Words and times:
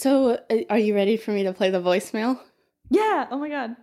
So, 0.00 0.30
uh, 0.30 0.56
are 0.70 0.78
you 0.78 0.94
ready 0.94 1.18
for 1.18 1.30
me 1.30 1.42
to 1.42 1.52
play 1.52 1.68
the 1.68 1.82
voicemail? 1.82 2.40
Yeah. 2.88 3.26
Oh 3.30 3.38
my 3.38 3.50
god. 3.50 3.76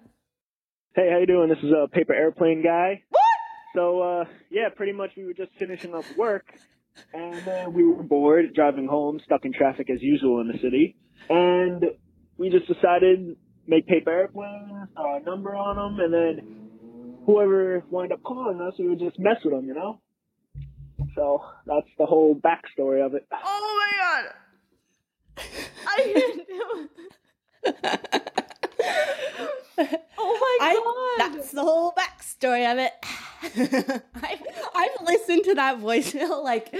Hey, 0.96 1.12
how 1.12 1.20
you 1.20 1.28
doing? 1.28 1.48
This 1.48 1.60
is 1.60 1.72
a 1.72 1.88
paper 1.88 2.12
airplane 2.12 2.64
guy. 2.64 3.04
What? 3.10 3.22
So, 3.76 4.02
uh, 4.02 4.26
yeah, 4.50 4.70
pretty 4.76 4.94
much 4.94 5.12
we 5.16 5.26
were 5.26 5.36
just 5.36 5.52
finishing 5.60 5.94
up 5.94 6.06
work, 6.18 6.46
and 7.14 7.48
uh, 7.48 7.70
we 7.70 7.84
were 7.84 8.02
bored 8.02 8.56
driving 8.56 8.88
home, 8.88 9.20
stuck 9.26 9.46
in 9.46 9.54
traffic 9.54 9.92
as 9.92 10.02
usual 10.02 10.42
in 10.42 10.48
the 10.48 10.58
city, 10.58 10.96
and 11.30 11.86
we 12.40 12.50
just 12.50 12.66
decided 12.66 13.36
make 13.68 13.86
paper 13.86 14.10
airplanes, 14.10 14.90
throw 14.96 15.18
a 15.18 15.20
number 15.20 15.56
on 15.56 15.76
them, 15.76 16.04
and 16.04 16.12
then 16.12 17.20
whoever 17.28 17.84
wind 17.92 18.12
up 18.12 18.24
calling 18.24 18.60
us, 18.60 18.74
we 18.80 18.90
would 18.90 18.98
just 19.00 19.20
mess 19.20 19.38
with 19.46 19.54
them, 19.54 19.68
you 19.68 19.76
know. 19.76 20.02
So 21.14 21.44
that's 21.68 21.90
the 22.00 22.08
whole 22.08 22.34
backstory 22.34 23.06
of 23.06 23.14
it. 23.14 23.28
Oh 23.32 23.92
my 23.96 25.44
god. 25.44 25.54
I 25.88 26.14
didn't 26.14 26.48
know. 26.50 26.88
Oh 30.18 30.58
my 30.60 30.68
I, 30.68 30.74
god. 31.20 31.34
that's 31.36 31.52
the 31.52 31.62
whole 31.62 31.94
backstory 31.94 32.70
of 32.72 32.80
it. 32.80 32.94
I've, 34.16 34.42
I've 34.76 35.06
listened 35.06 35.44
to 35.46 35.56
that 35.56 35.80
voicemail 35.80 36.44
like 36.44 36.74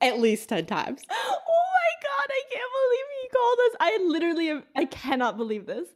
at 0.00 0.20
least 0.20 0.48
10 0.48 0.66
times. 0.66 1.02
Oh 1.10 1.40
my 1.40 1.92
god, 2.02 2.28
I 2.30 2.42
can't 2.52 2.72
believe 2.80 3.06
he 3.22 3.28
called 3.28 3.58
us. 3.66 3.76
I 3.80 3.98
literally 4.08 4.50
am, 4.50 4.62
I 4.76 4.84
cannot 4.84 5.36
believe 5.36 5.66
this. 5.66 5.88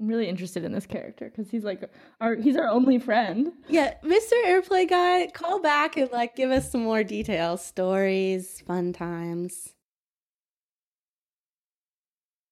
I'm 0.00 0.06
really 0.08 0.28
interested 0.28 0.64
in 0.64 0.72
this 0.72 0.86
character 0.86 1.26
because 1.28 1.50
he's 1.50 1.62
like 1.64 1.82
our 2.22 2.34
he's 2.34 2.56
our 2.56 2.68
only 2.68 2.98
friend. 2.98 3.52
Yeah, 3.68 3.94
Mr. 4.02 4.32
Airplay 4.46 4.88
Guy, 4.88 5.26
call 5.34 5.60
back 5.60 5.98
and 5.98 6.10
like 6.10 6.36
give 6.36 6.50
us 6.50 6.72
some 6.72 6.82
more 6.84 7.04
details, 7.04 7.62
stories, 7.62 8.62
fun 8.66 8.94
times. 8.94 9.74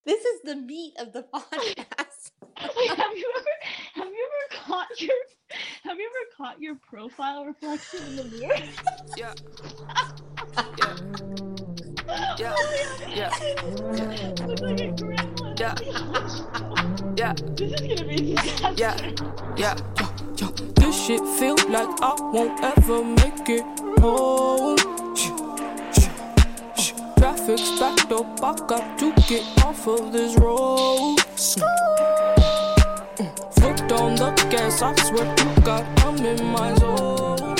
This 0.08 0.24
is 0.24 0.40
the 0.42 0.56
meat 0.56 0.94
of 0.98 1.12
the 1.12 1.22
podcast. 1.34 2.30
Wait, 2.78 2.88
have 2.96 3.14
you 3.14 3.30
ever 3.36 3.50
have 3.92 4.06
you 4.08 4.28
ever 4.30 4.64
caught 4.64 5.00
your 5.02 5.10
have 5.84 5.98
you 5.98 6.08
ever 6.08 6.26
caught 6.34 6.58
your 6.62 6.76
profile 6.76 7.44
reflection 7.44 8.00
in 8.06 8.16
the 8.16 8.24
mirror? 8.24 8.56
Yeah. 9.18 9.34
Yeah. 12.38 12.54
Oh 12.56 12.72
yeah. 13.14 13.34
Yeah. 13.96 14.46
Look 14.46 14.60
like 14.60 14.80
a 14.80 14.92
grandma. 14.92 15.54
Yeah. 15.58 15.74
Yeah. 17.18 17.34
This 17.54 17.72
is 17.72 17.80
gonna 17.82 18.08
be 18.08 18.34
disaster. 18.34 18.74
Yeah. 18.78 18.96
Yeah. 19.58 19.76
Yo, 19.98 20.06
yo. 20.38 20.46
This 20.76 21.04
shit 21.04 21.20
feel 21.38 21.56
like 21.68 22.00
I 22.00 22.14
won't 22.32 22.58
ever 22.64 23.04
make 23.04 23.46
it 23.50 24.00
home. 24.00 24.97
Traffic's 27.38 27.78
backed 27.78 28.10
up, 28.10 28.42
I 28.42 28.66
got 28.66 28.98
to 28.98 29.12
get 29.28 29.44
off 29.64 29.86
of 29.86 30.12
this 30.12 30.36
road. 30.38 31.16
Mm. 31.18 31.64
Foot 33.54 33.92
on 33.92 34.16
the 34.16 34.30
gas, 34.50 34.82
I 34.82 34.92
swear 34.96 35.36
to 35.36 35.60
God, 35.60 35.86
I'm 36.00 36.16
in 36.26 36.44
my 36.46 36.74
zone. 36.74 37.56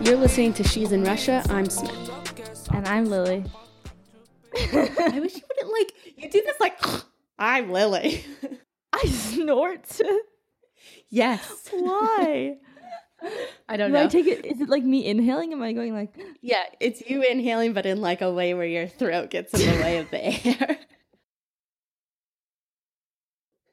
You're 0.00 0.16
listening 0.16 0.52
to 0.54 0.62
She's 0.62 0.92
in 0.92 1.02
Russia. 1.02 1.42
I'm 1.48 1.68
Smith. 1.68 2.10
And 2.72 2.86
I'm 2.86 3.06
Lily. 3.06 3.44
I 4.56 5.18
wish 5.20 5.34
you 5.34 5.42
wouldn't 5.48 5.72
like, 5.72 5.92
you 6.16 6.30
do 6.30 6.42
this 6.42 6.60
like, 6.60 6.80
I'm 7.40 7.72
Lily. 7.72 8.24
I 8.92 9.04
snort. 9.06 10.00
yes. 11.10 11.68
Why? 11.72 12.58
I 13.68 13.76
don't 13.76 13.90
Do 13.92 13.96
I 13.98 14.04
know. 14.04 14.08
take 14.08 14.26
it? 14.26 14.44
Is 14.46 14.60
it 14.60 14.68
like 14.68 14.82
me 14.84 15.04
inhaling? 15.06 15.52
Am 15.52 15.62
I 15.62 15.72
going 15.72 15.92
like? 15.92 16.14
yeah, 16.40 16.64
it's 16.80 17.02
you 17.08 17.22
inhaling, 17.22 17.72
but 17.72 17.86
in 17.86 18.00
like 18.00 18.20
a 18.22 18.32
way 18.32 18.54
where 18.54 18.66
your 18.66 18.86
throat 18.86 19.30
gets 19.30 19.52
in 19.54 19.60
the 19.60 19.82
way 19.82 19.98
of 19.98 20.10
the 20.10 20.24
air. 20.46 20.78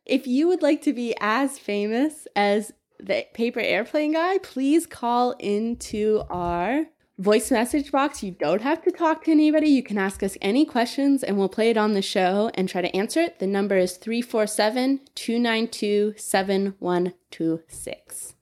If 0.06 0.28
you 0.28 0.48
would 0.48 0.62
like 0.62 0.82
to 0.84 0.94
be 0.94 1.16
as 1.22 1.58
famous 1.58 2.28
as 2.36 2.74
the 3.00 3.26
paper 3.34 3.60
airplane 3.62 4.14
guy, 4.14 4.38
please 4.40 4.86
call 4.86 5.32
into 5.40 6.24
our 6.30 6.86
voice 7.20 7.52
message 7.52 7.92
box. 7.92 8.24
You 8.24 8.32
don't 8.32 8.62
have 8.62 8.82
to 8.84 8.92
talk 8.92 9.24
to 9.26 9.32
anybody. 9.32 9.68
You 9.70 9.84
can 9.84 9.98
ask 9.98 10.24
us 10.24 10.38
any 10.42 10.66
questions 10.66 11.24
and 11.24 11.38
we'll 11.38 11.48
play 11.50 11.70
it 11.70 11.78
on 11.78 11.94
the 11.94 12.02
show 12.02 12.50
and 12.56 12.68
try 12.68 12.82
to 12.82 12.94
answer 12.96 13.22
it. 13.22 13.40
The 13.40 13.48
number 13.48 13.78
is 13.78 13.98
347 13.98 15.02
292 15.16 16.16
7126. 16.18 18.33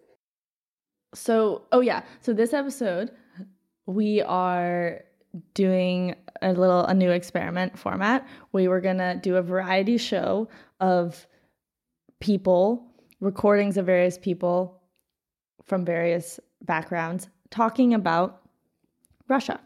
So, 1.14 1.64
oh 1.72 1.82
yeah. 1.82 2.04
So 2.22 2.34
this 2.34 2.54
episode, 2.54 3.12
we 3.86 4.22
are 4.22 5.02
doing 5.54 6.16
a 6.42 6.54
little 6.54 6.86
a 6.86 6.94
new 6.94 7.12
experiment 7.12 7.78
format. 7.78 8.28
We 8.52 8.68
were 8.68 8.82
gonna 8.82 9.16
do 9.16 9.36
a 9.36 9.42
variety 9.42 9.98
show 9.98 10.50
of 10.80 11.28
people, 12.20 12.86
recordings 13.20 13.78
of 13.78 13.86
various 13.86 14.18
people 14.18 14.82
from 15.66 15.86
various 15.86 16.40
backgrounds 16.64 17.30
talking 17.50 17.94
about 17.94 18.42
Russia. 19.28 19.60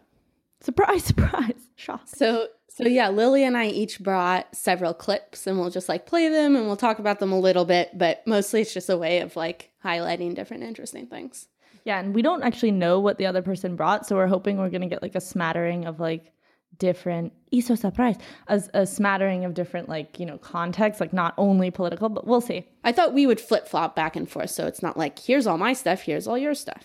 Surprise, 0.65 1.03
surprise, 1.05 1.69
shock. 1.75 2.01
So 2.05 2.47
so 2.69 2.85
yeah, 2.87 3.09
Lily 3.09 3.43
and 3.43 3.55
I 3.55 3.67
each 3.67 4.01
brought 4.01 4.53
several 4.53 4.93
clips 4.93 5.47
and 5.47 5.59
we'll 5.59 5.69
just 5.69 5.87
like 5.87 6.07
play 6.07 6.27
them 6.27 6.55
and 6.55 6.65
we'll 6.65 6.75
talk 6.75 6.99
about 6.99 7.19
them 7.19 7.31
a 7.31 7.39
little 7.39 7.63
bit, 7.63 7.97
but 7.97 8.25
mostly 8.25 8.61
it's 8.61 8.73
just 8.73 8.89
a 8.89 8.97
way 8.97 9.19
of 9.19 9.35
like 9.35 9.69
highlighting 9.83 10.33
different 10.33 10.63
interesting 10.63 11.05
things. 11.05 11.47
Yeah, 11.85 11.99
and 11.99 12.15
we 12.15 12.23
don't 12.23 12.41
actually 12.41 12.71
know 12.71 12.99
what 12.99 13.19
the 13.19 13.27
other 13.27 13.43
person 13.43 13.75
brought, 13.75 14.07
so 14.07 14.15
we're 14.15 14.25
hoping 14.25 14.57
we're 14.57 14.71
gonna 14.71 14.87
get 14.87 15.03
like 15.03 15.15
a 15.15 15.21
smattering 15.21 15.85
of 15.85 15.99
like 15.99 16.33
different 16.79 17.31
y 17.53 17.61
so 17.61 17.73
surprise 17.75 18.17
as 18.49 18.69
a 18.73 18.85
smattering 18.85 19.45
of 19.45 19.53
different 19.53 19.87
like 19.87 20.19
you 20.19 20.25
know 20.25 20.37
contexts 20.37 20.99
like 20.99 21.13
not 21.13 21.33
only 21.37 21.71
political 21.71 22.09
but 22.09 22.27
we'll 22.27 22.41
see 22.41 22.67
I 22.83 22.91
thought 22.91 23.13
we 23.13 23.25
would 23.25 23.39
flip 23.39 23.65
flop 23.65 23.95
back 23.95 24.17
and 24.17 24.29
forth 24.29 24.49
so 24.49 24.67
it's 24.67 24.83
not 24.83 24.97
like 24.97 25.17
here's 25.17 25.47
all 25.47 25.57
my 25.57 25.71
stuff, 25.71 26.01
here's 26.01 26.27
all 26.27 26.37
your 26.37 26.53
stuff. 26.53 26.83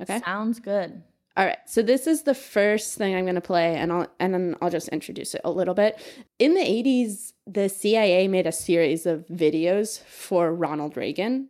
Okay? 0.00 0.18
sounds 0.24 0.58
good 0.58 1.04
All 1.38 1.46
right. 1.46 1.58
So 1.66 1.82
this 1.82 2.08
is 2.08 2.22
the 2.22 2.34
first 2.34 2.98
thing 2.98 3.14
I'm 3.14 3.24
going 3.24 3.36
to 3.36 3.40
play 3.40 3.76
and 3.76 3.92
I'll 3.92 4.08
and 4.18 4.34
then 4.34 4.56
I'll 4.60 4.70
just 4.70 4.88
introduce 4.88 5.36
it 5.36 5.40
a 5.44 5.52
little 5.52 5.72
bit. 5.72 5.96
In 6.40 6.54
the 6.54 6.60
80s, 6.60 7.32
the 7.46 7.68
CIA 7.68 8.26
made 8.26 8.48
a 8.48 8.52
series 8.52 9.06
of 9.06 9.24
videos 9.28 10.02
for 10.02 10.52
Ronald 10.52 10.96
Reagan 10.96 11.48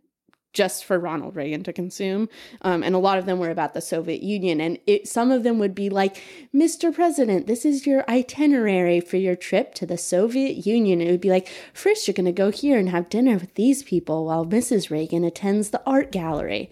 just 0.53 0.83
for 0.83 0.99
Ronald 0.99 1.35
Reagan 1.35 1.63
to 1.63 1.73
consume. 1.73 2.27
Um, 2.61 2.83
and 2.83 2.95
a 2.95 2.99
lot 2.99 3.17
of 3.17 3.25
them 3.25 3.39
were 3.39 3.51
about 3.51 3.73
the 3.73 3.81
Soviet 3.81 4.23
Union. 4.23 4.59
And 4.59 4.79
it, 4.87 5.07
some 5.07 5.31
of 5.31 5.43
them 5.43 5.59
would 5.59 5.75
be 5.75 5.89
like, 5.89 6.21
Mr. 6.53 6.93
President, 6.93 7.47
this 7.47 7.65
is 7.65 7.85
your 7.85 8.03
itinerary 8.09 8.99
for 8.99 9.17
your 9.17 9.35
trip 9.35 9.75
to 9.75 9.85
the 9.85 9.97
Soviet 9.97 10.65
Union. 10.65 11.01
It 11.01 11.11
would 11.11 11.21
be 11.21 11.29
like, 11.29 11.47
first, 11.73 12.07
you're 12.07 12.13
going 12.13 12.25
to 12.25 12.31
go 12.31 12.51
here 12.51 12.79
and 12.79 12.89
have 12.89 13.09
dinner 13.09 13.37
with 13.37 13.53
these 13.55 13.83
people 13.83 14.25
while 14.25 14.45
Mrs. 14.45 14.89
Reagan 14.89 15.23
attends 15.23 15.69
the 15.69 15.83
art 15.85 16.11
gallery. 16.11 16.69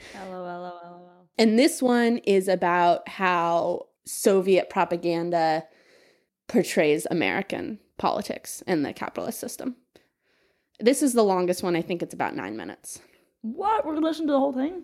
And 1.38 1.58
this 1.58 1.82
one 1.82 2.18
is 2.20 2.48
about 2.48 3.08
how 3.08 3.88
Soviet 4.06 4.70
propaganda 4.70 5.66
portrays 6.48 7.06
American 7.12 7.80
politics 7.98 8.64
and 8.68 8.86
the 8.86 8.94
capitalist 8.94 9.40
system. 9.40 9.76
This 10.80 11.02
is 11.04 11.14
the 11.14 11.24
longest 11.24 11.64
one. 11.64 11.76
I 11.76 11.82
think 11.82 12.02
it's 12.02 12.14
about 12.14 12.36
nine 12.36 12.56
minutes. 12.56 13.00
what 13.42 13.86
we're 13.86 13.94
gonna 13.94 14.06
listen 14.06 14.26
to 14.28 14.34
the 14.34 14.40
whole 14.40 14.52
thing 14.52 14.84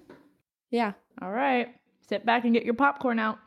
Yeah. 0.70 0.94
all 1.22 1.32
right 1.32 1.70
sit 2.08 2.26
back 2.26 2.46
and 2.46 2.54
get 2.54 2.64
your 2.64 2.76
popcorn 2.76 3.20
out 3.20 3.40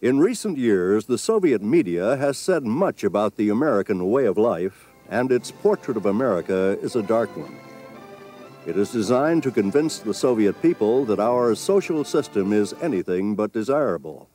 In 0.00 0.18
recent 0.18 0.56
years, 0.56 1.06
the 1.06 1.18
Soviet 1.18 1.62
media 1.62 2.16
has 2.16 2.38
said 2.38 2.64
much 2.64 3.04
about 3.04 3.36
the 3.36 3.48
American 3.50 4.10
way 4.10 4.24
of 4.26 4.36
life, 4.38 4.86
and 5.08 5.30
its 5.30 5.50
portrait 5.50 5.96
of 5.96 6.06
America 6.06 6.76
is 6.80 6.96
a 6.96 7.02
dark 7.02 7.36
one. 7.36 7.56
It 8.64 8.76
is 8.76 8.92
designed 8.92 9.42
to 9.42 9.50
convince 9.50 9.98
the 9.98 10.14
Soviet 10.14 10.62
people 10.62 11.04
that 11.06 11.18
our 11.18 11.52
social 11.56 12.04
system 12.04 12.52
is 12.52 12.74
anything 12.80 13.34
but 13.34 13.52
desirable. 13.52 14.28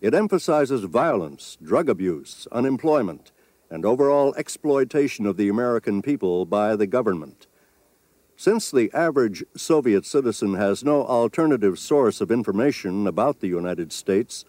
It 0.00 0.14
emphasizes 0.14 0.84
violence, 0.84 1.58
drug 1.62 1.90
abuse, 1.90 2.48
unemployment, 2.50 3.30
and 3.70 3.84
overall 3.84 4.34
exploitation 4.36 5.26
of 5.26 5.36
the 5.36 5.50
American 5.50 6.00
people 6.00 6.46
by 6.46 6.74
the 6.76 6.86
government. 6.86 7.46
Since 8.36 8.70
the 8.70 8.90
average 8.94 9.44
Soviet 9.54 10.06
citizen 10.06 10.54
has 10.54 10.82
no 10.82 11.04
alternative 11.04 11.78
source 11.78 12.22
of 12.22 12.30
information 12.30 13.06
about 13.06 13.40
the 13.40 13.48
United 13.48 13.92
States, 13.92 14.46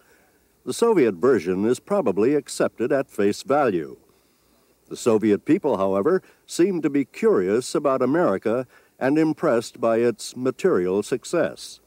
the 0.64 0.72
Soviet 0.72 1.16
version 1.16 1.66
is 1.66 1.78
probably 1.78 2.34
accepted 2.34 2.90
at 2.90 3.10
face 3.10 3.42
value. 3.42 3.98
The 4.92 4.96
Soviet 4.98 5.46
people, 5.46 5.78
however, 5.78 6.22
seem 6.44 6.82
to 6.82 6.90
be 6.90 7.06
curious 7.06 7.74
about 7.74 8.02
America 8.02 8.66
and 8.98 9.18
impressed 9.18 9.80
by 9.80 10.00
its 10.00 10.36
material 10.36 11.02
success. 11.02 11.80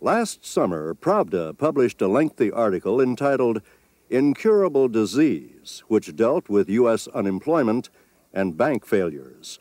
Last 0.00 0.46
summer, 0.46 0.94
Pravda 0.94 1.58
published 1.58 2.00
a 2.00 2.06
lengthy 2.06 2.48
article 2.48 3.00
entitled 3.00 3.60
Incurable 4.08 4.86
Disease, 4.86 5.82
which 5.88 6.14
dealt 6.14 6.48
with 6.48 6.68
U.S. 6.68 7.08
unemployment 7.08 7.90
and 8.32 8.56
bank 8.56 8.86
failures. 8.86 9.58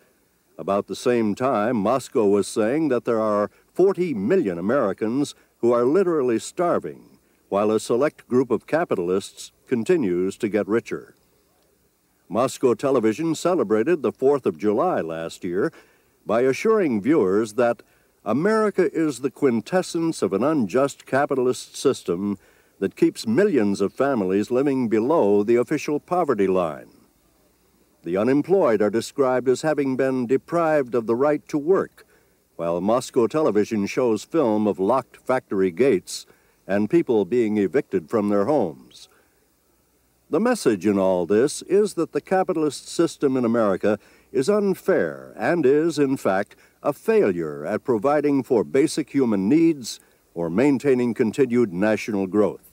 About 0.56 0.86
the 0.86 0.96
same 0.96 1.34
time, 1.34 1.78
Moscow 1.78 2.28
was 2.28 2.48
saying 2.48 2.90
that 2.90 3.06
there 3.06 3.20
are 3.20 3.50
40 3.74 4.14
million 4.14 4.60
Americans 4.60 5.34
who 5.62 5.72
are 5.72 5.84
literally 5.84 6.38
starving, 6.38 7.18
while 7.48 7.72
a 7.72 7.80
select 7.80 8.28
group 8.28 8.52
of 8.52 8.68
capitalists 8.68 9.52
continues 9.66 10.38
to 10.38 10.48
get 10.48 10.68
richer. 10.68 11.16
Moscow 12.32 12.76
Television 12.76 13.34
celebrated 13.34 14.04
the 14.04 14.12
4th 14.12 14.46
of 14.46 14.60
July 14.60 15.02
last 15.02 15.44
year 15.44 15.74
by 16.28 16.42
assuring 16.42 17.02
viewers 17.02 17.54
that 17.54 17.82
America 18.24 18.88
is 18.94 19.22
the 19.22 19.32
quintessence 19.32 20.22
of 20.22 20.32
an 20.32 20.44
unjust 20.44 21.08
capitalist 21.08 21.76
system 21.76 22.38
that 22.78 22.96
keeps 22.96 23.26
millions 23.26 23.82
of 23.82 23.92
families 23.92 24.52
living 24.52 24.88
below 24.88 25.42
the 25.42 25.56
official 25.56 26.00
poverty 26.00 26.46
line. 26.46 26.92
The 28.04 28.16
unemployed 28.16 28.80
are 28.84 28.92
described 28.92 29.50
as 29.50 29.64
having 29.64 29.98
been 29.98 30.28
deprived 30.28 30.94
of 30.94 31.08
the 31.08 31.16
right 31.16 31.46
to 31.48 31.58
work, 31.58 32.06
while 32.58 32.80
Moscow 32.80 33.26
television 33.26 33.88
shows 33.88 34.24
film 34.24 34.68
of 34.68 34.80
locked 34.80 35.18
factory 35.18 35.72
gates 35.72 36.28
and 36.68 36.92
people 36.92 37.26
being 37.26 37.58
evicted 37.58 38.08
from 38.08 38.30
their 38.30 38.46
homes. 38.46 39.09
The 40.32 40.40
message 40.40 40.86
in 40.86 41.00
all 41.00 41.26
this 41.26 41.64
is 41.64 41.96
that 41.96 42.12
the 42.12 42.22
capitalist 42.22 42.88
system 42.88 43.36
in 43.36 43.44
America 43.44 43.98
is 44.32 44.48
unfair 44.48 45.34
and 45.36 45.66
is, 45.66 45.98
in 45.98 46.18
fact, 46.18 46.56
a 46.84 46.94
failure 46.94 47.66
at 47.66 47.84
providing 47.84 48.44
for 48.44 48.64
basic 48.64 49.10
human 49.10 49.50
needs 49.50 50.00
or 50.36 50.52
maintaining 50.52 51.16
continued 51.16 51.74
national 51.74 52.28
growth. 52.28 52.72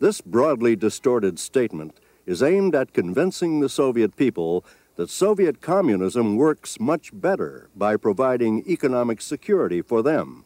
This 0.00 0.20
broadly 0.20 0.74
distorted 0.74 1.38
statement 1.38 2.00
is 2.26 2.42
aimed 2.42 2.74
at 2.74 2.92
convincing 2.92 3.60
the 3.60 3.68
Soviet 3.68 4.16
people 4.16 4.64
that 4.96 5.10
Soviet 5.10 5.60
communism 5.60 6.34
works 6.34 6.80
much 6.80 7.10
better 7.12 7.70
by 7.76 7.96
providing 7.96 8.68
economic 8.68 9.20
security 9.20 9.82
for 9.82 10.02
them. 10.02 10.44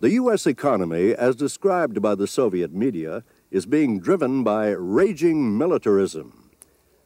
The 0.00 0.10
U.S. 0.10 0.46
economy, 0.46 1.14
as 1.14 1.36
described 1.36 2.02
by 2.02 2.16
the 2.16 2.26
Soviet 2.26 2.74
media, 2.74 3.24
is 3.52 3.66
being 3.66 4.00
driven 4.00 4.42
by 4.42 4.70
raging 4.70 5.56
militarism. 5.56 6.50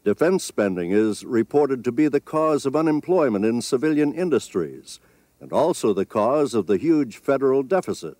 Defense 0.05 0.45
spending 0.45 0.93
is 0.93 1.25
reported 1.25 1.83
to 1.83 1.91
be 1.91 2.07
the 2.07 2.21
cause 2.21 2.65
of 2.65 2.77
unemployment 2.77 3.45
in 3.45 3.61
civilian 3.61 4.15
industries 4.15 5.01
and 5.41 5.53
also 5.53 5.93
the 5.93 6.07
cause 6.07 6.55
of 6.55 6.69
the 6.69 6.79
huge 6.79 7.17
federal 7.17 7.65
deficit. 7.65 8.17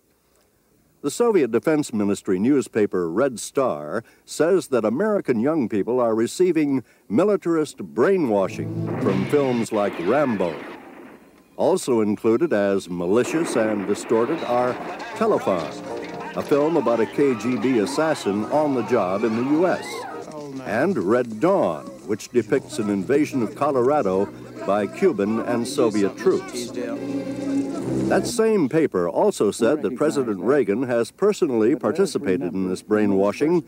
The 1.01 1.09
Soviet 1.09 1.51
Defense 1.51 1.93
Ministry 1.93 2.37
newspaper 2.37 3.09
Red 3.09 3.39
Star 3.39 4.03
says 4.25 4.67
that 4.67 4.83
American 4.83 5.39
young 5.39 5.69
people 5.69 6.01
are 6.01 6.13
receiving 6.13 6.83
militarist 7.07 7.77
brainwashing 7.77 8.99
from 9.01 9.25
films 9.27 9.71
like 9.71 9.97
Rambo. 9.99 10.53
Also 11.55 12.01
included 12.01 12.51
as 12.51 12.89
malicious 12.89 13.55
and 13.55 13.87
distorted 13.87 14.43
are 14.43 14.73
Telefon, 15.15 15.96
a 16.37 16.41
film 16.43 16.77
about 16.77 16.99
a 16.99 17.05
KGB 17.05 17.81
assassin 17.81 18.45
on 18.45 18.75
the 18.75 18.83
job 18.83 19.23
in 19.23 19.35
the 19.35 19.51
U.S., 19.57 19.83
and 20.67 20.95
Red 20.95 21.39
Dawn, 21.39 21.85
which 22.05 22.29
depicts 22.29 22.77
an 22.77 22.91
invasion 22.91 23.41
of 23.41 23.55
Colorado 23.55 24.27
by 24.67 24.85
Cuban 24.85 25.39
and 25.39 25.67
Soviet 25.67 26.15
troops. 26.15 26.69
That 28.07 28.27
same 28.27 28.69
paper 28.69 29.09
also 29.09 29.49
said 29.49 29.81
that 29.81 29.95
President 29.95 30.39
Reagan 30.39 30.83
has 30.83 31.09
personally 31.09 31.75
participated 31.75 32.53
in 32.53 32.69
this 32.69 32.83
brainwashing 32.83 33.63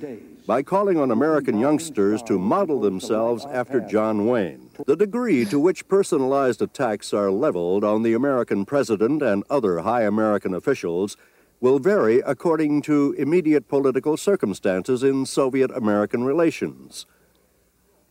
by 0.45 0.61
calling 0.61 0.99
on 0.99 1.09
American 1.09 1.57
youngsters 1.57 2.21
to 2.23 2.37
model 2.37 2.81
themselves 2.81 3.45
after 3.45 3.79
John 3.79 4.27
Wayne. 4.27 4.69
The 4.85 4.95
degree 4.95 5.43
to 5.45 5.59
which 5.59 5.87
personalized 5.87 6.61
attacks 6.61 7.15
are 7.15 7.31
leveled 7.31 7.83
on 7.83 8.03
the 8.03 8.13
American 8.13 8.63
president 8.63 9.23
and 9.23 9.43
other 9.49 9.79
high 9.79 10.03
American 10.03 10.53
officials 10.53 11.17
will 11.61 11.79
vary 11.79 12.21
according 12.25 12.81
to 12.81 13.13
immediate 13.17 13.67
political 13.67 14.15
circumstances 14.15 15.03
in 15.03 15.25
Soviet 15.25 15.71
American 15.71 16.23
relations. 16.23 17.05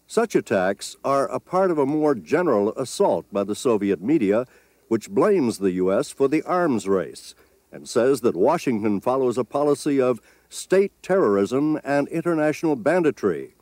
Such 0.06 0.34
attacks 0.34 0.96
are 1.04 1.26
a 1.28 1.40
part 1.40 1.70
of 1.70 1.78
a 1.78 1.86
more 1.86 2.14
general 2.14 2.72
assault 2.74 3.26
by 3.32 3.44
the 3.44 3.54
Soviet 3.54 4.00
media 4.00 4.46
which 4.88 5.10
blames 5.10 5.58
the 5.58 5.72
U.S. 5.72 6.10
for 6.10 6.28
the 6.28 6.42
arms 6.42 6.88
race 6.88 7.34
and 7.70 7.88
says 7.88 8.22
that 8.22 8.34
Washington 8.34 9.00
follows 9.00 9.36
a 9.36 9.44
policy 9.44 10.00
of 10.00 10.20
state 10.48 10.92
terrorism 11.02 11.78
and 11.84 12.08
international 12.08 12.74
banditry. 12.74 13.54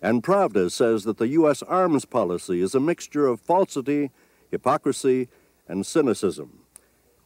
And 0.00 0.22
Pravda 0.22 0.70
says 0.70 1.04
that 1.04 1.18
the 1.18 1.28
U.S. 1.28 1.62
arms 1.62 2.04
policy 2.04 2.60
is 2.60 2.74
a 2.74 2.80
mixture 2.80 3.26
of 3.26 3.40
falsity, 3.40 4.10
hypocrisy, 4.50 5.28
and 5.68 5.84
cynicism. 5.84 6.61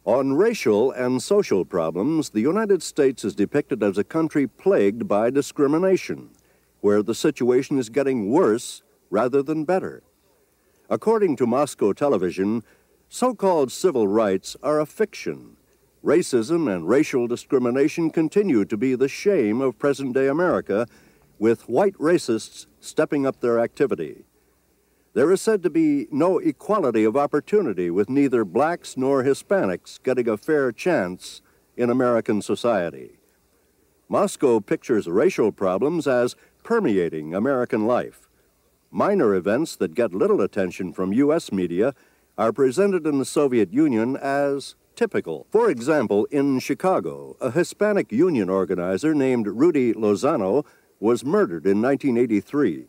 On 0.07 0.31
racial 0.31 0.89
and 0.93 1.21
social 1.21 1.65
problems, 1.65 2.29
the 2.29 2.39
United 2.39 2.81
States 2.81 3.25
is 3.25 3.35
depicted 3.35 3.83
as 3.83 3.97
a 3.97 4.05
country 4.05 4.47
plagued 4.47 5.05
by 5.05 5.29
discrimination, 5.29 6.29
where 6.79 7.03
the 7.03 7.13
situation 7.13 7.77
is 7.77 7.89
getting 7.89 8.29
worse 8.31 8.83
rather 9.09 9.43
than 9.43 9.65
better. 9.65 10.03
According 10.89 11.35
to 11.35 11.45
Moscow 11.45 11.91
television, 11.91 12.63
so 13.09 13.35
called 13.35 13.69
civil 13.69 14.07
rights 14.07 14.55
are 14.63 14.79
a 14.79 14.85
fiction. 14.85 15.57
Racism 16.01 16.73
and 16.73 16.87
racial 16.87 17.27
discrimination 17.27 18.09
continue 18.09 18.63
to 18.63 18.77
be 18.77 18.95
the 18.95 19.09
shame 19.09 19.59
of 19.59 19.77
present 19.77 20.13
day 20.13 20.29
America, 20.29 20.87
with 21.37 21.67
white 21.67 21.95
racists 21.95 22.65
stepping 22.79 23.25
up 23.25 23.41
their 23.41 23.59
activity. 23.59 24.23
There 25.17 25.31
is 25.31 25.41
said 25.41 25.63
to 25.63 25.71
be 25.71 26.07
no 26.11 26.37
equality 26.37 27.03
of 27.03 27.17
opportunity, 27.17 27.89
with 27.89 28.07
neither 28.07 28.45
blacks 28.45 28.95
nor 28.95 29.23
Hispanics 29.23 29.97
getting 30.03 30.29
a 30.29 30.37
fair 30.37 30.71
chance 30.71 31.41
in 31.75 31.89
American 31.89 32.39
society. 32.39 33.17
Moscow 34.07 34.59
pictures 34.59 35.07
racial 35.07 35.51
problems 35.51 36.05
as 36.05 36.35
permeating 36.63 37.33
American 37.33 37.87
life. 37.87 38.29
Minor 38.91 39.33
events 39.33 39.75
that 39.77 39.95
get 39.95 40.13
little 40.13 40.39
attention 40.39 40.93
from 40.93 41.13
U.S. 41.13 41.51
media 41.51 41.95
are 42.37 42.53
presented 42.53 43.07
in 43.07 43.17
the 43.17 43.25
Soviet 43.25 43.73
Union 43.73 44.17
as 44.17 44.75
typical. 44.95 45.47
For 45.49 45.71
example, 45.71 46.25
in 46.25 46.59
Chicago, 46.59 47.35
a 47.41 47.49
Hispanic 47.49 48.11
union 48.11 48.51
organizer 48.51 49.15
named 49.15 49.47
Rudy 49.47 49.93
Lozano 49.93 50.63
was 50.99 51.25
murdered 51.25 51.65
in 51.65 51.81
1983, 51.81 52.85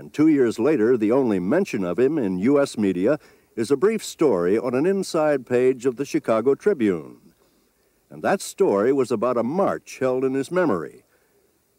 and 0.00 0.14
two 0.14 0.28
years 0.28 0.58
later, 0.58 0.96
the 0.96 1.12
only 1.12 1.38
mention 1.38 1.84
of 1.84 1.98
him 1.98 2.16
in 2.16 2.38
U.S. 2.38 2.78
media 2.78 3.18
is 3.54 3.70
a 3.70 3.76
brief 3.76 4.02
story 4.02 4.58
on 4.58 4.74
an 4.74 4.86
inside 4.86 5.44
page 5.44 5.84
of 5.84 5.96
the 5.96 6.06
Chicago 6.06 6.54
Tribune. 6.54 7.34
And 8.08 8.22
that 8.22 8.40
story 8.40 8.94
was 8.94 9.10
about 9.10 9.36
a 9.36 9.42
march 9.42 9.98
held 9.98 10.24
in 10.24 10.32
his 10.32 10.50
memory. 10.50 11.04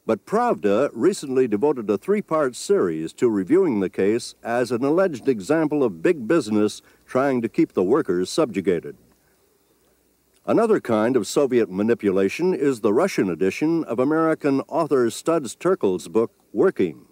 But 0.05 0.27
Pravda 0.27 0.91
recently 0.93 1.47
devoted 1.47 1.89
a 1.89 1.97
three 1.97 2.21
part 2.21 2.55
series 2.55 3.11
to 3.13 3.27
reviewing 3.27 3.79
the 3.79 3.89
case 3.89 4.35
as 4.43 4.71
an 4.71 4.83
alleged 4.85 5.27
example 5.27 5.83
of 5.83 6.03
big 6.03 6.27
business 6.27 6.83
trying 7.07 7.41
to 7.41 7.49
keep 7.49 7.73
the 7.73 7.83
workers 7.83 8.29
subjugated. 8.29 8.97
Another 10.45 10.79
kind 10.79 11.15
of 11.15 11.25
Soviet 11.25 11.71
manipulation 11.71 12.53
is 12.53 12.81
the 12.81 12.93
Russian 12.93 13.31
edition 13.31 13.83
of 13.85 13.97
American 13.97 14.61
author 14.67 15.09
Studs 15.09 15.55
Terkel's 15.55 16.07
book, 16.07 16.31
Working. 16.53 17.07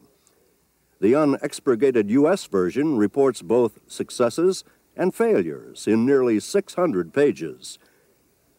The 0.99 1.13
unexpurgated 1.13 2.09
U.S. 2.09 2.45
version 2.45 2.97
reports 2.97 3.41
both 3.41 3.79
successes 3.87 4.63
and 4.97 5.15
failures 5.15 5.87
in 5.87 6.05
nearly 6.05 6.39
600 6.39 7.13
pages. 7.13 7.79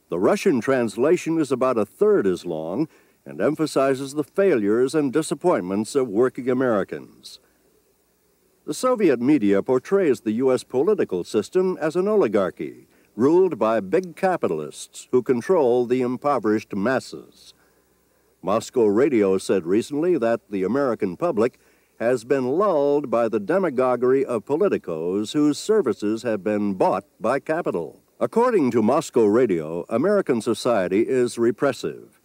The 0.09 0.19
Russian 0.19 0.61
translation 0.61 1.39
is 1.39 1.53
about 1.53 1.77
a 1.77 1.85
third 1.85 2.27
as 2.27 2.47
long 2.47 2.89
and 3.27 3.41
emphasizes 3.41 4.15
the 4.15 4.25
failures 4.25 4.95
and 4.95 5.13
disappointments 5.13 5.95
of 5.95 6.09
working 6.09 6.49
Americans. 6.49 7.41
The 8.65 8.75
Soviet 8.75 9.21
media 9.21 9.63
portrays 9.63 10.21
the 10.21 10.33
U.S. 10.33 10.65
political 10.65 11.25
system 11.25 11.77
as 11.81 11.95
an 11.95 12.09
oligarchy 12.09 12.87
ruled 13.17 13.59
by 13.59 13.81
big 13.81 14.17
capitalists 14.17 15.09
who 15.11 15.23
control 15.23 15.85
the 15.85 16.01
impoverished 16.01 16.75
masses. 16.75 17.53
Moscow 18.43 18.87
Radio 18.87 19.37
said 19.37 19.67
recently 19.67 20.17
that 20.17 20.41
the 20.49 20.63
American 20.63 21.17
public 21.17 21.59
has 22.01 22.25
been 22.25 22.49
lulled 22.49 23.11
by 23.11 23.29
the 23.29 23.39
demagoguery 23.39 24.25
of 24.25 24.47
politicos 24.47 25.35
whose 25.35 25.59
services 25.59 26.23
have 26.23 26.43
been 26.43 26.73
bought 26.73 27.05
by 27.21 27.39
capital. 27.39 28.01
According 28.19 28.71
to 28.71 28.83
Moscow 28.83 29.27
Radio, 29.27 29.85
American 29.91 30.41
society 30.41 31.03
is 31.07 31.37
repressive. 31.37 32.19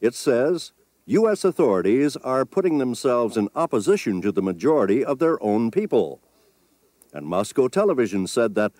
It 0.00 0.14
says 0.14 0.72
U.S. 1.04 1.44
authorities 1.44 2.16
are 2.16 2.46
putting 2.46 2.78
themselves 2.78 3.36
in 3.36 3.50
opposition 3.54 4.22
to 4.22 4.32
the 4.32 4.40
majority 4.40 5.04
of 5.04 5.18
their 5.18 5.42
own 5.42 5.70
people. 5.70 6.22
And 7.12 7.26
Moscow 7.26 7.68
television 7.68 8.26
said 8.26 8.54
that 8.54 8.72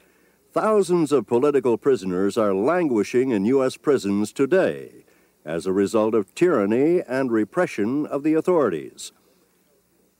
thousands 0.54 1.12
of 1.12 1.26
political 1.26 1.76
prisoners 1.76 2.38
are 2.38 2.54
languishing 2.54 3.30
in 3.30 3.44
U.S. 3.44 3.76
prisons 3.76 4.32
today 4.32 5.04
as 5.44 5.66
a 5.66 5.72
result 5.72 6.14
of 6.14 6.34
tyranny 6.34 7.02
and 7.06 7.30
repression 7.30 8.06
of 8.06 8.22
the 8.22 8.32
authorities. 8.32 9.12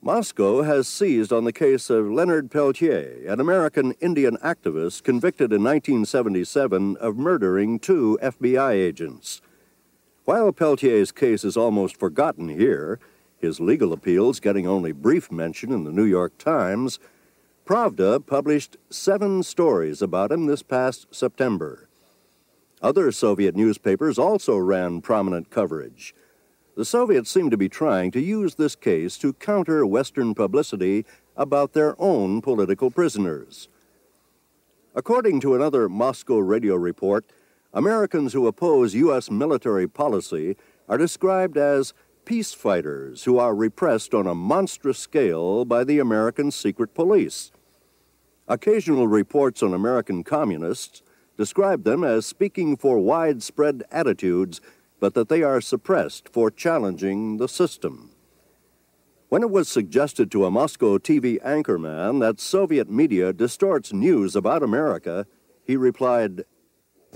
Moscow 0.03 0.63
has 0.63 0.89
seized 0.89 1.31
on 1.31 1.45
the 1.45 1.53
case 1.53 1.91
of 1.91 2.11
Leonard 2.11 2.51
Peltier, 2.51 3.23
an 3.29 3.39
American 3.39 3.93
Indian 4.01 4.39
activist 4.39 5.03
convicted 5.03 5.53
in 5.53 5.63
1977 5.63 6.97
of 6.97 7.19
murdering 7.19 7.79
two 7.79 8.19
FBI 8.23 8.73
agents. 8.73 9.43
While 10.25 10.53
Peltier's 10.53 11.13
case 11.13 11.45
is 11.45 11.55
almost 11.55 11.99
forgotten 11.99 12.49
here, 12.49 12.99
his 13.37 13.61
legal 13.61 13.93
appeals 13.93 14.41
getting 14.41 14.67
only 14.67 14.93
brief 14.93 15.31
mention 15.31 15.71
in 15.71 15.85
the 15.85 15.93
New 15.93 16.07
York 16.07 16.39
Times, 16.39 16.99
Pravda 17.67 18.25
published 18.27 18.79
seven 18.89 19.43
stories 19.43 20.01
about 20.01 20.33
him 20.33 20.47
this 20.47 20.63
past 20.63 21.09
September. 21.11 21.91
Other 22.81 23.13
Soviet 23.13 23.55
newspapers 23.55 24.19
also 24.19 24.57
ran 24.57 25.03
prominent 25.03 25.51
coverage. 25.51 26.15
The 26.81 26.87
Soviets 26.87 27.31
seem 27.31 27.51
to 27.51 27.59
be 27.59 27.69
trying 27.69 28.11
to 28.13 28.23
use 28.23 28.55
this 28.55 28.75
case 28.75 29.19
to 29.19 29.35
counter 29.35 29.85
Western 29.85 30.35
publicity 30.35 31.05
about 31.37 31.75
their 31.75 31.95
own 32.01 32.41
political 32.41 32.91
prisoners. 32.91 33.69
According 34.95 35.41
to 35.41 35.55
another 35.55 35.91
Moscow 35.91 36.39
radio 36.39 36.77
report, 36.77 37.27
Americans 37.75 38.33
who 38.33 38.47
oppose 38.47 38.95
U.S. 38.95 39.31
military 39.31 39.87
policy 39.87 40.57
are 40.89 40.97
described 40.97 41.59
as 41.59 41.93
peace 42.25 42.55
fighters 42.55 43.25
who 43.25 43.39
are 43.39 43.55
repressed 43.55 44.15
on 44.15 44.27
a 44.27 44.35
monstrous 44.35 44.99
scale 44.99 45.67
by 45.67 45.85
the 45.85 45.99
American 45.99 46.51
secret 46.51 46.95
police. 46.95 47.53
Occasional 48.49 49.07
reports 49.07 49.63
on 49.63 49.75
American 49.75 50.25
communists 50.25 51.03
describe 51.37 51.85
them 51.85 52.03
as 52.03 52.25
speaking 52.25 52.75
for 52.75 52.99
widespread 52.99 53.83
attitudes, 53.91 54.63
but 55.01 55.15
that 55.15 55.29
they 55.29 55.43
are 55.43 55.61
suppressed 55.61 56.29
for 56.29 56.51
challenging 56.51 57.39
the 57.39 57.49
system. 57.49 58.11
When 59.31 59.43
it 59.43 59.51
was 59.51 59.69
suggested 59.69 60.31
to 60.33 60.45
a 60.45 60.51
Moscow 60.51 60.99
TV 60.99 61.41
anchorman 61.43 62.21
that 62.21 62.41
Soviet 62.41 62.91
media 62.91 63.33
distorts 63.33 63.93
news 63.93 64.37
about 64.37 64.63
America, 64.63 65.27
he 65.65 65.77
replied, 65.77 66.45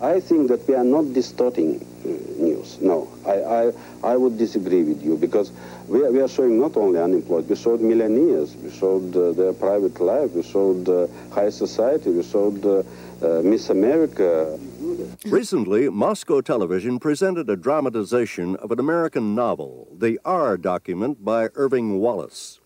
I 0.00 0.18
think 0.18 0.48
that 0.48 0.66
we 0.66 0.74
are 0.74 0.84
not 0.84 1.12
distorting 1.12 1.78
uh, 2.04 2.08
news. 2.42 2.80
No, 2.80 3.08
I, 3.24 3.36
I, 3.42 4.12
I 4.12 4.16
would 4.16 4.36
disagree 4.38 4.82
with 4.82 5.04
you 5.04 5.16
because 5.16 5.52
we 5.86 6.04
are, 6.04 6.10
we 6.10 6.20
are 6.20 6.26
showing 6.26 6.58
not 6.58 6.76
only 6.76 6.98
unemployed, 6.98 7.48
we 7.48 7.54
showed 7.54 7.80
millionaires, 7.80 8.56
we 8.56 8.70
showed 8.72 9.16
uh, 9.16 9.32
their 9.32 9.52
private 9.52 10.00
life, 10.00 10.32
we 10.32 10.42
showed 10.42 10.88
uh, 10.88 11.06
high 11.32 11.50
society, 11.50 12.10
we 12.10 12.24
showed 12.24 12.64
uh, 12.66 12.82
uh, 13.22 13.42
Miss 13.42 13.70
America. 13.70 14.58
Recently, 15.26 15.88
Moscow 15.88 16.40
television 16.40 16.98
presented 16.98 17.48
a 17.48 17.56
dramatization 17.56 18.56
of 18.56 18.70
an 18.70 18.78
American 18.78 19.34
novel, 19.34 19.88
The 19.96 20.20
R 20.24 20.56
Document 20.56 21.24
by 21.24 21.48
Irving 21.54 21.98
Wallace. 21.98 22.60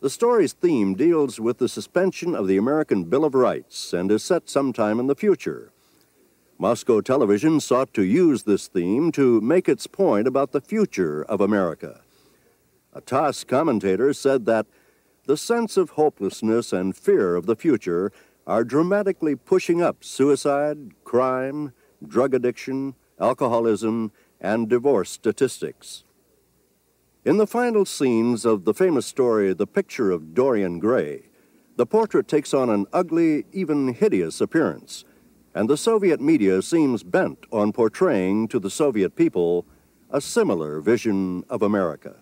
The 0.00 0.10
story's 0.10 0.52
theme 0.52 0.94
deals 0.94 1.40
with 1.40 1.58
the 1.58 1.68
suspension 1.68 2.34
of 2.34 2.46
the 2.46 2.56
American 2.56 3.04
Bill 3.04 3.24
of 3.24 3.34
Rights 3.34 3.92
and 3.92 4.12
is 4.12 4.22
set 4.22 4.48
sometime 4.48 5.00
in 5.00 5.08
the 5.08 5.16
future. 5.16 5.72
Moscow 6.58 7.00
television 7.00 7.60
sought 7.60 7.92
to 7.94 8.02
use 8.02 8.42
this 8.42 8.68
theme 8.68 9.10
to 9.12 9.40
make 9.40 9.68
its 9.68 9.86
point 9.86 10.26
about 10.26 10.52
the 10.52 10.60
future 10.60 11.24
of 11.24 11.40
America. 11.40 12.02
A 12.92 13.00
TASS 13.00 13.44
commentator 13.44 14.12
said 14.12 14.44
that 14.46 14.66
the 15.26 15.36
sense 15.36 15.76
of 15.76 15.90
hopelessness 15.90 16.72
and 16.72 16.96
fear 16.96 17.36
of 17.36 17.46
the 17.46 17.56
future 17.56 18.12
are 18.48 18.64
dramatically 18.64 19.36
pushing 19.36 19.80
up 19.80 20.02
suicide, 20.02 20.90
crime, 21.04 21.72
drug 22.04 22.34
addiction, 22.34 22.96
alcoholism, 23.20 24.10
and 24.40 24.68
divorce 24.68 25.10
statistics. 25.10 26.02
In 27.24 27.36
the 27.36 27.46
final 27.46 27.84
scenes 27.84 28.44
of 28.44 28.64
the 28.64 28.74
famous 28.74 29.06
story 29.06 29.52
The 29.52 29.66
Picture 29.68 30.10
of 30.10 30.34
Dorian 30.34 30.80
Gray, 30.80 31.28
the 31.76 31.86
portrait 31.86 32.26
takes 32.26 32.52
on 32.52 32.68
an 32.70 32.86
ugly, 32.92 33.44
even 33.52 33.94
hideous 33.94 34.40
appearance 34.40 35.04
and 35.58 35.68
the 35.68 35.76
Soviet 35.76 36.20
media 36.20 36.62
seems 36.62 37.02
bent 37.02 37.44
on 37.50 37.72
portraying 37.72 38.46
to 38.46 38.60
the 38.60 38.70
Soviet 38.70 39.16
people 39.16 39.66
a 40.08 40.20
similar 40.20 40.80
vision 40.80 41.42
of 41.48 41.62
America. 41.62 42.14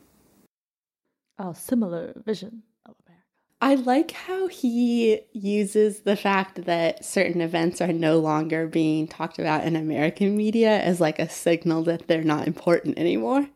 A 1.39 1.55
similar 1.55 2.15
vision. 2.25 2.63
I 3.67 3.75
like 3.75 4.13
how 4.13 4.47
he 4.47 5.23
uses 5.33 6.03
the 6.03 6.15
fact 6.15 6.67
that 6.67 7.05
certain 7.05 7.41
events 7.41 7.81
are 7.81 7.93
no 7.93 8.21
longer 8.21 8.69
being 8.69 9.09
talked 9.09 9.41
about 9.41 9.65
in 9.65 9.75
American 9.75 10.37
media 10.37 10.81
as 10.81 11.01
like 11.01 11.19
a 11.19 11.29
signal 11.29 11.83
that 11.83 12.07
they're 12.07 12.23
not 12.23 12.47
important 12.47 12.97
anymore. 12.97 13.49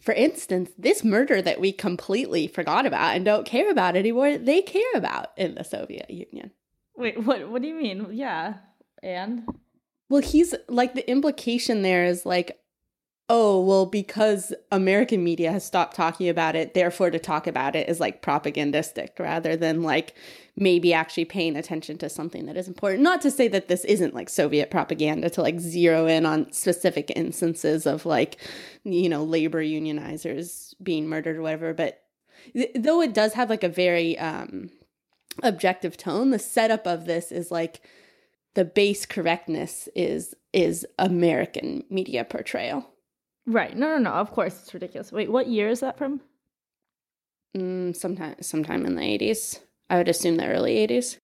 For 0.00 0.12
instance, 0.14 0.72
this 0.76 1.04
murder 1.04 1.40
that 1.42 1.60
we 1.60 1.70
completely 1.70 2.48
forgot 2.48 2.86
about 2.86 3.14
and 3.14 3.24
don't 3.24 3.46
care 3.46 3.70
about 3.70 3.94
anymore, 3.94 4.36
they 4.36 4.62
care 4.62 4.82
about 4.96 5.28
in 5.36 5.54
the 5.54 5.62
Soviet 5.62 6.10
Union. 6.10 6.50
Wait, 6.96 7.22
what 7.22 7.48
what 7.50 7.62
do 7.62 7.68
you 7.68 7.74
mean? 7.76 8.08
Yeah. 8.10 8.54
And 9.00 9.44
well, 10.08 10.22
he's 10.22 10.56
like 10.68 10.94
the 10.94 11.08
implication 11.08 11.82
there 11.82 12.04
is 12.04 12.26
like, 12.26 12.59
oh, 13.32 13.60
well, 13.60 13.86
because 13.86 14.52
American 14.72 15.22
media 15.22 15.52
has 15.52 15.64
stopped 15.64 15.94
talking 15.94 16.28
about 16.28 16.56
it, 16.56 16.74
therefore 16.74 17.10
to 17.10 17.18
talk 17.20 17.46
about 17.46 17.76
it 17.76 17.88
is 17.88 18.00
like 18.00 18.22
propagandistic 18.22 19.16
rather 19.20 19.54
than 19.54 19.84
like 19.84 20.16
maybe 20.56 20.92
actually 20.92 21.24
paying 21.24 21.54
attention 21.54 21.96
to 21.96 22.08
something 22.08 22.46
that 22.46 22.56
is 22.56 22.66
important. 22.66 23.04
Not 23.04 23.20
to 23.20 23.30
say 23.30 23.46
that 23.46 23.68
this 23.68 23.84
isn't 23.84 24.16
like 24.16 24.28
Soviet 24.28 24.68
propaganda 24.68 25.30
to 25.30 25.42
like 25.42 25.60
zero 25.60 26.08
in 26.08 26.26
on 26.26 26.52
specific 26.52 27.12
instances 27.14 27.86
of 27.86 28.04
like, 28.04 28.36
you 28.82 29.08
know, 29.08 29.22
labor 29.22 29.62
unionizers 29.62 30.74
being 30.82 31.08
murdered 31.08 31.36
or 31.36 31.42
whatever, 31.42 31.72
but 31.72 32.02
th- 32.52 32.72
though 32.74 33.00
it 33.00 33.14
does 33.14 33.34
have 33.34 33.48
like 33.48 33.62
a 33.62 33.68
very 33.68 34.18
um 34.18 34.70
objective 35.44 35.96
tone, 35.96 36.30
the 36.30 36.38
setup 36.40 36.84
of 36.84 37.04
this 37.04 37.30
is 37.30 37.52
like 37.52 37.80
the 38.54 38.64
base 38.64 39.06
correctness 39.06 39.88
is 39.94 40.34
is 40.52 40.84
American 40.98 41.84
media 41.88 42.24
portrayal. 42.24 42.89
Right. 43.50 43.76
No, 43.76 43.88
no, 43.88 43.98
no. 43.98 44.10
Of 44.10 44.30
course, 44.30 44.60
it's 44.60 44.72
ridiculous. 44.72 45.10
Wait, 45.10 45.30
what 45.30 45.48
year 45.48 45.68
is 45.68 45.80
that 45.80 45.98
from? 45.98 46.20
Mm, 47.56 47.96
sometime, 47.96 48.36
sometime 48.40 48.86
in 48.86 48.94
the 48.94 49.02
eighties. 49.02 49.58
I 49.88 49.96
would 49.98 50.08
assume 50.08 50.36
the 50.36 50.46
early 50.46 50.78
eighties. 50.78 51.18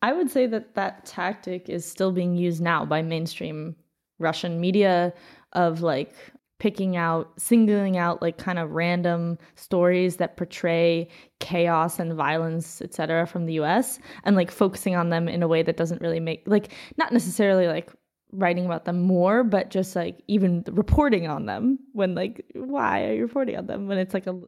I 0.00 0.12
would 0.12 0.30
say 0.30 0.46
that 0.46 0.74
that 0.76 1.04
tactic 1.04 1.68
is 1.68 1.84
still 1.84 2.12
being 2.12 2.36
used 2.36 2.62
now 2.62 2.84
by 2.84 3.02
mainstream 3.02 3.74
Russian 4.20 4.60
media 4.60 5.12
of 5.52 5.80
like 5.82 6.14
picking 6.60 6.96
out, 6.96 7.32
singling 7.40 7.96
out 7.96 8.22
like 8.22 8.38
kind 8.38 8.60
of 8.60 8.70
random 8.70 9.36
stories 9.56 10.16
that 10.18 10.36
portray 10.36 11.08
chaos 11.40 11.98
and 11.98 12.14
violence, 12.14 12.80
etc., 12.82 13.26
from 13.26 13.46
the 13.46 13.54
US 13.54 13.98
and 14.22 14.36
like 14.36 14.52
focusing 14.52 14.94
on 14.94 15.08
them 15.08 15.28
in 15.28 15.42
a 15.42 15.48
way 15.48 15.64
that 15.64 15.76
doesn't 15.76 16.00
really 16.00 16.20
make 16.20 16.44
like 16.46 16.72
not 16.98 17.12
necessarily 17.12 17.66
like 17.66 17.90
writing 18.34 18.66
about 18.66 18.84
them 18.84 19.00
more, 19.00 19.44
but 19.44 19.70
just 19.70 19.96
like 19.96 20.22
even 20.28 20.64
reporting 20.70 21.26
on 21.26 21.46
them 21.46 21.78
when 21.92 22.14
like 22.14 22.44
why 22.54 23.04
are 23.04 23.14
you 23.14 23.22
reporting 23.22 23.56
on 23.56 23.66
them 23.66 23.86
when 23.86 23.98
it's 23.98 24.14
like 24.14 24.26
a 24.26 24.38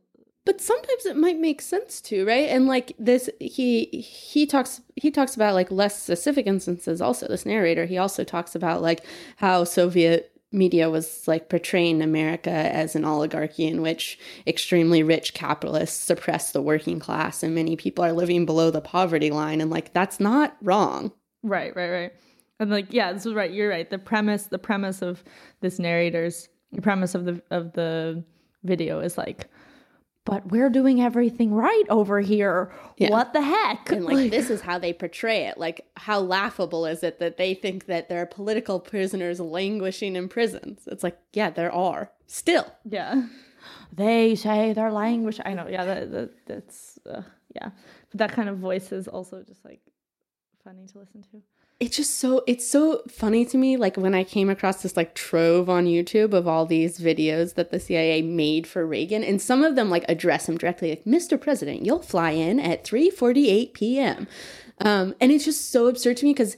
but 0.44 0.60
sometimes 0.60 1.06
it 1.06 1.16
might 1.16 1.38
make 1.38 1.60
sense 1.60 2.00
too 2.00 2.24
right 2.24 2.48
and 2.50 2.68
like 2.68 2.92
this 3.00 3.28
he 3.40 3.86
he 3.86 4.46
talks 4.46 4.80
he 4.94 5.10
talks 5.10 5.34
about 5.34 5.54
like 5.54 5.72
less 5.72 6.00
specific 6.00 6.46
instances 6.46 7.00
also 7.00 7.26
this 7.26 7.44
narrator 7.44 7.84
he 7.84 7.98
also 7.98 8.22
talks 8.22 8.54
about 8.54 8.80
like 8.80 9.04
how 9.36 9.64
soviet 9.64 10.36
media 10.52 10.88
was 10.88 11.26
like 11.26 11.48
portraying 11.48 12.02
America 12.02 12.50
as 12.50 12.94
an 12.94 13.04
oligarchy 13.04 13.66
in 13.66 13.82
which 13.82 14.18
extremely 14.46 15.02
rich 15.02 15.34
capitalists 15.34 15.98
suppress 15.98 16.52
the 16.52 16.62
working 16.62 16.98
class 16.98 17.42
and 17.42 17.54
many 17.54 17.76
people 17.76 18.04
are 18.04 18.12
living 18.12 18.46
below 18.46 18.70
the 18.70 18.80
poverty 18.80 19.30
line 19.30 19.60
and 19.60 19.70
like 19.70 19.92
that's 19.92 20.20
not 20.20 20.56
wrong. 20.62 21.12
Right, 21.42 21.74
right, 21.76 21.90
right. 21.90 22.12
And 22.58 22.70
like 22.70 22.92
yeah, 22.92 23.12
this 23.12 23.26
is 23.26 23.34
right. 23.34 23.50
You're 23.50 23.70
right. 23.70 23.88
The 23.88 23.98
premise 23.98 24.44
the 24.44 24.58
premise 24.58 25.02
of 25.02 25.22
this 25.60 25.78
narrator's 25.78 26.48
the 26.72 26.82
premise 26.82 27.14
of 27.14 27.24
the 27.24 27.42
of 27.50 27.72
the 27.72 28.24
video 28.64 29.00
is 29.00 29.16
like 29.16 29.48
but 30.26 30.50
we're 30.50 30.70
doing 30.70 31.00
everything 31.00 31.54
right 31.54 31.84
over 31.88 32.20
here. 32.20 32.72
Yeah. 32.96 33.10
What 33.10 33.32
the 33.32 33.42
heck? 33.42 33.92
And 33.92 34.04
like, 34.04 34.30
this 34.32 34.50
is 34.50 34.60
how 34.60 34.76
they 34.76 34.92
portray 34.92 35.46
it. 35.46 35.56
Like 35.56 35.86
how 35.96 36.18
laughable 36.18 36.84
is 36.84 37.04
it 37.04 37.20
that 37.20 37.36
they 37.36 37.54
think 37.54 37.86
that 37.86 38.08
there 38.08 38.20
are 38.20 38.26
political 38.26 38.80
prisoners 38.80 39.38
languishing 39.38 40.16
in 40.16 40.28
prisons? 40.28 40.82
It's 40.88 41.04
like, 41.04 41.16
yeah, 41.32 41.50
there 41.50 41.72
are. 41.72 42.10
Still. 42.26 42.66
Yeah. 42.84 43.28
They 43.92 44.34
say 44.34 44.72
they're 44.72 44.92
languish. 44.92 45.38
I 45.44 45.54
know. 45.54 45.68
Yeah, 45.68 45.84
that, 45.84 46.10
that 46.10 46.46
that's 46.46 46.98
uh, 47.08 47.22
yeah. 47.54 47.70
But 48.10 48.18
that 48.18 48.32
kind 48.32 48.48
of 48.48 48.58
voice 48.58 48.90
is 48.90 49.06
also 49.06 49.42
just 49.42 49.64
like 49.64 49.80
funny 50.64 50.86
to 50.88 50.98
listen 50.98 51.22
to 51.22 51.42
it's 51.78 51.96
just 51.96 52.18
so 52.18 52.42
it's 52.46 52.66
so 52.66 53.02
funny 53.08 53.44
to 53.44 53.58
me 53.58 53.76
like 53.76 53.96
when 53.96 54.14
i 54.14 54.24
came 54.24 54.48
across 54.48 54.82
this 54.82 54.96
like 54.96 55.14
trove 55.14 55.68
on 55.68 55.84
youtube 55.84 56.32
of 56.32 56.48
all 56.48 56.64
these 56.64 56.98
videos 56.98 57.54
that 57.54 57.70
the 57.70 57.78
cia 57.80 58.22
made 58.22 58.66
for 58.66 58.86
reagan 58.86 59.22
and 59.22 59.42
some 59.42 59.62
of 59.62 59.76
them 59.76 59.90
like 59.90 60.04
address 60.08 60.48
him 60.48 60.56
directly 60.56 60.90
like 60.90 61.04
mr 61.04 61.40
president 61.40 61.84
you'll 61.84 62.02
fly 62.02 62.30
in 62.30 62.58
at 62.58 62.84
3.48 62.84 63.72
p.m 63.74 64.26
um, 64.78 65.14
and 65.22 65.32
it's 65.32 65.46
just 65.46 65.70
so 65.72 65.86
absurd 65.86 66.18
to 66.18 66.26
me 66.26 66.34
because 66.34 66.54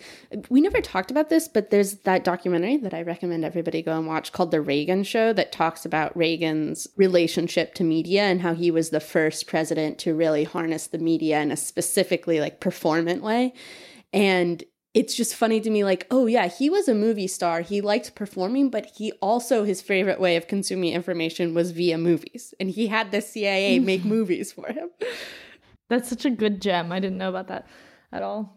we 0.48 0.60
never 0.60 0.80
talked 0.80 1.10
about 1.10 1.28
this 1.28 1.46
but 1.46 1.70
there's 1.70 1.94
that 1.98 2.24
documentary 2.24 2.76
that 2.76 2.94
i 2.94 3.02
recommend 3.02 3.44
everybody 3.44 3.82
go 3.82 3.96
and 3.96 4.06
watch 4.06 4.32
called 4.32 4.50
the 4.50 4.60
reagan 4.60 5.02
show 5.02 5.32
that 5.32 5.52
talks 5.52 5.84
about 5.84 6.16
reagan's 6.16 6.88
relationship 6.96 7.74
to 7.74 7.84
media 7.84 8.22
and 8.22 8.40
how 8.40 8.54
he 8.54 8.70
was 8.70 8.90
the 8.90 9.00
first 9.00 9.46
president 9.46 9.98
to 9.98 10.14
really 10.14 10.44
harness 10.44 10.88
the 10.88 10.98
media 10.98 11.40
in 11.40 11.52
a 11.52 11.56
specifically 11.56 12.40
like 12.40 12.60
performant 12.60 13.22
way. 13.22 13.52
And 14.12 14.64
it's 14.98 15.14
just 15.14 15.34
funny 15.34 15.60
to 15.60 15.70
me 15.70 15.84
like 15.84 16.06
oh 16.10 16.26
yeah 16.26 16.48
he 16.48 16.68
was 16.68 16.88
a 16.88 16.94
movie 16.94 17.28
star 17.28 17.60
he 17.60 17.80
liked 17.80 18.14
performing 18.14 18.68
but 18.68 18.86
he 18.96 19.12
also 19.20 19.62
his 19.62 19.80
favorite 19.80 20.20
way 20.20 20.34
of 20.34 20.48
consuming 20.48 20.92
information 20.92 21.54
was 21.54 21.70
via 21.70 21.96
movies 21.96 22.52
and 22.58 22.70
he 22.70 22.88
had 22.88 23.12
the 23.12 23.20
cia 23.20 23.78
make 23.90 24.04
movies 24.04 24.52
for 24.52 24.66
him 24.68 24.88
That's 25.88 26.08
such 26.08 26.26
a 26.26 26.30
good 26.30 26.60
gem. 26.60 26.92
I 26.92 27.00
didn't 27.00 27.16
know 27.16 27.30
about 27.30 27.48
that 27.48 27.66
at 28.12 28.22
all. 28.22 28.54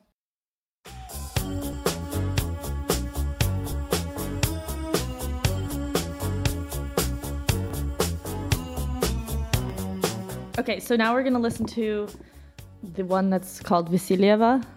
Okay, 10.59 10.79
so 10.81 10.95
now 10.97 11.13
we're 11.13 11.23
gonna 11.23 11.39
listen 11.39 11.65
to 11.67 12.07
the 12.83 13.05
one 13.05 13.29
that's 13.29 13.61
called 13.61 13.89
Vassilieva. 13.89 14.61
do 14.61 14.67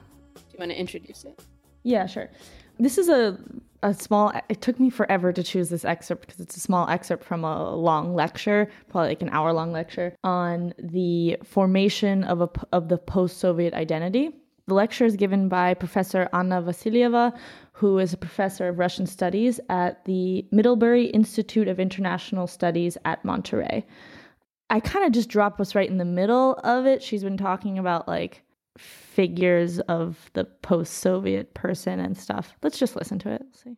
you 0.52 0.58
want 0.58 0.70
to 0.70 0.78
introduce 0.78 1.24
it 1.24 1.38
Yeah, 1.84 2.06
sure. 2.06 2.30
This 2.78 2.98
is 2.98 3.08
a 3.08 3.38
a 3.84 3.92
small. 3.92 4.32
It 4.48 4.62
took 4.62 4.80
me 4.80 4.88
forever 4.90 5.32
to 5.32 5.42
choose 5.42 5.68
this 5.68 5.84
excerpt 5.84 6.22
because 6.26 6.40
it's 6.40 6.56
a 6.56 6.60
small 6.60 6.88
excerpt 6.88 7.22
from 7.22 7.44
a 7.44 7.76
long 7.76 8.14
lecture, 8.14 8.68
probably 8.88 9.10
like 9.10 9.22
an 9.22 9.28
hour 9.28 9.52
long 9.52 9.72
lecture 9.72 10.16
on 10.24 10.72
the 10.78 11.36
formation 11.44 12.24
of 12.24 12.40
a 12.40 12.48
of 12.72 12.88
the 12.88 12.98
post 12.98 13.38
Soviet 13.38 13.74
identity. 13.74 14.30
The 14.66 14.74
lecture 14.74 15.04
is 15.04 15.16
given 15.16 15.50
by 15.50 15.74
Professor 15.74 16.30
Anna 16.32 16.62
Vassilieva, 16.62 17.36
who 17.72 17.98
is 17.98 18.14
a 18.14 18.16
professor 18.16 18.68
of 18.68 18.78
Russian 18.78 19.06
studies 19.06 19.60
at 19.68 20.02
the 20.06 20.46
Middlebury 20.50 21.06
Institute 21.08 21.68
of 21.68 21.78
International 21.78 22.46
Studies 22.46 22.96
at 23.04 23.22
Monterey. 23.26 23.84
I 24.70 24.80
kind 24.80 25.04
of 25.04 25.12
just 25.12 25.28
dropped 25.28 25.60
us 25.60 25.74
right 25.74 25.88
in 25.88 25.98
the 25.98 26.06
middle 26.06 26.54
of 26.64 26.86
it. 26.86 27.02
She's 27.02 27.22
been 27.22 27.36
talking 27.36 27.78
about 27.78 28.08
like 28.08 28.42
figures 28.78 29.78
of 29.80 30.30
the 30.32 30.44
post-Soviet 30.44 31.54
person 31.54 32.00
and 32.00 32.16
stuff. 32.16 32.56
Let's 32.62 32.78
just 32.78 32.96
listen 32.96 33.18
to 33.20 33.30
it. 33.30 33.42
Let's 33.44 33.62
see. 33.62 33.76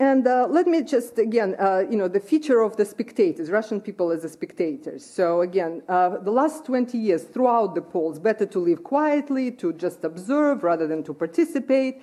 And 0.00 0.26
uh, 0.26 0.46
let 0.48 0.66
me 0.66 0.82
just 0.82 1.18
again, 1.18 1.56
uh, 1.60 1.84
you 1.90 1.96
know, 1.98 2.08
the 2.08 2.20
feature 2.20 2.62
of 2.62 2.74
the 2.78 2.86
spectators, 2.86 3.50
Russian 3.50 3.82
people 3.82 4.10
as 4.10 4.22
the 4.22 4.30
spectators. 4.30 5.04
So 5.04 5.42
again, 5.42 5.82
uh, 5.90 6.16
the 6.16 6.30
last 6.30 6.64
20 6.64 6.96
years 6.96 7.24
throughout 7.24 7.74
the 7.74 7.82
polls, 7.82 8.18
better 8.18 8.46
to 8.46 8.58
live 8.58 8.82
quietly, 8.82 9.50
to 9.52 9.74
just 9.74 10.02
observe 10.02 10.64
rather 10.64 10.86
than 10.86 11.04
to 11.04 11.12
participate. 11.12 12.00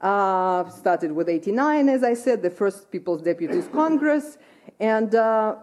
Uh, 0.00 0.68
started 0.70 1.12
with 1.12 1.28
89, 1.28 1.90
as 1.90 2.02
I 2.02 2.14
said, 2.14 2.42
the 2.42 2.48
first 2.50 2.90
People's 2.90 3.20
Deputies 3.20 3.70
Congress. 3.72 4.38
And, 4.80 5.14
uh, 5.14 5.56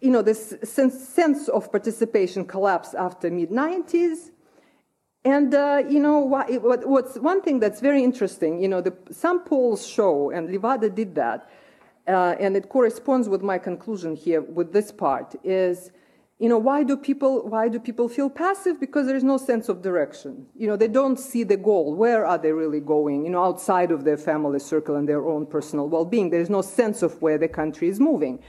you 0.00 0.10
know, 0.10 0.20
this 0.20 0.54
sense, 0.62 1.08
sense 1.08 1.48
of 1.48 1.70
participation 1.70 2.44
collapsed 2.44 2.94
after 2.94 3.30
mid 3.30 3.48
90s. 3.48 4.31
And 5.24 5.54
uh, 5.54 5.84
you 5.88 6.00
know 6.00 6.18
what, 6.18 6.50
what, 6.62 6.86
what's 6.86 7.16
one 7.16 7.42
thing 7.42 7.60
that's 7.60 7.80
very 7.80 8.02
interesting. 8.02 8.60
You 8.60 8.68
know, 8.68 8.80
the, 8.80 8.92
some 9.12 9.44
polls 9.44 9.86
show, 9.86 10.30
and 10.30 10.48
Levada 10.48 10.92
did 10.92 11.14
that, 11.14 11.48
uh, 12.08 12.34
and 12.40 12.56
it 12.56 12.68
corresponds 12.68 13.28
with 13.28 13.40
my 13.40 13.58
conclusion 13.58 14.16
here 14.16 14.40
with 14.40 14.72
this 14.72 14.90
part. 14.90 15.36
Is 15.44 15.92
you 16.40 16.48
know 16.48 16.58
why 16.58 16.82
do 16.82 16.96
people 16.96 17.48
why 17.48 17.68
do 17.68 17.78
people 17.78 18.08
feel 18.08 18.28
passive? 18.28 18.80
Because 18.80 19.06
there 19.06 19.14
is 19.14 19.22
no 19.22 19.36
sense 19.36 19.68
of 19.68 19.80
direction. 19.80 20.46
You 20.56 20.66
know, 20.66 20.76
they 20.76 20.88
don't 20.88 21.20
see 21.20 21.44
the 21.44 21.56
goal. 21.56 21.94
Where 21.94 22.26
are 22.26 22.38
they 22.38 22.50
really 22.50 22.80
going? 22.80 23.24
You 23.24 23.30
know, 23.30 23.44
outside 23.44 23.92
of 23.92 24.02
their 24.02 24.18
family 24.18 24.58
circle 24.58 24.96
and 24.96 25.08
their 25.08 25.24
own 25.24 25.46
personal 25.46 25.88
well-being, 25.88 26.30
there 26.30 26.40
is 26.40 26.50
no 26.50 26.62
sense 26.62 27.00
of 27.00 27.22
where 27.22 27.38
the 27.38 27.46
country 27.46 27.88
is 27.88 28.00
moving. 28.00 28.42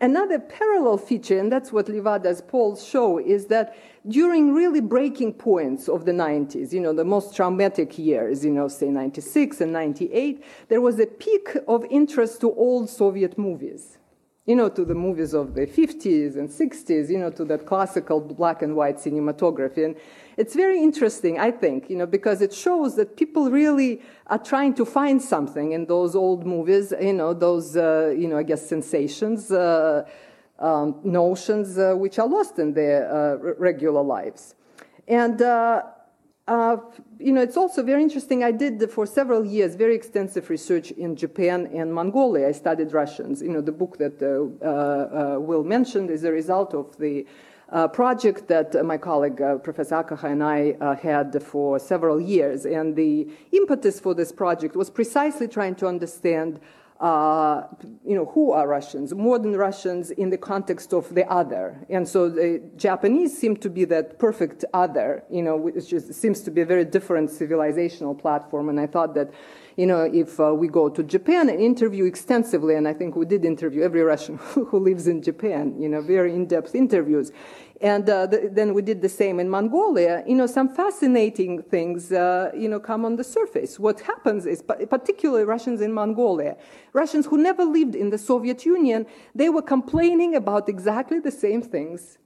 Another 0.00 0.38
parallel 0.38 0.96
feature, 0.96 1.40
and 1.40 1.50
that's 1.50 1.72
what 1.72 1.86
Levada's 1.86 2.40
polls 2.40 2.86
show, 2.86 3.18
is 3.18 3.46
that 3.46 3.76
during 4.06 4.54
really 4.54 4.80
breaking 4.80 5.32
points 5.32 5.88
of 5.88 6.04
the 6.04 6.12
90s, 6.12 6.72
you 6.72 6.78
know, 6.78 6.92
the 6.92 7.04
most 7.04 7.34
traumatic 7.34 7.98
years, 7.98 8.44
you 8.44 8.52
know, 8.52 8.68
say 8.68 8.90
96 8.90 9.60
and 9.60 9.72
98, 9.72 10.44
there 10.68 10.80
was 10.80 11.00
a 11.00 11.06
peak 11.06 11.56
of 11.66 11.84
interest 11.90 12.40
to 12.42 12.54
old 12.54 12.88
Soviet 12.88 13.36
movies, 13.36 13.98
you 14.48 14.56
know, 14.56 14.70
to 14.70 14.82
the 14.82 14.94
movies 14.94 15.34
of 15.34 15.52
the 15.52 15.66
50s 15.66 16.36
and 16.38 16.48
60s, 16.48 17.10
you 17.10 17.18
know, 17.18 17.30
to 17.30 17.44
that 17.44 17.66
classical 17.66 18.18
black 18.18 18.62
and 18.62 18.74
white 18.74 18.96
cinematography. 18.96 19.84
And 19.84 19.94
it's 20.38 20.54
very 20.54 20.82
interesting, 20.82 21.38
I 21.38 21.50
think, 21.50 21.90
you 21.90 21.96
know, 21.96 22.06
because 22.06 22.40
it 22.40 22.54
shows 22.54 22.96
that 22.96 23.18
people 23.18 23.50
really 23.50 24.00
are 24.28 24.38
trying 24.38 24.72
to 24.76 24.86
find 24.86 25.20
something 25.20 25.72
in 25.72 25.84
those 25.84 26.16
old 26.16 26.46
movies, 26.46 26.94
you 26.98 27.12
know, 27.12 27.34
those, 27.34 27.76
uh, 27.76 28.14
you 28.16 28.26
know, 28.26 28.38
I 28.38 28.42
guess 28.42 28.66
sensations, 28.66 29.52
uh, 29.52 30.08
um, 30.58 30.98
notions 31.04 31.76
uh, 31.76 31.92
which 31.94 32.18
are 32.18 32.26
lost 32.26 32.58
in 32.58 32.72
their 32.72 33.06
uh, 33.12 33.36
regular 33.58 34.02
lives. 34.02 34.54
And, 35.06 35.42
uh, 36.48 36.52
uh, 36.52 36.76
you 37.18 37.32
know, 37.32 37.42
it's 37.42 37.56
also 37.56 37.82
very 37.82 38.02
interesting. 38.02 38.42
I 38.42 38.52
did 38.52 38.90
for 38.90 39.06
several 39.06 39.44
years 39.44 39.74
very 39.74 39.94
extensive 39.94 40.50
research 40.50 40.90
in 40.92 41.14
Japan 41.14 41.66
and 41.74 41.92
Mongolia. 41.92 42.48
I 42.48 42.52
studied 42.52 42.92
Russians. 42.92 43.42
You 43.42 43.50
know, 43.50 43.60
the 43.60 43.72
book 43.72 43.98
that 43.98 44.20
Will 45.40 45.64
mentioned 45.64 46.10
is 46.10 46.24
a 46.24 46.32
result 46.32 46.74
of 46.74 46.96
the 46.98 47.26
uh, 47.70 47.86
project 47.86 48.48
that 48.48 48.74
uh, 48.74 48.82
my 48.82 48.96
colleague 48.96 49.42
uh, 49.42 49.56
Professor 49.56 49.96
Akaha 49.96 50.32
and 50.32 50.42
I 50.42 50.96
had 51.02 51.42
for 51.42 51.78
several 51.78 52.18
years. 52.18 52.64
And 52.64 52.96
the 52.96 53.28
impetus 53.52 54.00
for 54.00 54.14
this 54.14 54.32
project 54.32 54.74
was 54.74 54.88
precisely 54.88 55.48
trying 55.48 55.74
to 55.76 55.86
understand 55.86 56.60
uh, 57.00 57.62
you 58.04 58.16
know, 58.16 58.26
who 58.26 58.50
are 58.50 58.66
Russians, 58.66 59.14
more 59.14 59.38
than 59.38 59.56
Russians 59.56 60.10
in 60.10 60.30
the 60.30 60.38
context 60.38 60.92
of 60.92 61.14
the 61.14 61.24
other. 61.30 61.86
And 61.88 62.08
so 62.08 62.28
the 62.28 62.60
Japanese 62.76 63.38
seem 63.38 63.56
to 63.58 63.70
be 63.70 63.84
that 63.84 64.18
perfect 64.18 64.64
other, 64.74 65.22
you 65.30 65.42
know, 65.42 65.56
which 65.56 65.88
just 65.88 66.12
seems 66.14 66.40
to 66.42 66.50
be 66.50 66.60
a 66.60 66.66
very 66.66 66.84
different 66.84 67.30
civilizational 67.30 68.18
platform. 68.18 68.68
And 68.68 68.80
I 68.80 68.88
thought 68.88 69.14
that, 69.14 69.30
you 69.76 69.86
know, 69.86 70.10
if 70.12 70.40
uh, 70.40 70.52
we 70.52 70.66
go 70.66 70.88
to 70.88 71.04
Japan 71.04 71.48
and 71.48 71.60
interview 71.60 72.04
extensively, 72.04 72.74
and 72.74 72.88
I 72.88 72.94
think 72.94 73.14
we 73.14 73.26
did 73.26 73.44
interview 73.44 73.82
every 73.82 74.02
Russian 74.02 74.38
who 74.38 74.80
lives 74.80 75.06
in 75.06 75.22
Japan, 75.22 75.80
you 75.80 75.88
know, 75.88 76.00
very 76.00 76.34
in-depth 76.34 76.74
interviews, 76.74 77.30
and 77.80 78.08
uh, 78.10 78.26
the, 78.26 78.48
then 78.52 78.74
we 78.74 78.82
did 78.82 79.02
the 79.02 79.08
same 79.08 79.38
in 79.38 79.48
Mongolia. 79.48 80.24
You 80.26 80.34
know, 80.34 80.46
some 80.46 80.68
fascinating 80.68 81.62
things, 81.62 82.10
uh, 82.10 82.50
you 82.56 82.68
know, 82.68 82.80
come 82.80 83.04
on 83.04 83.16
the 83.16 83.24
surface. 83.24 83.78
What 83.78 84.00
happens 84.00 84.46
is, 84.46 84.62
particularly 84.62 85.44
Russians 85.44 85.80
in 85.80 85.92
Mongolia, 85.92 86.56
Russians 86.92 87.26
who 87.26 87.38
never 87.38 87.64
lived 87.64 87.94
in 87.94 88.10
the 88.10 88.18
Soviet 88.18 88.64
Union, 88.66 89.06
they 89.34 89.48
were 89.48 89.62
complaining 89.62 90.34
about 90.34 90.68
exactly 90.68 91.20
the 91.20 91.30
same 91.30 91.62
things 91.62 92.18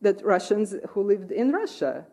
that 0.00 0.24
Russians 0.24 0.74
who 0.90 1.02
lived 1.02 1.32
in 1.32 1.52
Russia. 1.52 2.06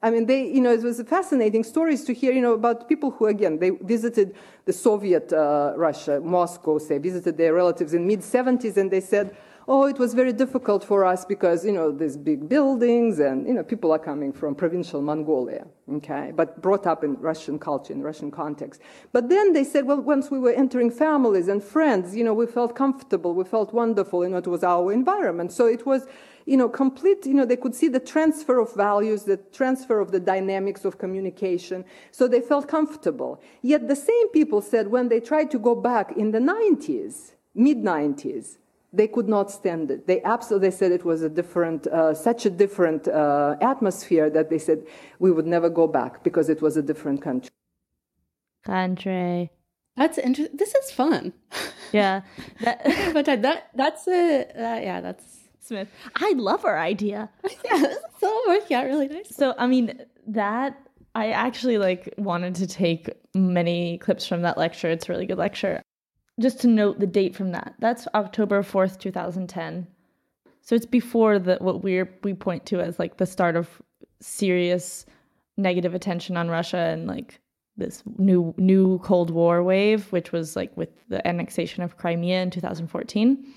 I 0.00 0.10
mean, 0.10 0.26
they, 0.26 0.46
you 0.46 0.60
know, 0.60 0.72
it 0.72 0.82
was 0.82 1.02
fascinating 1.02 1.64
stories 1.64 2.04
to 2.04 2.14
hear, 2.14 2.32
you 2.32 2.40
know, 2.40 2.52
about 2.52 2.88
people 2.88 3.10
who, 3.10 3.26
again, 3.26 3.58
they 3.58 3.70
visited 3.70 4.36
the 4.64 4.72
Soviet 4.72 5.32
uh, 5.32 5.72
Russia, 5.76 6.20
Moscow, 6.20 6.78
say, 6.78 6.98
visited 6.98 7.36
their 7.36 7.54
relatives 7.54 7.94
in 7.94 8.06
mid 8.06 8.20
70s, 8.20 8.76
and 8.76 8.92
they 8.92 9.00
said, 9.00 9.36
oh, 9.70 9.84
it 9.84 9.98
was 9.98 10.14
very 10.14 10.32
difficult 10.32 10.82
for 10.82 11.04
us 11.04 11.26
because, 11.26 11.62
you 11.62 11.72
know, 11.72 11.92
these 11.92 12.16
big 12.16 12.48
buildings 12.48 13.18
and, 13.18 13.46
you 13.46 13.52
know, 13.52 13.62
people 13.62 13.92
are 13.92 13.98
coming 13.98 14.32
from 14.32 14.54
provincial 14.54 15.02
Mongolia, 15.02 15.66
okay, 15.92 16.32
but 16.34 16.62
brought 16.62 16.86
up 16.86 17.04
in 17.04 17.14
Russian 17.16 17.58
culture, 17.58 17.92
in 17.92 18.02
Russian 18.02 18.30
context. 18.30 18.80
But 19.12 19.28
then 19.28 19.52
they 19.52 19.64
said, 19.64 19.84
well, 19.84 20.00
once 20.00 20.30
we 20.30 20.38
were 20.38 20.52
entering 20.52 20.90
families 20.90 21.48
and 21.48 21.62
friends, 21.62 22.16
you 22.16 22.24
know, 22.24 22.32
we 22.32 22.46
felt 22.46 22.74
comfortable, 22.74 23.34
we 23.34 23.44
felt 23.44 23.74
wonderful, 23.74 24.24
you 24.24 24.30
know, 24.30 24.38
it 24.38 24.46
was 24.46 24.64
our 24.64 24.90
environment. 24.90 25.52
So 25.52 25.66
it 25.66 25.84
was, 25.84 26.06
you 26.46 26.56
know, 26.56 26.70
complete, 26.70 27.26
you 27.26 27.34
know, 27.34 27.44
they 27.44 27.56
could 27.56 27.74
see 27.74 27.88
the 27.88 28.00
transfer 28.00 28.58
of 28.58 28.74
values, 28.74 29.24
the 29.24 29.36
transfer 29.36 30.00
of 30.00 30.12
the 30.12 30.20
dynamics 30.20 30.86
of 30.86 30.96
communication. 30.96 31.84
So 32.10 32.26
they 32.26 32.40
felt 32.40 32.68
comfortable. 32.68 33.42
Yet 33.60 33.86
the 33.86 33.96
same 33.96 34.28
people 34.30 34.62
said 34.62 34.88
when 34.88 35.10
they 35.10 35.20
tried 35.20 35.50
to 35.50 35.58
go 35.58 35.74
back 35.74 36.16
in 36.16 36.30
the 36.30 36.38
90s, 36.38 37.32
mid 37.54 37.78
90s, 37.78 38.56
they 38.92 39.06
could 39.06 39.28
not 39.28 39.50
stand 39.50 39.90
it. 39.90 40.06
They 40.06 40.22
absolutely 40.22 40.70
said 40.70 40.92
it 40.92 41.04
was 41.04 41.22
a 41.22 41.28
different, 41.28 41.86
uh, 41.86 42.14
such 42.14 42.46
a 42.46 42.50
different 42.50 43.06
uh, 43.06 43.56
atmosphere 43.60 44.30
that 44.30 44.50
they 44.50 44.58
said 44.58 44.86
we 45.18 45.30
would 45.30 45.46
never 45.46 45.68
go 45.68 45.86
back 45.86 46.24
because 46.24 46.48
it 46.48 46.62
was 46.62 46.76
a 46.76 46.82
different 46.82 47.22
country. 47.22 47.50
Country. 48.64 49.50
That's 49.96 50.16
interesting. 50.16 50.56
This 50.56 50.74
is 50.74 50.90
fun. 50.90 51.32
Yeah. 51.92 52.22
That, 52.60 52.82
but 53.14 53.24
that 53.26 53.70
that's 53.74 54.08
a 54.08 54.42
uh, 54.42 54.80
yeah. 54.80 55.00
That's 55.00 55.24
Smith. 55.60 55.88
I 56.16 56.32
love 56.36 56.64
our 56.64 56.78
idea. 56.78 57.30
yeah. 57.64 57.78
This 57.78 57.96
is 57.96 58.22
all 58.22 58.44
working 58.48 58.76
out 58.76 58.86
really 58.86 59.08
nice. 59.08 59.34
So 59.34 59.54
I 59.58 59.66
mean 59.66 60.00
that 60.28 60.78
I 61.14 61.30
actually 61.30 61.78
like 61.78 62.14
wanted 62.16 62.54
to 62.56 62.66
take 62.66 63.10
many 63.34 63.98
clips 63.98 64.26
from 64.26 64.42
that 64.42 64.58
lecture. 64.58 64.88
It's 64.88 65.08
a 65.08 65.12
really 65.12 65.26
good 65.26 65.38
lecture 65.38 65.82
just 66.40 66.60
to 66.60 66.68
note 66.68 67.00
the 67.00 67.06
date 67.06 67.34
from 67.34 67.52
that. 67.52 67.74
That's 67.78 68.06
October 68.14 68.62
4th, 68.62 68.98
2010. 68.98 69.86
So 70.60 70.74
it's 70.74 70.86
before 70.86 71.38
the 71.38 71.56
what 71.60 71.82
we 71.82 72.02
we 72.22 72.34
point 72.34 72.66
to 72.66 72.80
as 72.80 72.98
like 72.98 73.16
the 73.16 73.26
start 73.26 73.56
of 73.56 73.80
serious 74.20 75.06
negative 75.56 75.94
attention 75.94 76.36
on 76.36 76.48
Russia 76.48 76.76
and 76.76 77.06
like 77.06 77.40
this 77.76 78.02
new 78.18 78.54
new 78.58 78.98
Cold 78.98 79.30
War 79.30 79.62
wave, 79.62 80.12
which 80.12 80.32
was 80.32 80.56
like 80.56 80.76
with 80.76 80.90
the 81.08 81.26
annexation 81.26 81.82
of 81.82 81.96
Crimea 81.96 82.42
in 82.42 82.50
2014. 82.50 83.54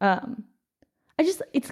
Um, 0.00 0.44
I 1.18 1.22
just 1.22 1.40
it's 1.52 1.70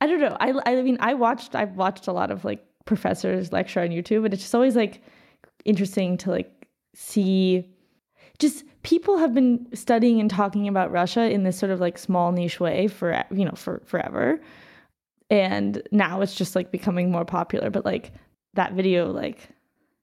I 0.00 0.06
don't 0.06 0.20
know. 0.20 0.36
I 0.40 0.52
I 0.66 0.82
mean 0.82 0.98
I 1.00 1.14
watched 1.14 1.54
I've 1.54 1.76
watched 1.76 2.08
a 2.08 2.12
lot 2.12 2.30
of 2.30 2.44
like 2.44 2.64
professors 2.86 3.52
lecture 3.52 3.80
on 3.80 3.88
YouTube, 3.88 4.24
and 4.24 4.34
it's 4.34 4.42
just 4.42 4.54
always 4.54 4.76
like 4.76 5.02
interesting 5.64 6.16
to 6.18 6.30
like 6.30 6.68
see 6.94 7.73
just 8.38 8.64
people 8.82 9.18
have 9.18 9.34
been 9.34 9.66
studying 9.74 10.20
and 10.20 10.30
talking 10.30 10.68
about 10.68 10.90
Russia 10.90 11.30
in 11.30 11.44
this 11.44 11.58
sort 11.58 11.70
of 11.70 11.80
like 11.80 11.98
small 11.98 12.32
niche 12.32 12.60
way 12.60 12.88
for 12.88 13.24
you 13.30 13.44
know 13.44 13.54
for 13.54 13.82
forever. 13.84 14.40
And 15.30 15.82
now 15.90 16.20
it's 16.20 16.34
just 16.34 16.54
like 16.54 16.70
becoming 16.70 17.10
more 17.10 17.24
popular 17.24 17.70
but 17.70 17.84
like 17.84 18.12
that 18.54 18.72
video 18.74 19.10
like 19.10 19.48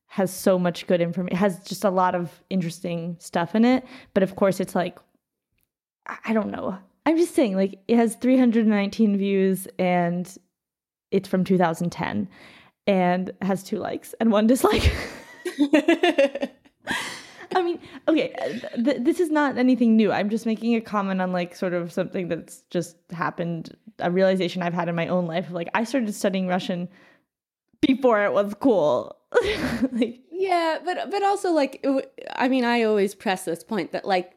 has 0.08 0.34
so 0.34 0.60
much 0.60 0.88
good 0.88 1.00
information 1.00 1.38
has 1.38 1.64
just 1.64 1.86
a 1.86 1.90
lot 1.90 2.16
of 2.16 2.42
interesting 2.50 3.16
stuff 3.20 3.56
in 3.56 3.64
it. 3.66 3.86
But 4.14 4.24
of 4.24 4.36
course 4.36 4.60
it's 4.60 4.76
like 4.76 4.98
i 6.26 6.34
don't 6.34 6.52
know. 6.52 6.78
I'm 7.06 7.18
just 7.18 7.36
saying 7.36 7.56
like 7.56 7.80
it 7.88 7.96
has 7.96 8.16
319 8.16 9.18
views 9.18 9.68
and 9.80 10.38
it's 11.12 11.28
from 11.28 11.44
2010 11.44 12.28
and 12.88 13.32
has 13.42 13.64
two 13.64 13.78
likes 13.78 14.16
and 14.20 14.32
one 14.32 14.48
dislike 14.48 14.92
I 17.54 17.62
mean, 17.62 17.80
okay, 18.08 18.34
th- 18.76 19.02
this 19.02 19.20
is 19.20 19.30
not 19.30 19.58
anything 19.58 19.96
new. 19.96 20.12
I'm 20.12 20.30
just 20.30 20.46
making 20.46 20.76
a 20.76 20.82
comment 20.82 21.22
on 21.22 21.32
like 21.32 21.56
sort 21.56 21.74
of 21.74 21.92
something 21.92 22.28
that's 22.28 22.64
just 22.70 22.98
happened, 23.12 23.76
a 24.00 24.10
realization 24.10 24.62
I've 24.62 24.74
had 24.74 24.90
in 24.90 24.96
my 24.96 25.08
own 25.08 25.26
life. 25.26 25.52
Like, 25.52 25.70
I 25.74 25.84
started 25.84 26.14
studying 26.14 26.48
Russian 26.48 26.88
before 27.82 28.24
it 28.24 28.34
was 28.34 28.54
cool. 28.60 29.16
like, 29.92 30.22
yeah, 30.32 30.80
but 30.84 31.10
but 31.12 31.24
also 31.24 31.52
like, 31.52 31.86
I 32.36 32.48
mean, 32.48 32.66
I 32.66 32.84
always 32.84 33.16
press 33.16 33.46
this 33.46 33.64
point 33.64 33.92
that 33.92 34.06
like 34.06 34.34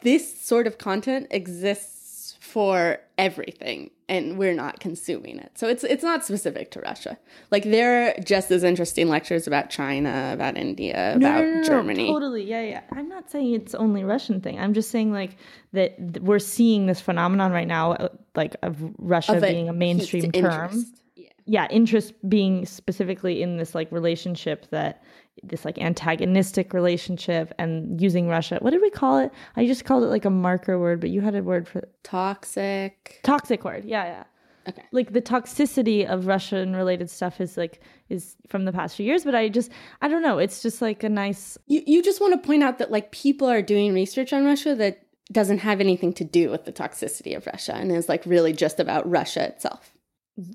this 0.00 0.40
sort 0.40 0.66
of 0.66 0.78
content 0.78 1.28
exists 1.30 2.36
for 2.40 2.98
everything 3.22 3.88
and 4.08 4.36
we're 4.36 4.52
not 4.54 4.80
consuming 4.80 5.38
it. 5.38 5.52
So 5.54 5.68
it's 5.68 5.84
it's 5.84 6.02
not 6.02 6.24
specific 6.24 6.70
to 6.72 6.80
Russia. 6.80 7.16
Like 7.52 7.62
there 7.62 8.08
are 8.08 8.14
just 8.22 8.50
as 8.50 8.64
interesting 8.64 9.08
lectures 9.08 9.46
about 9.46 9.70
China, 9.70 10.30
about 10.34 10.56
India, 10.56 11.14
No, 11.16 11.28
about 11.30 11.44
no, 11.44 11.54
no, 11.54 11.62
Germany. 11.62 12.08
Totally, 12.08 12.44
yeah, 12.44 12.62
yeah. 12.62 12.80
I'm 12.90 13.08
not 13.08 13.30
saying 13.30 13.54
it's 13.54 13.74
only 13.74 14.02
Russian 14.02 14.40
thing. 14.40 14.58
I'm 14.58 14.74
just 14.74 14.90
saying 14.90 15.12
like 15.12 15.36
that 15.72 15.96
we're 16.20 16.40
seeing 16.40 16.86
this 16.86 17.00
phenomenon 17.00 17.52
right 17.52 17.68
now, 17.68 17.92
uh, 17.92 18.08
like 18.34 18.56
of 18.62 18.76
Russia 18.98 19.36
Of 19.36 19.42
being 19.42 19.68
a 19.68 19.72
mainstream 19.72 20.32
term. 20.32 20.44
interest. 20.44 20.98
Yeah, 21.46 21.66
interest 21.70 22.12
being 22.28 22.66
specifically 22.66 23.42
in 23.42 23.56
this 23.56 23.74
like 23.74 23.90
relationship 23.92 24.66
that 24.70 25.02
this 25.42 25.64
like 25.64 25.78
antagonistic 25.78 26.72
relationship 26.74 27.52
and 27.58 28.00
using 28.00 28.28
Russia. 28.28 28.58
What 28.60 28.70
did 28.70 28.82
we 28.82 28.90
call 28.90 29.18
it? 29.18 29.32
I 29.56 29.66
just 29.66 29.84
called 29.84 30.04
it 30.04 30.08
like 30.08 30.24
a 30.24 30.30
marker 30.30 30.78
word, 30.78 31.00
but 31.00 31.10
you 31.10 31.20
had 31.20 31.34
a 31.34 31.42
word 31.42 31.66
for 31.66 31.88
Toxic. 32.02 33.20
toxic 33.22 33.64
word. 33.64 33.84
Yeah, 33.84 34.04
yeah. 34.04 34.24
Okay. 34.68 34.82
Like 34.92 35.12
the 35.12 35.20
toxicity 35.22 36.06
of 36.06 36.26
Russian 36.26 36.76
related 36.76 37.10
stuff 37.10 37.40
is 37.40 37.56
like 37.56 37.80
is 38.08 38.36
from 38.48 38.64
the 38.64 38.72
past 38.72 38.94
few 38.96 39.04
years, 39.04 39.24
but 39.24 39.34
I 39.34 39.48
just 39.48 39.72
I 40.02 40.08
don't 40.08 40.22
know. 40.22 40.38
It's 40.38 40.62
just 40.62 40.80
like 40.80 41.02
a 41.02 41.08
nice 41.08 41.58
You 41.66 41.82
you 41.86 42.02
just 42.02 42.20
want 42.20 42.40
to 42.40 42.46
point 42.46 42.62
out 42.62 42.78
that 42.78 42.90
like 42.92 43.10
people 43.10 43.48
are 43.48 43.62
doing 43.62 43.92
research 43.92 44.32
on 44.32 44.44
Russia 44.44 44.74
that 44.76 45.04
doesn't 45.32 45.58
have 45.58 45.80
anything 45.80 46.12
to 46.12 46.24
do 46.24 46.50
with 46.50 46.64
the 46.64 46.72
toxicity 46.72 47.36
of 47.36 47.46
Russia 47.46 47.74
and 47.74 47.90
is 47.90 48.08
like 48.08 48.24
really 48.26 48.52
just 48.52 48.78
about 48.78 49.08
Russia 49.10 49.44
itself. 49.48 49.92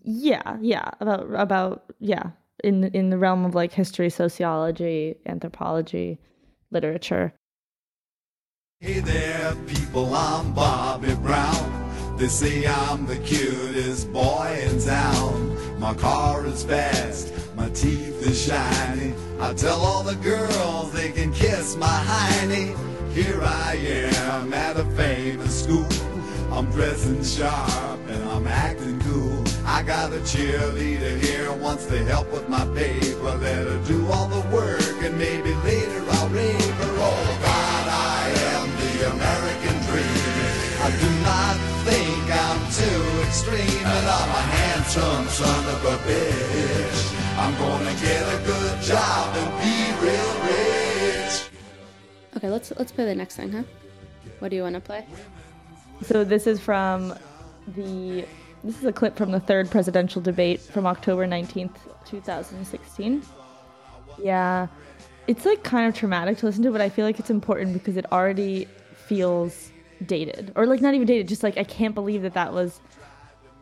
yeah 0.04 0.58
yeah 0.62 0.90
about 1.02 1.28
about 1.34 1.84
yeah 2.00 2.32
in 2.64 2.84
in 2.86 3.10
the 3.10 3.18
realm 3.18 3.46
of 3.46 3.56
like 3.56 3.74
history 3.74 4.10
sociology 4.10 5.16
anthropology 5.26 6.20
literature 6.72 7.34
Hey 8.80 9.00
there, 9.00 9.56
people, 9.66 10.14
I'm 10.14 10.54
Bobby 10.54 11.16
Brown. 11.16 12.16
They 12.16 12.28
say 12.28 12.68
I'm 12.68 13.08
the 13.08 13.18
cutest 13.18 14.14
boy 14.14 14.56
in 14.70 14.80
town. 14.80 15.80
My 15.80 15.96
car 15.96 16.46
is 16.46 16.64
fast, 16.64 17.34
my 17.56 17.70
teeth 17.70 18.22
is 18.22 18.40
shiny. 18.40 19.16
I 19.40 19.56
tell 19.56 19.80
all 19.80 20.04
the 20.04 20.14
girls 20.18 20.92
they 20.94 21.12
can 21.12 21.34
kiss 21.34 21.76
my 21.76 21.88
hiney. 21.88 22.78
Here 23.14 23.42
I 23.42 23.78
am 23.78 24.54
at 24.54 24.78
a 24.78 24.86
famous 24.92 25.64
school. 25.64 25.88
I'm 26.52 26.70
dressing 26.70 27.24
sharp 27.24 28.00
and 28.08 28.24
I'm 28.30 28.46
acting 28.46 29.00
cool. 29.00 29.37
I 29.70 29.84
got 29.84 30.14
a 30.14 30.20
cheerleader 30.20 31.20
here, 31.20 31.52
who 31.52 31.62
wants 31.62 31.88
to 31.88 32.02
help 32.06 32.32
with 32.32 32.48
my 32.48 32.66
paper. 32.74 33.36
Let 33.36 33.68
her 33.68 33.84
do 33.86 34.08
all 34.10 34.28
the 34.30 34.40
work 34.50 35.04
and 35.04 35.18
maybe 35.18 35.54
later 35.68 36.04
I'll 36.12 36.30
rave 36.30 36.74
her. 36.82 36.94
Oh 36.98 37.38
God, 37.44 37.86
I 37.92 38.32
am 38.56 38.68
the 38.80 39.12
American 39.12 39.78
dream. 39.92 40.48
I 40.80 40.90
do 41.04 41.10
not 41.28 41.56
think 41.84 42.24
I'm 42.32 42.62
too 42.80 43.04
extreme, 43.28 43.86
and 43.86 44.08
I'm 44.08 44.30
a 44.30 44.46
handsome 44.56 45.28
son 45.28 45.64
of 45.76 45.84
a 45.84 45.98
bitch. 46.08 47.00
I'm 47.38 47.54
gonna 47.58 47.94
get 48.00 48.24
a 48.24 48.40
good 48.46 48.82
job 48.82 49.36
and 49.36 49.52
be 49.62 49.76
real 50.02 50.32
rich. 50.48 51.50
Okay, 52.38 52.50
let's 52.50 52.72
let's 52.80 52.94
play 52.94 53.04
the 53.04 53.16
next 53.16 53.36
thing, 53.36 53.52
huh? 53.52 53.64
What 54.40 54.50
do 54.50 54.56
you 54.56 54.64
want 54.64 54.76
to 54.76 54.82
play? 54.82 55.06
so 56.04 56.24
this 56.24 56.48
is 56.48 56.60
from 56.60 57.14
the 57.76 58.26
this 58.64 58.78
is 58.78 58.86
a 58.86 58.94
clip 58.94 59.16
from 59.16 59.32
the 59.32 59.40
third 59.40 59.70
presidential 59.70 60.22
debate 60.22 60.60
from 60.60 60.86
october 60.86 61.28
19th 61.28 61.76
2016 62.06 63.22
yeah 64.22 64.68
it's 65.28 65.46
like 65.46 65.64
kind 65.64 65.88
of 65.88 65.94
traumatic 65.94 66.38
to 66.38 66.46
listen 66.46 66.64
to 66.64 66.72
but 66.72 66.82
i 66.82 66.90
feel 66.90 67.06
like 67.06 67.20
it's 67.20 67.30
important 67.30 67.74
because 67.74 67.98
it 67.98 68.12
already 68.12 68.68
feels 69.08 69.72
dated. 70.06 70.52
Or 70.56 70.66
like 70.66 70.82
not 70.82 70.94
even 70.94 71.08
dated 71.08 71.28
just 71.28 71.44
like 71.44 71.58
i 71.58 71.64
can't 71.64 71.96
believe 71.96 72.22
that 72.22 72.34
that 72.34 72.54
was 72.54 72.80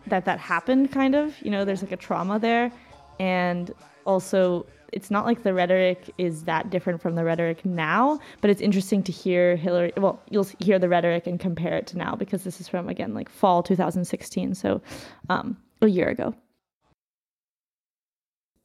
that 0.08 0.26
that 0.26 0.40
happened 0.40 0.92
kind 0.92 1.16
of. 1.16 1.40
You 1.42 1.52
know 1.52 1.66
there's 1.66 1.82
like 1.82 1.92
a 1.92 1.98
trauma 1.98 2.40
there. 2.40 2.72
And 3.20 3.74
also 4.06 4.66
it's 4.94 5.12
not 5.12 5.26
like 5.26 5.44
the 5.44 5.54
rhetoric 5.54 6.10
is 6.18 6.44
that 6.44 6.70
different 6.70 7.02
from 7.02 7.16
the 7.16 7.24
rhetoric 7.24 7.66
now 7.66 8.20
but 8.42 8.50
it's 8.50 8.62
interesting 8.62 9.04
to 9.04 9.12
hear 9.12 9.56
hillary 9.56 9.92
well 9.98 10.22
you'll 10.30 10.48
hear 10.60 10.80
the 10.80 10.90
rhetoric 10.90 11.28
and 11.28 11.40
compare 11.40 11.76
it 11.76 11.88
to 11.88 11.98
now 11.98 12.16
because 12.16 12.44
this 12.44 12.60
is 12.60 12.68
from 12.68 12.90
again 12.90 13.14
like 13.14 13.30
fall 13.30 13.64
2016 13.64 14.56
so 14.56 14.82
um 15.30 15.58
a 15.82 15.88
year 15.88 16.10
ago 16.10 16.34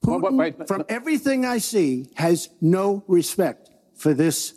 Putin, 0.05 0.67
from 0.67 0.85
everything 0.89 1.45
I 1.45 1.59
see, 1.59 2.09
has 2.15 2.49
no 2.61 3.05
respect 3.07 3.71
for 3.95 4.15
this 4.15 4.55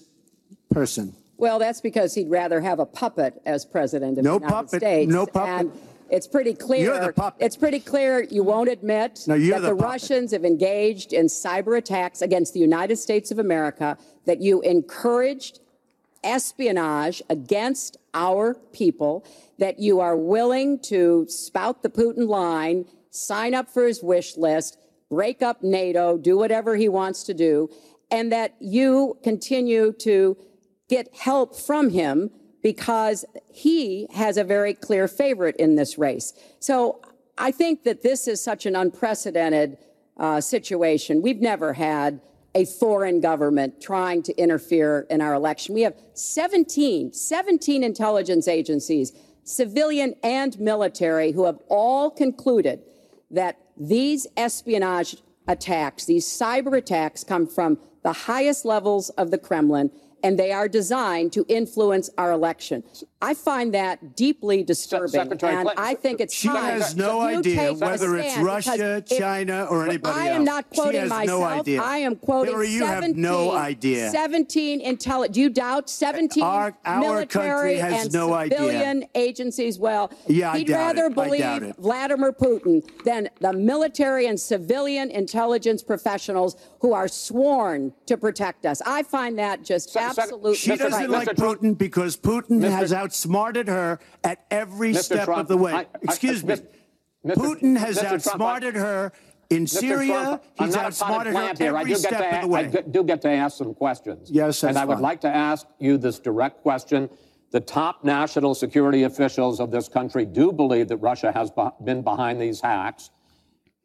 person. 0.71 1.13
Well, 1.37 1.59
that's 1.59 1.81
because 1.81 2.13
he'd 2.13 2.29
rather 2.29 2.61
have 2.61 2.79
a 2.79 2.85
puppet 2.85 3.41
as 3.45 3.65
president 3.65 4.17
of 4.17 4.23
No 4.23 4.39
the 4.39 4.45
United 4.45 4.53
puppet, 4.53 4.81
States. 4.81 5.11
no 5.11 5.25
puppet. 5.25 5.67
And 5.67 5.71
it's 6.13 6.27
pretty 6.27 6.53
clear. 6.53 6.93
You're 6.93 7.07
the 7.07 7.13
puppet. 7.13 7.41
It's 7.43 7.57
pretty 7.57 7.79
clear 7.79 8.21
you 8.23 8.43
won't 8.43 8.69
admit 8.69 9.21
No, 9.27 9.37
that 9.37 9.61
the 9.61 9.67
the. 9.69 9.73
Russians 9.73 10.31
have 10.31 10.45
engaged 10.45 11.11
in 11.11 11.25
cyber 11.25 11.75
attacks 11.75 12.21
against 12.21 12.53
the 12.53 12.59
United 12.59 12.97
States 12.97 13.31
of 13.31 13.39
America, 13.39 13.97
that 14.25 14.39
you 14.39 14.61
encouraged 14.61 15.59
espionage 16.23 17.21
against 17.29 17.97
our 18.13 18.53
people, 18.71 19.25
that 19.57 19.79
you 19.79 19.99
are 19.99 20.15
willing 20.15 20.79
to 20.79 21.25
spout 21.27 21.81
the 21.81 21.89
Putin 21.89 22.27
line, 22.27 22.85
sign 23.09 23.55
up 23.55 23.67
for 23.67 23.87
his 23.87 24.03
wish 24.03 24.37
list, 24.37 24.77
break 25.09 25.41
up 25.41 25.63
NATO, 25.63 26.17
do 26.17 26.37
whatever 26.37 26.75
he 26.75 26.87
wants 26.87 27.23
to 27.23 27.33
do, 27.33 27.69
and 28.11 28.31
that 28.31 28.55
you 28.59 29.17
continue 29.23 29.91
to 29.91 30.37
get 30.89 31.13
help 31.15 31.55
from 31.55 31.89
him 31.89 32.29
because 32.63 33.25
he 33.51 34.07
has 34.13 34.37
a 34.37 34.43
very 34.43 34.73
clear 34.73 35.07
favorite 35.07 35.55
in 35.57 35.75
this 35.75 35.97
race. 35.97 36.33
So 36.59 37.01
I 37.37 37.51
think 37.51 37.83
that 37.83 38.01
this 38.01 38.27
is 38.27 38.41
such 38.41 38.65
an 38.65 38.75
unprecedented 38.75 39.77
uh, 40.17 40.41
situation. 40.41 41.21
We've 41.21 41.41
never 41.41 41.73
had 41.73 42.21
a 42.55 42.65
foreign 42.65 43.19
government 43.19 43.81
trying 43.81 44.23
to 44.23 44.35
interfere 44.37 45.05
in 45.09 45.21
our 45.21 45.33
election. 45.33 45.75
We 45.75 45.81
have 45.81 45.95
17, 46.13 47.13
17 47.13 47.83
intelligence 47.83 48.47
agencies, 48.47 49.11
civilian 49.43 50.15
and 50.23 50.57
military, 50.59 51.31
who 51.31 51.45
have 51.45 51.57
all 51.67 52.09
concluded 52.11 52.81
that 53.31 53.57
these 53.75 54.27
espionage 54.37 55.17
attacks, 55.47 56.05
these 56.05 56.25
cyber 56.25 56.77
attacks, 56.77 57.23
come 57.23 57.47
from 57.47 57.79
the 58.03 58.13
highest 58.13 58.65
levels 58.65 59.09
of 59.11 59.31
the 59.31 59.37
Kremlin 59.37 59.89
and 60.23 60.39
they 60.39 60.51
are 60.51 60.67
designed 60.67 61.33
to 61.33 61.45
influence 61.49 62.09
our 62.17 62.31
election. 62.31 62.83
I 63.23 63.33
find 63.33 63.73
that 63.73 64.15
deeply 64.17 64.63
disturbing, 64.63 65.07
Secretary 65.07 65.53
and 65.55 65.63
Clinton- 65.65 65.83
I 65.83 65.93
think 65.95 66.19
it's 66.19 66.33
She 66.33 66.49
time 66.49 66.79
has 66.81 66.95
no 66.95 67.21
idea 67.21 67.73
whether 67.73 68.17
it's 68.17 68.37
Russia, 68.37 69.01
China, 69.07 69.65
or 69.69 69.85
anybody 69.85 70.09
else. 70.13 70.17
I 70.17 70.27
am 70.29 70.41
else. 70.41 70.45
not 70.45 70.65
She 70.71 70.81
quoting 70.81 70.99
has 71.01 71.09
no 71.09 71.39
myself. 71.39 71.59
idea. 71.61 71.81
I 71.81 71.97
am 71.99 72.15
quoting 72.17 72.51
Hillary, 72.53 72.67
you 72.69 72.79
17, 72.79 73.07
have 73.07 73.15
no 73.17 73.51
idea. 73.53 74.09
17 74.11 74.81
intelligence. 74.81 75.35
Do 75.35 75.41
you 75.41 75.49
doubt 75.49 75.89
17 75.89 76.43
Our- 76.43 76.75
our 76.85 76.99
military 76.99 77.27
country 77.27 77.75
has 77.77 78.03
and 78.05 78.13
no 78.13 78.33
idea. 78.33 78.57
civilian 78.57 79.05
agencies? 79.15 79.79
Well, 79.79 80.11
Yeah, 80.27 80.51
I 80.51 80.57
he'd 80.57 80.67
doubt 80.67 80.77
rather 80.95 81.05
it. 81.05 81.11
I 81.17 81.23
believe 81.23 81.39
doubt 81.41 81.63
it. 81.63 81.75
Vladimir 81.77 82.33
Putin 82.33 82.83
than 83.05 83.29
the 83.39 83.53
military 83.53 84.25
and 84.27 84.37
civilian 84.39 85.09
intelligence 85.11 85.81
professionals 85.81 86.57
who 86.81 86.91
are 86.93 87.07
sworn 87.07 87.93
to 88.05 88.17
protect 88.17 88.65
us. 88.65 88.81
I 88.85 89.03
find 89.03 89.37
that 89.39 89.63
just 89.63 89.95
absolutely 89.95 90.55
She 90.55 90.75
doesn't 90.75 91.09
like 91.09 91.29
Putin 91.29 91.77
because 91.77 92.17
Putin 92.17 92.59
Mr. 92.59 92.69
has 92.71 92.91
outsmarted 93.13 93.67
her 93.67 93.99
at 94.23 94.43
every 94.49 94.93
Mr. 94.93 95.03
step 95.03 95.25
Trump, 95.25 95.41
of 95.41 95.47
the 95.47 95.57
way. 95.57 95.71
I- 95.73 95.77
I- 95.81 95.85
Excuse 96.01 96.43
me. 96.43 96.55
Mr. 96.55 97.35
Putin 97.35 97.77
has 97.77 97.97
Mr. 97.97 98.01
Trump, 98.01 98.13
outsmarted 98.27 98.75
her 98.75 99.11
In 99.49 99.65
Mr. 99.65 99.79
Syria, 99.79 100.13
Trump, 100.23 100.43
he's 100.57 100.75
outsmarted 100.75 101.33
her 101.35 101.53
here. 101.57 101.77
I 101.77 101.81
every 101.81 101.93
do 101.93 101.99
get 102.01 102.07
step 102.09 102.29
to, 102.31 102.35
of 102.37 102.41
the 102.41 102.47
way. 102.47 102.59
I 102.61 102.81
do- 102.81 103.03
get 103.03 103.21
to 103.21 103.29
ask 103.29 103.57
some 103.57 103.73
questions. 103.75 104.31
Yes, 104.31 104.63
And 104.63 104.77
I 104.79 104.85
would 104.85 104.95
fine. 104.95 105.01
like 105.03 105.21
to 105.21 105.27
ask 105.27 105.67
you 105.79 105.97
this 105.99 106.17
direct 106.19 106.61
question. 106.63 107.09
The 107.51 107.59
top 107.59 108.03
national 108.03 108.55
security 108.55 109.03
officials 109.03 109.59
of 109.59 109.69
this 109.69 109.87
country 109.87 110.25
do 110.25 110.51
believe 110.51 110.87
that 110.87 110.97
Russia 110.97 111.31
has 111.31 111.51
been 111.83 112.01
behind 112.01 112.41
these 112.41 112.61
hacks. 112.61 113.11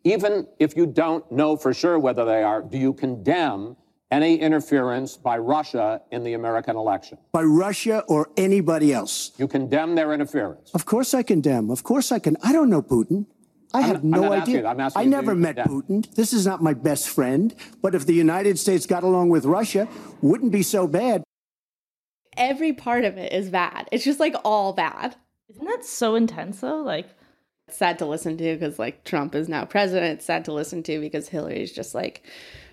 Even 0.04 0.46
if 0.58 0.74
you 0.74 0.86
don't 0.86 1.30
know 1.30 1.54
for 1.56 1.74
sure 1.74 1.98
whether 1.98 2.24
they 2.24 2.42
are, 2.42 2.62
do 2.62 2.78
you 2.78 2.94
condemn 2.94 3.76
any 4.10 4.36
interference 4.40 5.16
by 5.16 5.38
Russia 5.38 6.00
in 6.10 6.24
the 6.24 6.34
American 6.34 6.76
election? 6.76 7.18
By 7.32 7.42
Russia 7.42 8.04
or 8.08 8.30
anybody 8.36 8.92
else. 8.92 9.32
You 9.38 9.48
condemn 9.48 9.94
their 9.94 10.12
interference. 10.12 10.70
Of 10.74 10.86
course 10.86 11.14
I 11.14 11.22
condemn. 11.22 11.70
Of 11.70 11.82
course 11.82 12.10
I 12.12 12.18
can. 12.18 12.36
I 12.42 12.52
don't 12.52 12.70
know 12.70 12.82
Putin. 12.82 13.26
I 13.74 13.78
I'm 13.80 13.84
have 13.84 14.04
not- 14.04 14.16
I'm 14.16 14.22
no 14.22 14.28
not 14.30 14.42
idea. 14.42 14.56
asking. 14.56 14.66
I'm 14.66 14.80
asking 14.80 15.00
I 15.00 15.02
you, 15.04 15.10
never 15.10 15.32
you 15.32 15.38
met 15.38 15.56
condemn? 15.56 15.82
Putin. 16.02 16.14
This 16.14 16.32
is 16.32 16.46
not 16.46 16.62
my 16.62 16.72
best 16.72 17.08
friend. 17.08 17.54
But 17.82 17.94
if 17.94 18.06
the 18.06 18.14
United 18.14 18.58
States 18.58 18.86
got 18.86 19.02
along 19.02 19.28
with 19.28 19.44
Russia, 19.44 19.86
wouldn't 20.22 20.52
be 20.52 20.62
so 20.62 20.86
bad. 20.86 21.22
Every 22.36 22.72
part 22.72 23.04
of 23.04 23.18
it 23.18 23.32
is 23.32 23.50
bad. 23.50 23.88
It's 23.92 24.04
just 24.04 24.20
like 24.20 24.34
all 24.44 24.72
bad. 24.72 25.16
Isn't 25.50 25.64
that 25.66 25.84
so 25.84 26.14
intense 26.14 26.60
though? 26.60 26.80
Like 26.82 27.08
It's 27.66 27.76
sad 27.76 27.98
to 27.98 28.06
listen 28.06 28.38
to 28.38 28.54
because 28.56 28.78
like 28.78 29.04
Trump 29.04 29.34
is 29.34 29.48
now 29.50 29.64
president. 29.66 30.14
It's 30.18 30.24
sad 30.26 30.44
to 30.46 30.52
listen 30.52 30.82
to 30.84 31.00
because 31.00 31.28
Hillary's 31.28 31.72
just 31.72 31.94
like 31.94 32.22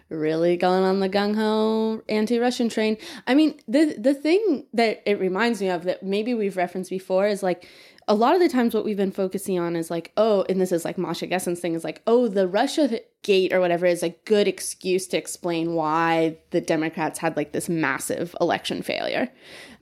really 0.10 0.56
going 0.56 0.84
on 0.84 1.00
the 1.00 1.10
gung 1.10 1.36
ho 1.36 2.02
anti 2.08 2.40
Russian 2.40 2.70
train. 2.70 2.98
I 3.28 3.36
mean, 3.36 3.60
the 3.68 3.96
the 3.98 4.14
thing 4.14 4.66
that 4.74 5.02
it 5.06 5.20
reminds 5.20 5.62
me 5.62 5.70
of 5.70 5.84
that 5.84 6.04
maybe 6.04 6.34
we've 6.34 6.58
referenced 6.58 6.90
before 6.90 7.28
is 7.28 7.42
like 7.42 7.68
a 8.08 8.14
lot 8.14 8.36
of 8.36 8.42
the 8.42 8.50
times 8.50 8.76
what 8.76 8.86
we've 8.86 8.98
been 8.98 9.12
focusing 9.12 9.58
on 9.58 9.76
is 9.76 9.90
like, 9.90 10.12
oh, 10.16 10.46
and 10.48 10.62
this 10.62 10.72
is 10.72 10.86
like 10.86 10.98
Masha 10.98 11.26
Gessen's 11.26 11.60
thing 11.60 11.74
is 11.74 11.84
like, 11.84 12.04
oh, 12.06 12.28
the 12.28 12.48
Russia 12.48 13.00
gate 13.24 13.52
or 13.52 13.60
whatever 13.60 13.88
is 13.88 14.04
a 14.04 14.16
good 14.26 14.48
excuse 14.48 15.08
to 15.08 15.18
explain 15.18 15.74
why 15.74 16.38
the 16.52 16.62
Democrats 16.62 17.18
had 17.18 17.36
like 17.36 17.52
this 17.52 17.68
massive 17.68 18.36
election 18.40 18.84
failure. 18.84 19.30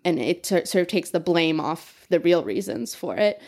And 0.06 0.20
it 0.20 0.46
sort 0.46 0.68
sort 0.68 0.84
of 0.84 0.88
takes 0.88 1.10
the 1.10 1.20
blame 1.20 1.60
off 1.60 2.06
the 2.10 2.20
real 2.20 2.44
reasons 2.44 2.96
for 2.96 3.16
it 3.18 3.42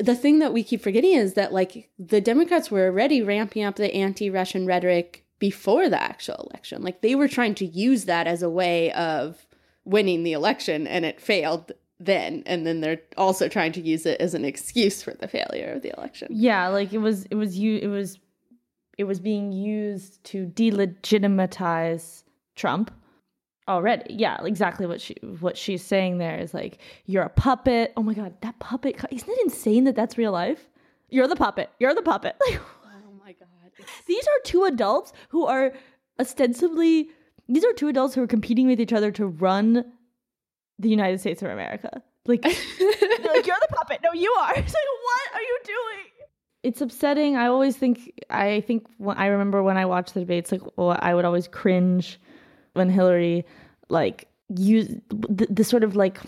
the 0.00 0.16
thing 0.16 0.40
that 0.40 0.52
we 0.52 0.64
keep 0.64 0.82
forgetting 0.82 1.12
is 1.12 1.34
that 1.34 1.52
like 1.52 1.88
the 1.98 2.20
Democrats 2.20 2.70
were 2.70 2.86
already 2.86 3.22
ramping 3.22 3.62
up 3.62 3.76
the 3.76 3.94
anti-Russian 3.94 4.66
rhetoric 4.66 5.24
before 5.38 5.88
the 5.88 6.02
actual 6.02 6.48
election. 6.50 6.82
Like 6.82 7.00
they 7.00 7.14
were 7.14 7.28
trying 7.28 7.54
to 7.56 7.66
use 7.66 8.04
that 8.04 8.26
as 8.26 8.42
a 8.42 8.50
way 8.50 8.92
of 8.92 9.46
winning 9.84 10.22
the 10.22 10.32
election 10.32 10.86
and 10.86 11.04
it 11.04 11.20
failed 11.20 11.72
then 12.00 12.42
and 12.46 12.66
then 12.66 12.80
they're 12.80 13.00
also 13.16 13.48
trying 13.48 13.72
to 13.72 13.80
use 13.80 14.06
it 14.06 14.20
as 14.20 14.34
an 14.34 14.44
excuse 14.44 15.02
for 15.02 15.14
the 15.14 15.26
failure 15.26 15.72
of 15.72 15.82
the 15.82 15.92
election. 15.98 16.28
yeah, 16.30 16.68
like 16.68 16.92
it 16.92 16.98
was 16.98 17.24
it 17.26 17.34
was 17.34 17.58
you 17.58 17.78
it 17.78 17.88
was 17.88 18.18
it 18.98 19.04
was 19.04 19.20
being 19.20 19.52
used 19.52 20.22
to 20.24 20.46
delegitimize 20.46 22.24
Trump 22.54 22.92
already. 23.66 24.14
Yeah, 24.14 24.44
exactly 24.44 24.86
what 24.86 25.00
she 25.00 25.14
what 25.40 25.56
she's 25.56 25.84
saying 25.84 26.18
there 26.18 26.38
is 26.38 26.54
like 26.54 26.78
you're 27.06 27.22
a 27.24 27.30
puppet. 27.30 27.92
Oh 27.96 28.02
my 28.02 28.14
god, 28.14 28.34
that 28.42 28.58
puppet 28.58 28.96
isn't 29.10 29.28
it 29.28 29.38
insane 29.42 29.84
that 29.84 29.96
that's 29.96 30.18
real 30.18 30.32
life? 30.32 30.68
You're 31.10 31.28
the 31.28 31.36
puppet. 31.36 31.70
You're 31.78 31.94
the 31.94 32.02
puppet. 32.02 32.36
Like. 32.48 32.60
these 34.06 34.24
are 34.24 34.40
two 34.44 34.64
adults 34.64 35.12
who 35.28 35.46
are 35.46 35.72
ostensibly 36.20 37.08
these 37.48 37.64
are 37.64 37.72
two 37.72 37.88
adults 37.88 38.14
who 38.14 38.22
are 38.22 38.26
competing 38.26 38.66
with 38.66 38.80
each 38.80 38.92
other 38.92 39.10
to 39.12 39.26
run 39.26 39.84
the 40.78 40.88
United 40.88 41.18
States 41.20 41.42
of 41.42 41.50
America. 41.50 42.02
Like, 42.26 42.44
like 42.44 43.46
you're 43.46 43.56
the 43.60 43.68
puppet. 43.70 44.00
No, 44.02 44.12
you 44.12 44.30
are. 44.38 44.52
It's 44.56 44.74
like, 44.74 44.84
what 45.04 45.34
are 45.34 45.40
you 45.40 45.58
doing? 45.64 46.04
It's 46.62 46.80
upsetting. 46.80 47.36
I 47.36 47.46
always 47.46 47.76
think. 47.76 48.12
I 48.30 48.60
think. 48.62 48.86
When, 48.98 49.16
I 49.16 49.26
remember 49.26 49.62
when 49.62 49.76
I 49.76 49.86
watched 49.86 50.14
the 50.14 50.20
debates, 50.20 50.52
like 50.52 50.60
well, 50.76 50.96
I 51.00 51.14
would 51.14 51.24
always 51.24 51.48
cringe 51.48 52.20
when 52.74 52.90
Hillary, 52.90 53.46
like, 53.88 54.28
use 54.48 54.88
the, 55.08 55.46
the 55.48 55.64
sort 55.64 55.84
of 55.84 55.96
like 55.96 56.20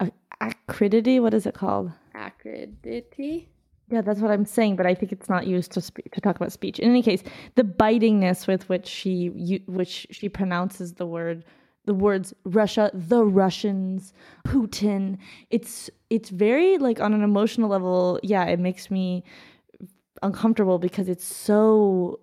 a- 0.00 0.10
acridity. 0.40 1.20
What 1.20 1.34
is 1.34 1.46
it 1.46 1.54
called? 1.54 1.92
Acridity? 2.14 3.48
Yeah, 3.90 4.02
that's 4.02 4.20
what 4.20 4.30
I'm 4.30 4.44
saying, 4.44 4.76
but 4.76 4.86
I 4.86 4.94
think 4.94 5.12
it's 5.12 5.28
not 5.28 5.46
used 5.46 5.72
to 5.72 5.80
spe- 5.80 6.10
to 6.12 6.20
talk 6.20 6.36
about 6.36 6.52
speech. 6.52 6.78
In 6.78 6.90
any 6.90 7.02
case, 7.02 7.22
the 7.54 7.64
bitingness 7.64 8.46
with 8.46 8.68
which 8.68 8.86
she 8.86 9.30
u- 9.34 9.62
which 9.66 10.06
she 10.10 10.28
pronounces 10.28 10.94
the 10.94 11.06
word 11.06 11.44
the 11.86 11.94
words 11.94 12.34
Russia, 12.44 12.90
the 12.92 13.24
Russians, 13.24 14.12
Putin. 14.46 15.16
It's 15.50 15.88
it's 16.10 16.28
very 16.28 16.76
like 16.78 17.00
on 17.00 17.14
an 17.14 17.22
emotional 17.22 17.70
level, 17.70 18.20
yeah, 18.22 18.44
it 18.44 18.58
makes 18.58 18.90
me 18.90 19.24
uncomfortable 20.22 20.78
because 20.78 21.08
it's 21.08 21.24
so 21.24 22.20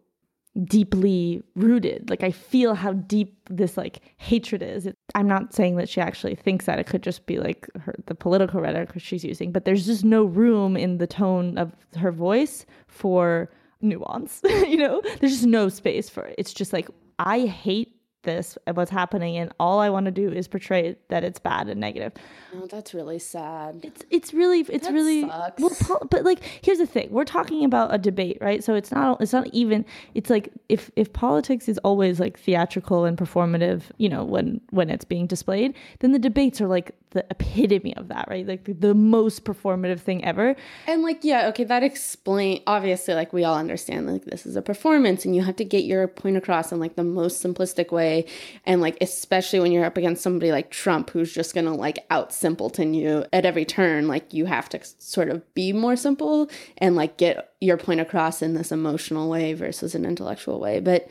deeply 0.63 1.43
rooted. 1.55 2.09
Like 2.09 2.23
I 2.23 2.31
feel 2.31 2.75
how 2.75 2.93
deep 2.93 3.37
this 3.49 3.77
like 3.77 4.01
hatred 4.17 4.61
is. 4.61 4.85
It, 4.85 4.97
I'm 5.13 5.27
not 5.27 5.53
saying 5.53 5.75
that 5.77 5.89
she 5.89 5.99
actually 5.99 6.35
thinks 6.35 6.65
that. 6.65 6.79
It 6.79 6.87
could 6.87 7.03
just 7.03 7.25
be 7.25 7.39
like 7.39 7.67
her 7.79 7.95
the 8.05 8.15
political 8.15 8.61
rhetoric 8.61 8.91
she's 8.97 9.23
using, 9.23 9.51
but 9.51 9.65
there's 9.65 9.85
just 9.85 10.05
no 10.05 10.23
room 10.23 10.77
in 10.77 10.97
the 10.97 11.07
tone 11.07 11.57
of 11.57 11.75
her 11.97 12.11
voice 12.11 12.65
for 12.87 13.49
nuance. 13.81 14.41
you 14.45 14.77
know, 14.77 15.01
there's 15.19 15.33
just 15.33 15.45
no 15.45 15.69
space 15.69 16.09
for 16.09 16.25
it. 16.25 16.35
It's 16.37 16.53
just 16.53 16.71
like 16.73 16.89
I 17.19 17.41
hate 17.41 17.94
this 18.25 18.57
and 18.67 18.75
what's 18.75 18.91
happening 18.91 19.37
and 19.37 19.53
all 19.59 19.79
I 19.79 19.89
want 19.89 20.05
to 20.07 20.11
do 20.11 20.29
is 20.31 20.47
portray 20.47 20.97
that 21.07 21.23
it's 21.23 21.39
bad 21.39 21.69
and 21.69 21.79
negative. 21.79 22.11
Oh, 22.53 22.67
that's 22.67 22.93
really 22.93 23.19
sad. 23.19 23.79
It's 23.83 24.03
it's 24.09 24.33
really 24.33 24.61
it's 24.69 24.87
That 24.87 24.93
really 24.93 25.21
sucks. 25.21 25.61
well 25.61 26.07
but 26.09 26.23
like 26.25 26.43
here's 26.61 26.79
the 26.79 26.85
thing. 26.85 27.07
We're 27.11 27.23
talking 27.23 27.63
about 27.63 27.93
a 27.93 27.97
debate, 27.97 28.37
right? 28.41 28.63
So 28.63 28.75
it's 28.75 28.91
not 28.91 29.21
it's 29.21 29.33
not 29.33 29.47
even 29.47 29.85
it's 30.13 30.29
like 30.29 30.51
if 30.67 30.91
if 30.95 31.13
politics 31.13 31.69
is 31.69 31.77
always 31.79 32.19
like 32.19 32.37
theatrical 32.37 33.05
and 33.05 33.17
performative, 33.17 33.83
you 33.97 34.09
know, 34.09 34.23
when 34.23 34.59
when 34.71 34.89
it's 34.89 35.05
being 35.05 35.27
displayed, 35.27 35.73
then 35.99 36.11
the 36.11 36.19
debates 36.19 36.59
are 36.59 36.67
like 36.67 36.95
the 37.15 37.25
epitome 37.31 37.95
of 37.95 38.09
that, 38.09 38.27
right? 38.29 38.45
Like 38.45 38.81
the, 38.81 38.93
most 38.93 39.45
performative 39.45 40.01
thing 40.01 40.23
ever. 40.25 40.55
And 40.85 41.01
like, 41.01 41.23
yeah, 41.23 41.47
okay, 41.47 41.63
that 41.63 41.81
explain 41.81 42.61
obviously 42.67 43.13
like 43.13 43.31
we 43.31 43.45
all 43.45 43.55
understand 43.55 44.07
like 44.07 44.25
this 44.25 44.45
is 44.45 44.57
a 44.57 44.61
performance 44.61 45.25
and 45.25 45.35
you 45.35 45.43
have 45.43 45.55
to 45.55 45.65
get 45.65 45.85
your 45.85 46.07
point 46.07 46.35
across 46.35 46.71
in 46.71 46.79
like 46.79 46.95
the 46.95 47.03
most 47.03 47.41
simplistic 47.41 47.91
way. 47.91 48.25
And 48.65 48.81
like 48.81 48.97
especially 48.99 49.61
when 49.61 49.71
you're 49.71 49.85
up 49.85 49.97
against 49.97 50.23
somebody 50.23 50.51
like 50.51 50.71
Trump 50.71 51.09
who's 51.11 51.33
just 51.33 51.55
gonna 51.55 51.73
like 51.73 52.05
out 52.09 52.33
simpleton 52.33 52.93
you 52.93 53.25
at 53.31 53.45
every 53.45 53.63
turn, 53.63 54.07
like 54.09 54.33
you 54.33 54.45
have 54.45 54.67
to 54.69 54.79
sort 54.99 55.29
of 55.29 55.41
be 55.53 55.71
more 55.71 55.95
simple 55.95 56.49
and 56.77 56.95
like 56.97 57.17
get 57.17 57.53
your 57.61 57.77
point 57.77 58.01
across 58.01 58.41
in 58.41 58.55
this 58.55 58.73
emotional 58.73 59.29
way 59.29 59.53
versus 59.53 59.95
an 59.95 60.03
intellectual 60.03 60.59
way. 60.59 60.81
But 60.81 61.07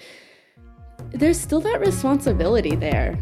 there's 1.12 1.40
still 1.40 1.60
that 1.60 1.80
responsibility 1.80 2.76
there. 2.76 3.18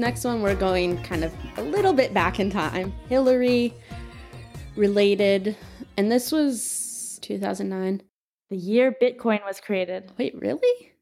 Next 0.00 0.24
one 0.24 0.42
we're 0.42 0.56
going 0.56 1.00
kind 1.02 1.22
of 1.22 1.32
a 1.58 1.62
little 1.62 1.92
bit 1.92 2.14
back 2.14 2.40
in 2.40 2.50
time. 2.50 2.92
Hillary 3.08 3.74
related, 4.74 5.56
and 5.96 6.10
this 6.10 6.32
was 6.32 7.18
2009. 7.22 8.02
The 8.48 8.56
year 8.56 8.96
Bitcoin 9.00 9.44
was 9.44 9.60
created. 9.60 10.10
Wait, 10.18 10.34
really? 10.40 10.92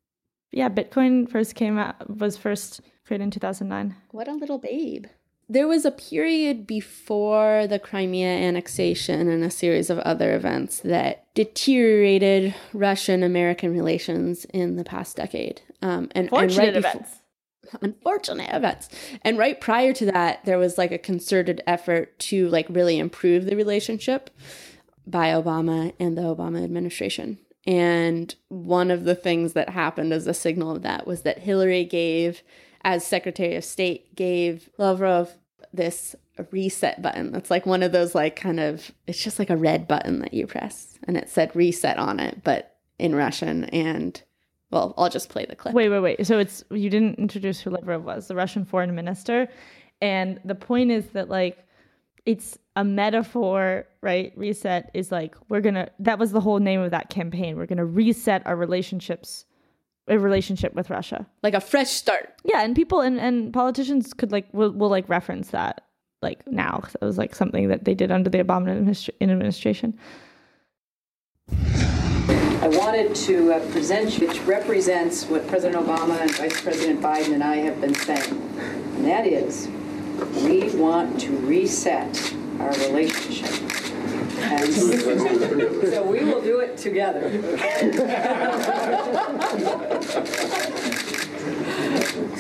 Yeah, 0.51 0.69
Bitcoin 0.69 1.31
first 1.31 1.55
came 1.55 1.79
out 1.79 2.19
was 2.19 2.37
first 2.37 2.81
created 3.07 3.25
in 3.25 3.31
2009. 3.31 3.95
What 4.11 4.29
a 4.29 4.35
little 4.35 4.59
babe. 4.59 5.07
There 5.49 5.69
was 5.69 5.87
a 5.87 5.91
period 5.91 6.67
before 6.67 7.67
the 7.67 7.79
Crimea 7.79 8.29
annexation 8.29 9.31
and 9.31 9.43
a 9.43 9.51
series 9.51 9.89
of 9.89 9.99
other 10.01 10.35
events 10.35 10.81
that 10.81 11.33
deteriorated 11.35 12.55
Russian 12.75 13.23
American 13.23 13.73
relations 13.73 14.45
in 14.47 14.77
the 14.77 14.85
past 14.85 15.17
decade. 15.17 15.63
Um, 15.81 16.11
and, 16.15 16.31
and 16.33 16.57
right 16.57 16.77
events. 16.77 17.18
unfortunate 17.83 18.55
events. 18.55 18.89
And 19.23 19.39
right 19.39 19.61
prior 19.61 19.93
to 19.95 20.07
that, 20.07 20.45
there 20.45 20.59
was 20.59 20.79
like 20.79 20.93
a 20.93 20.99
concerted 20.99 21.63
effort 21.67 22.19
to 22.21 22.49
like 22.49 22.67
really 22.69 22.99
improve 22.99 23.45
the 23.45 23.57
relationship 23.57 24.31
by 25.07 25.29
Obama 25.29 25.93
and 25.99 26.17
the 26.17 26.23
Obama 26.23 26.63
administration. 26.63 27.39
And 27.67 28.35
one 28.49 28.91
of 28.91 29.05
the 29.05 29.15
things 29.15 29.53
that 29.53 29.69
happened 29.71 30.13
as 30.13 30.27
a 30.27 30.35
signal 30.35 30.77
of 30.77 30.83
that 30.83 31.07
was 31.07 31.23
that 31.23 31.41
Hillary 31.41 31.85
gave, 31.85 32.43
as 32.83 33.07
Secretary 33.07 33.57
of 33.57 33.65
State, 33.65 34.15
gave 34.15 34.71
Lavrov 34.79 35.37
this 35.73 36.15
reset 36.51 37.03
button. 37.03 37.33
That's 37.33 37.51
like 37.51 37.67
one 37.67 37.83
of 37.83 37.93
those 37.93 38.15
like 38.15 38.37
kind 38.37 38.61
of 38.61 38.93
it's 39.07 39.23
just 39.23 39.39
like 39.39 39.51
a 39.51 39.57
red 39.57 39.89
button 39.89 40.21
that 40.21 40.33
you 40.33 40.47
press 40.47 40.99
and 41.05 41.17
it 41.17 41.29
said 41.29 41.55
reset 41.55 41.99
on 41.99 42.21
it, 42.21 42.43
but 42.45 42.77
in 42.99 43.15
Russian 43.15 43.65
and 43.65 44.23
Well, 44.71 44.95
I'll 44.99 45.09
just 45.09 45.31
play 45.31 45.47
the 45.47 45.57
clip. 45.57 45.75
Wait, 45.75 45.89
wait, 45.89 46.01
wait. 46.01 46.27
So 46.27 46.39
it's 46.39 46.63
you 46.71 46.91
didn't 46.91 47.19
introduce 47.19 47.61
who 47.61 47.71
Lavrov 47.71 48.05
was, 48.05 48.29
the 48.29 48.35
Russian 48.35 48.65
foreign 48.65 48.95
minister, 48.95 49.49
and 50.03 50.39
the 50.45 50.55
point 50.55 50.91
is 50.91 51.07
that 51.11 51.29
like 51.29 51.67
it's 52.27 52.59
a 52.77 52.85
metaphor, 52.85 53.87
right? 54.03 54.33
Reset 54.37 54.91
is 54.93 55.11
like 55.11 55.35
we're 55.49 55.63
gonna. 55.63 55.89
That 55.99 56.19
was 56.19 56.33
the 56.33 56.41
whole 56.41 56.59
name 56.59 56.81
of 56.81 56.91
that 56.91 57.09
campaign. 57.09 57.57
We're 57.57 57.67
gonna 57.67 57.87
reset 57.87 58.47
our 58.47 58.57
relationships, 58.57 59.47
a 60.07 60.19
relationship 60.19 60.75
with 60.75 60.91
Russia, 60.91 61.27
like 61.43 61.55
a 61.55 61.61
fresh 61.61 61.89
start. 61.89 62.35
Yeah, 62.45 62.63
and 62.63 62.77
people 62.77 63.01
and 63.01 63.19
and 63.19 63.53
politicians 63.55 64.13
could 64.13 64.33
like 64.33 64.53
will, 64.53 64.73
will 64.73 64.91
like 64.91 65.09
reference 65.09 65.51
that 65.51 65.87
like 66.21 66.47
now 66.47 66.77
because 66.77 66.95
it 66.97 67.05
was 67.05 67.17
like 67.17 67.35
something 67.35 67.69
that 67.69 67.85
they 67.85 67.95
did 67.95 68.11
under 68.11 68.29
the 68.29 68.45
Obama 68.45 68.69
administra- 68.69 69.15
administration. 69.23 69.99
I 72.69 72.77
wanted 72.77 73.15
to 73.15 73.55
uh, 73.55 73.61
present 73.71 74.19
you, 74.19 74.29
which 74.29 74.41
represents 74.43 75.25
what 75.25 75.49
President 75.49 75.87
Obama 75.87 76.21
and 76.21 76.31
Vice 76.33 76.61
President 76.61 77.01
Biden 77.01 77.33
and 77.33 77.43
I 77.43 77.57
have 77.57 77.81
been 77.81 77.95
saying. 77.95 78.31
And 78.97 79.07
that 79.07 79.27
is, 79.27 79.69
we 80.45 80.69
want 80.77 81.19
to 81.21 81.35
reset 81.39 82.35
our 82.61 82.71
relationship. 82.73 83.49
And 84.43 84.71
so 84.75 86.05
we 86.05 86.23
will 86.23 86.43
do 86.43 86.61
it 86.61 86.77
together. 86.77 87.31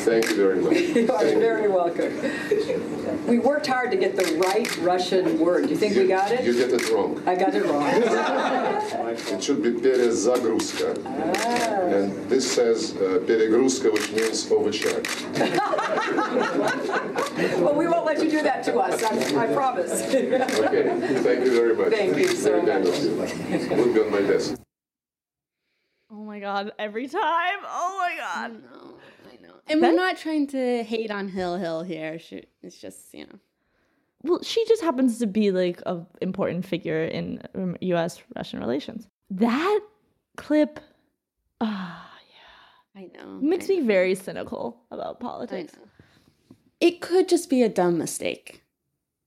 Thank 0.08 0.28
you 0.28 0.36
very 0.36 0.60
much. 0.60 0.74
You 0.98 1.10
are 1.10 1.40
very 1.40 1.68
welcome. 1.68 3.26
We 3.26 3.38
worked 3.38 3.66
hard 3.66 3.90
to 3.92 3.96
get 3.96 4.14
the 4.14 4.36
right 4.36 4.76
Russian 4.78 5.38
word. 5.38 5.64
Do 5.64 5.70
you 5.70 5.76
think 5.76 5.96
we 5.96 6.06
got 6.06 6.30
it? 6.32 6.44
You 6.44 6.52
get 6.52 6.70
it 6.70 6.90
wrong. 6.90 7.22
I 7.26 7.34
got 7.34 7.54
it 7.54 7.64
wrong. 7.64 7.82
It 9.17 9.43
should 9.43 9.61
be 9.63 9.71
перезагрузка. 9.71 10.95
And 11.93 12.29
this 12.29 12.51
says 12.51 12.95
uh, 12.95 13.19
перегрузка, 13.25 13.91
which 13.91 14.11
means 14.11 14.51
overcharge. 14.51 15.07
well, 17.59 17.75
we 17.75 17.87
won't 17.87 18.05
let 18.05 18.23
you 18.23 18.29
do 18.29 18.41
that 18.43 18.63
to 18.65 18.79
us. 18.79 19.03
I, 19.03 19.43
I 19.43 19.47
promise. 19.53 20.01
Okay, 20.01 20.83
thank 21.21 21.45
you 21.45 21.53
very 21.53 21.75
much. 21.75 21.89
Thank 21.89 22.17
you 22.17 22.27
so 22.27 22.61
Very 22.61 22.65
kind 22.67 22.87
of 22.87 23.03
you. 23.03 23.75
Will 23.75 23.93
be 23.93 23.99
on 24.01 24.11
my 24.11 24.21
desk. 24.21 24.55
Oh 26.11 26.23
my 26.23 26.39
god! 26.39 26.71
Every 26.77 27.07
time. 27.07 27.59
Oh 27.65 27.97
my 27.97 28.15
god. 28.17 28.61
And 29.67 29.81
we're 29.81 29.93
not 29.93 30.17
trying 30.17 30.47
to 30.47 30.83
hate 30.83 31.09
on 31.09 31.29
Hill 31.29 31.57
Hill 31.57 31.83
here. 31.83 32.19
She, 32.19 32.43
it's 32.61 32.77
just, 32.77 33.13
you 33.13 33.25
know. 33.25 33.39
Well, 34.22 34.42
she 34.42 34.64
just 34.66 34.82
happens 34.82 35.18
to 35.18 35.26
be 35.26 35.50
like 35.50 35.80
an 35.86 36.06
important 36.20 36.66
figure 36.66 37.04
in 37.04 37.40
um, 37.54 37.76
U.S. 37.80 38.20
Russian 38.36 38.60
relations. 38.60 39.06
That 39.30 39.80
clip, 40.36 40.80
ah, 41.60 42.10
yeah, 42.94 43.00
I 43.02 43.10
know, 43.16 43.38
makes 43.40 43.68
me 43.68 43.80
very 43.80 44.14
cynical 44.14 44.80
about 44.90 45.20
politics. 45.20 45.74
It 46.80 47.00
could 47.00 47.28
just 47.28 47.48
be 47.48 47.62
a 47.62 47.68
dumb 47.68 47.98
mistake, 47.98 48.64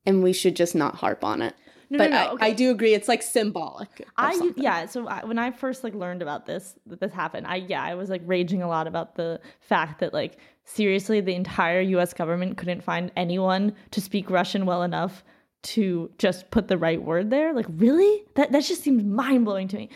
and 0.05 0.23
we 0.23 0.33
should 0.33 0.55
just 0.55 0.75
not 0.75 0.95
harp 0.95 1.23
on 1.23 1.41
it. 1.41 1.55
No, 1.91 1.97
but 1.97 2.09
no, 2.09 2.15
no, 2.15 2.23
I, 2.23 2.31
okay. 2.31 2.45
I 2.45 2.51
do 2.53 2.71
agree. 2.71 2.93
It's 2.93 3.09
like 3.09 3.21
symbolic. 3.21 4.07
I 4.15 4.37
something. 4.37 4.63
yeah. 4.63 4.85
So 4.85 5.09
I, 5.09 5.25
when 5.25 5.37
I 5.37 5.51
first 5.51 5.83
like 5.83 5.93
learned 5.93 6.21
about 6.21 6.45
this 6.45 6.75
that 6.87 7.01
this 7.01 7.11
happened, 7.11 7.47
I 7.47 7.57
yeah 7.57 7.83
I 7.83 7.95
was 7.95 8.09
like 8.09 8.21
raging 8.25 8.63
a 8.63 8.67
lot 8.69 8.87
about 8.87 9.15
the 9.15 9.41
fact 9.59 9.99
that 9.99 10.13
like 10.13 10.37
seriously 10.65 11.21
the 11.21 11.35
entire 11.35 11.81
U.S. 11.81 12.13
government 12.13 12.57
couldn't 12.57 12.83
find 12.83 13.11
anyone 13.15 13.73
to 13.91 14.01
speak 14.01 14.29
Russian 14.29 14.65
well 14.65 14.83
enough 14.83 15.23
to 15.63 16.09
just 16.17 16.49
put 16.51 16.67
the 16.67 16.77
right 16.77 17.01
word 17.01 17.29
there. 17.29 17.53
Like 17.53 17.67
really, 17.69 18.23
that 18.35 18.51
that 18.51 18.63
just 18.63 18.83
seems 18.83 19.03
mind 19.03 19.45
blowing 19.45 19.67
to 19.69 19.77
me. 19.77 19.89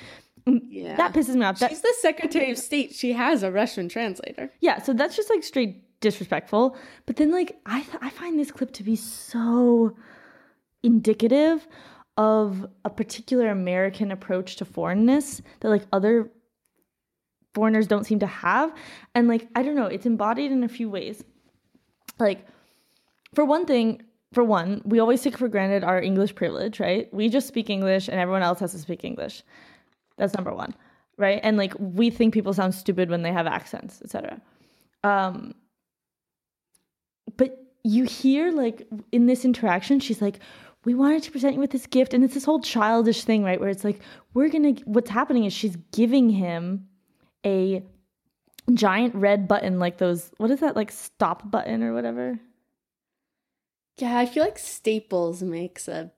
Mm, 0.48 0.62
yeah. 0.70 0.96
That 0.96 1.14
pisses 1.14 1.36
me 1.36 1.44
off. 1.44 1.60
That, 1.60 1.72
She's 1.72 1.82
the 1.82 1.94
Secretary 2.02 2.52
of 2.52 2.58
State. 2.58 2.94
She 2.94 3.14
has 3.14 3.42
a 3.42 3.52
Russian 3.52 3.90
translator. 3.90 4.52
Yeah, 4.60 4.82
so 4.82 4.94
that's 4.94 5.16
just 5.16 5.30
like 5.30 5.44
straight 5.44 5.82
disrespectful. 6.02 6.78
But 7.06 7.16
then 7.16 7.32
like 7.32 7.58
I 7.66 7.82
th- 7.82 7.98
I 8.02 8.10
find 8.10 8.38
this 8.40 8.52
clip 8.52 8.72
to 8.74 8.84
be 8.84 8.96
so 8.96 9.96
indicative 10.84 11.68
of 12.18 12.68
a 12.86 12.90
particular 12.90 13.50
American 13.50 14.12
approach 14.12 14.56
to 14.58 14.66
foreignness 14.66 15.42
that 15.60 15.70
like 15.70 15.84
other 15.92 16.32
foreigners 17.56 17.88
don't 17.88 18.04
seem 18.04 18.20
to 18.20 18.28
have. 18.28 18.76
And 19.16 19.28
like 19.28 19.48
I 19.56 19.64
don't 19.64 19.76
know, 19.76 19.88
it's 19.88 20.06
embodied 20.06 20.52
in 20.52 20.64
a 20.64 20.68
few 20.68 20.90
ways. 20.90 21.24
Like 22.20 22.46
for 23.34 23.46
one 23.46 23.66
thing, 23.66 24.04
for 24.34 24.44
one, 24.44 24.82
we 24.86 25.00
always 25.00 25.22
take 25.22 25.38
for 25.38 25.48
granted 25.48 25.84
our 25.84 26.00
English 26.00 26.36
privilege, 26.36 26.80
right? 26.80 27.12
We 27.14 27.30
just 27.30 27.48
speak 27.48 27.70
English 27.70 28.10
and 28.10 28.20
everyone 28.20 28.44
else 28.44 28.60
has 28.60 28.74
to 28.74 28.78
speak 28.78 29.04
English. 29.04 29.42
That's 30.18 30.36
number 30.36 30.54
one, 30.54 30.76
right? 31.18 31.40
And 31.42 31.58
like 31.58 31.74
we 31.80 32.10
think 32.10 32.34
people 32.34 32.54
sound 32.54 32.76
stupid 32.76 33.10
when 33.10 33.24
they 33.24 33.32
have 33.32 33.48
accents, 33.48 34.02
etc. 34.04 34.42
Um, 35.04 35.56
but 37.38 37.58
you 37.84 38.04
hear 38.04 38.52
like 38.52 38.88
in 39.12 39.26
this 39.26 39.46
interaction, 39.46 40.00
she's 40.00 40.22
like, 40.22 40.40
"We 40.84 40.94
wanted 40.94 41.24
to 41.24 41.32
present 41.32 41.54
you 41.56 41.60
with 41.60 41.72
this 41.72 41.88
gift," 41.88 42.14
and 42.14 42.24
it's 42.24 42.34
this 42.34 42.46
whole 42.46 42.60
childish 42.60 43.24
thing, 43.24 43.44
right? 43.44 43.60
Where 43.60 43.70
it's 43.70 43.84
like, 43.84 44.00
"We're 44.34 44.50
gonna." 44.50 44.74
What's 44.86 45.10
happening 45.10 45.46
is 45.46 45.54
she's 45.54 45.78
giving 45.92 46.30
him 46.30 46.88
a 47.46 47.84
giant 48.74 49.16
red 49.16 49.48
button, 49.48 49.80
like 49.80 49.98
those. 49.98 50.32
What 50.38 50.52
is 50.52 50.60
that? 50.62 50.76
Like 50.76 50.92
stop 50.92 51.50
button 51.50 51.84
or 51.84 51.94
whatever. 51.94 52.40
Yeah, 53.98 54.18
I 54.18 54.26
feel 54.26 54.44
like 54.44 54.60
Staples 54.60 55.42
makes 55.42 55.88
a 55.88 56.12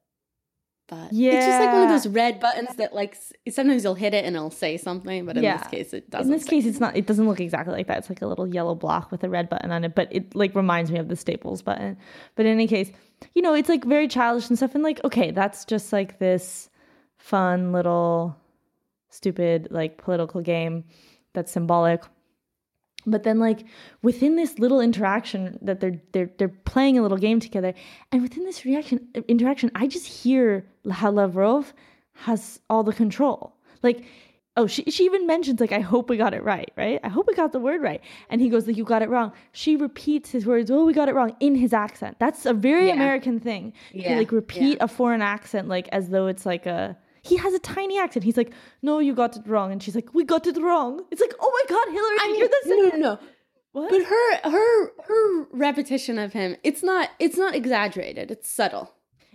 but 0.87 1.09
it's 1.11 1.45
just 1.45 1.59
like 1.59 1.73
one 1.73 1.83
of 1.83 1.89
those 1.89 2.07
red 2.07 2.39
buttons 2.39 2.73
that 2.77 2.93
like 2.93 3.17
sometimes 3.49 3.83
you'll 3.83 3.93
hit 3.93 4.13
it 4.13 4.23
and 4.23 4.37
it'll 4.37 4.49
say 4.49 4.77
something, 4.77 5.25
but 5.25 5.35
in 5.35 5.43
this 5.43 5.67
case 5.67 5.93
it 5.93 6.09
doesn't. 6.09 6.31
In 6.31 6.37
this 6.37 6.47
case, 6.47 6.65
it's 6.65 6.79
not. 6.79 6.95
It 6.95 7.05
doesn't 7.05 7.27
look 7.27 7.41
exactly 7.41 7.73
like 7.73 7.87
that. 7.87 7.97
It's 7.97 8.09
like 8.09 8.21
a 8.21 8.27
little 8.27 8.47
yellow 8.47 8.73
block 8.73 9.11
with 9.11 9.21
a 9.25 9.29
red 9.29 9.49
button 9.49 9.71
on 9.71 9.83
it, 9.83 9.95
but 9.95 10.07
it 10.11 10.33
like 10.33 10.55
reminds 10.55 10.89
me 10.89 10.97
of 10.97 11.09
the 11.09 11.17
Staples 11.17 11.61
button. 11.61 11.97
But 12.35 12.45
in 12.45 12.53
any 12.53 12.67
case, 12.67 12.89
you 13.35 13.41
know, 13.41 13.53
it's 13.53 13.67
like 13.67 13.83
very 13.83 14.07
childish 14.07 14.47
and 14.47 14.57
stuff. 14.57 14.75
And 14.75 14.83
like, 14.83 15.03
okay, 15.03 15.31
that's 15.31 15.65
just 15.65 15.91
like 15.91 16.19
this 16.19 16.69
fun 17.17 17.73
little 17.73 18.37
stupid 19.09 19.67
like 19.71 19.97
political 19.97 20.39
game 20.39 20.85
that's 21.37 21.51
symbolic. 21.51 22.01
But 23.05 23.23
then 23.23 23.39
like 23.39 23.63
within 24.01 24.35
this 24.35 24.59
little 24.59 24.81
interaction 24.81 25.57
that 25.61 25.79
they're 25.79 26.01
they're 26.11 26.29
they're 26.37 26.55
playing 26.73 26.97
a 26.97 27.01
little 27.01 27.17
game 27.27 27.39
together, 27.39 27.73
and 28.11 28.21
within 28.21 28.43
this 28.43 28.65
reaction 28.65 29.07
interaction, 29.29 29.71
I 29.75 29.87
just 29.87 30.07
hear 30.07 30.65
how 30.91 31.11
Lavrov 31.11 31.73
has 32.27 32.59
all 32.69 32.83
the 32.83 32.91
control. 32.91 33.55
Like, 33.81 34.03
oh, 34.57 34.67
she 34.67 34.83
she 34.95 35.05
even 35.05 35.25
mentions 35.25 35.61
like, 35.61 35.71
I 35.71 35.79
hope 35.79 36.09
we 36.09 36.17
got 36.17 36.33
it 36.33 36.43
right, 36.43 36.69
right? 36.75 36.99
I 37.01 37.07
hope 37.07 37.27
we 37.27 37.33
got 37.33 37.51
the 37.53 37.59
word 37.61 37.81
right. 37.81 38.01
And 38.29 38.41
he 38.41 38.49
goes 38.49 38.67
like, 38.67 38.75
you 38.75 38.83
got 38.83 39.01
it 39.03 39.09
wrong. 39.09 39.31
She 39.53 39.77
repeats 39.77 40.31
his 40.31 40.45
words, 40.45 40.69
oh, 40.69 40.83
we 40.83 40.93
got 40.93 41.07
it 41.07 41.15
wrong 41.15 41.33
in 41.39 41.55
his 41.55 41.71
accent. 41.73 42.17
That's 42.19 42.45
a 42.45 42.53
very 42.53 42.87
Yeah. 42.87 42.95
American 42.99 43.39
thing. 43.39 43.71
Yeah, 43.93 44.09
To 44.09 44.17
like 44.17 44.31
repeat 44.33 44.79
a 44.81 44.87
foreign 44.89 45.21
accent 45.21 45.69
like 45.69 45.87
as 45.93 46.09
though 46.09 46.27
it's 46.27 46.45
like 46.45 46.65
a 46.65 46.97
he 47.27 47.37
has 47.37 47.53
a 47.53 47.59
tiny 47.59 47.99
accent. 47.99 48.23
He's 48.23 48.37
like, 48.37 48.51
no, 48.81 48.99
you 48.99 49.13
got 49.13 49.35
it 49.37 49.45
wrong. 49.47 49.71
And 49.71 49.81
she's 49.83 49.95
like, 49.95 50.13
we 50.13 50.23
got 50.23 50.47
it 50.47 50.57
wrong. 50.57 51.01
It's 51.11 51.21
like, 51.21 51.33
oh 51.39 51.51
my 51.57 51.75
God, 51.75 51.85
Hillary, 51.93 52.17
I 52.21 52.27
mean, 52.27 52.39
you're 52.39 52.47
the 52.47 52.61
no, 52.65 52.97
no, 52.97 52.97
no. 52.97 53.19
What? 53.73 53.89
But 53.91 54.03
her 54.03 54.49
her 54.49 54.91
her 55.07 55.43
repetition 55.51 56.17
of 56.17 56.33
him, 56.33 56.55
it's 56.63 56.81
not 56.81 57.09
it's 57.19 57.37
not 57.37 57.53
exaggerated. 57.53 58.31
It's 58.31 58.49
subtle. 58.49 58.91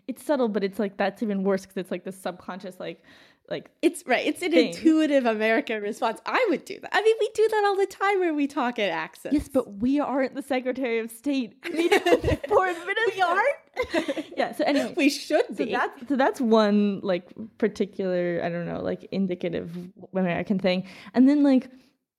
It's 0.09 0.25
subtle, 0.25 0.49
but 0.49 0.65
it's 0.65 0.79
like 0.81 0.97
that's 0.97 1.23
even 1.23 1.45
worse 1.45 1.63
because 1.63 1.77
it's 1.77 1.91
like 1.93 2.05
this 2.05 2.21
subconscious, 2.21 2.81
like, 2.81 3.01
like 3.49 3.71
It's 3.83 4.03
right. 4.05 4.27
It's 4.27 4.43
an 4.43 4.51
thing. 4.51 4.69
intuitive 4.69 5.27
American 5.27 5.81
response. 5.81 6.21
I 6.27 6.45
would 6.51 6.65
do 6.65 6.81
that. 6.81 6.91
I 6.93 7.03
mean, 7.03 7.15
we 7.21 7.31
do 7.35 7.47
that 7.49 7.63
all 7.65 7.77
the 7.77 7.87
time 7.87 8.19
where 8.19 8.35
we 8.35 8.49
talk 8.49 8.81
in 8.81 8.91
accents. 8.91 9.35
Yes, 9.35 9.49
but 9.49 9.75
we 9.75 10.01
aren't 10.01 10.35
the 10.35 10.43
Secretary 10.43 10.99
of 10.99 11.11
State. 11.11 11.55
We 11.73 11.89
foreign 11.89 12.75
minister. 12.75 13.13
We 13.15 13.23
aren't. 13.23 13.57
yeah. 14.37 14.53
So 14.53 14.65
anyway, 14.65 14.95
we 14.97 15.09
should 15.09 15.45
So 15.57 15.65
be. 15.65 15.73
that's 15.73 16.09
so 16.09 16.17
that's 16.17 16.41
one 16.41 17.01
like 17.03 17.31
particular 17.59 18.41
I 18.45 18.49
don't 18.49 18.67
know 18.67 18.81
like 18.83 19.09
indicative 19.13 19.77
American 20.15 20.59
thing, 20.59 20.85
and 21.15 21.29
then 21.29 21.43
like 21.43 21.71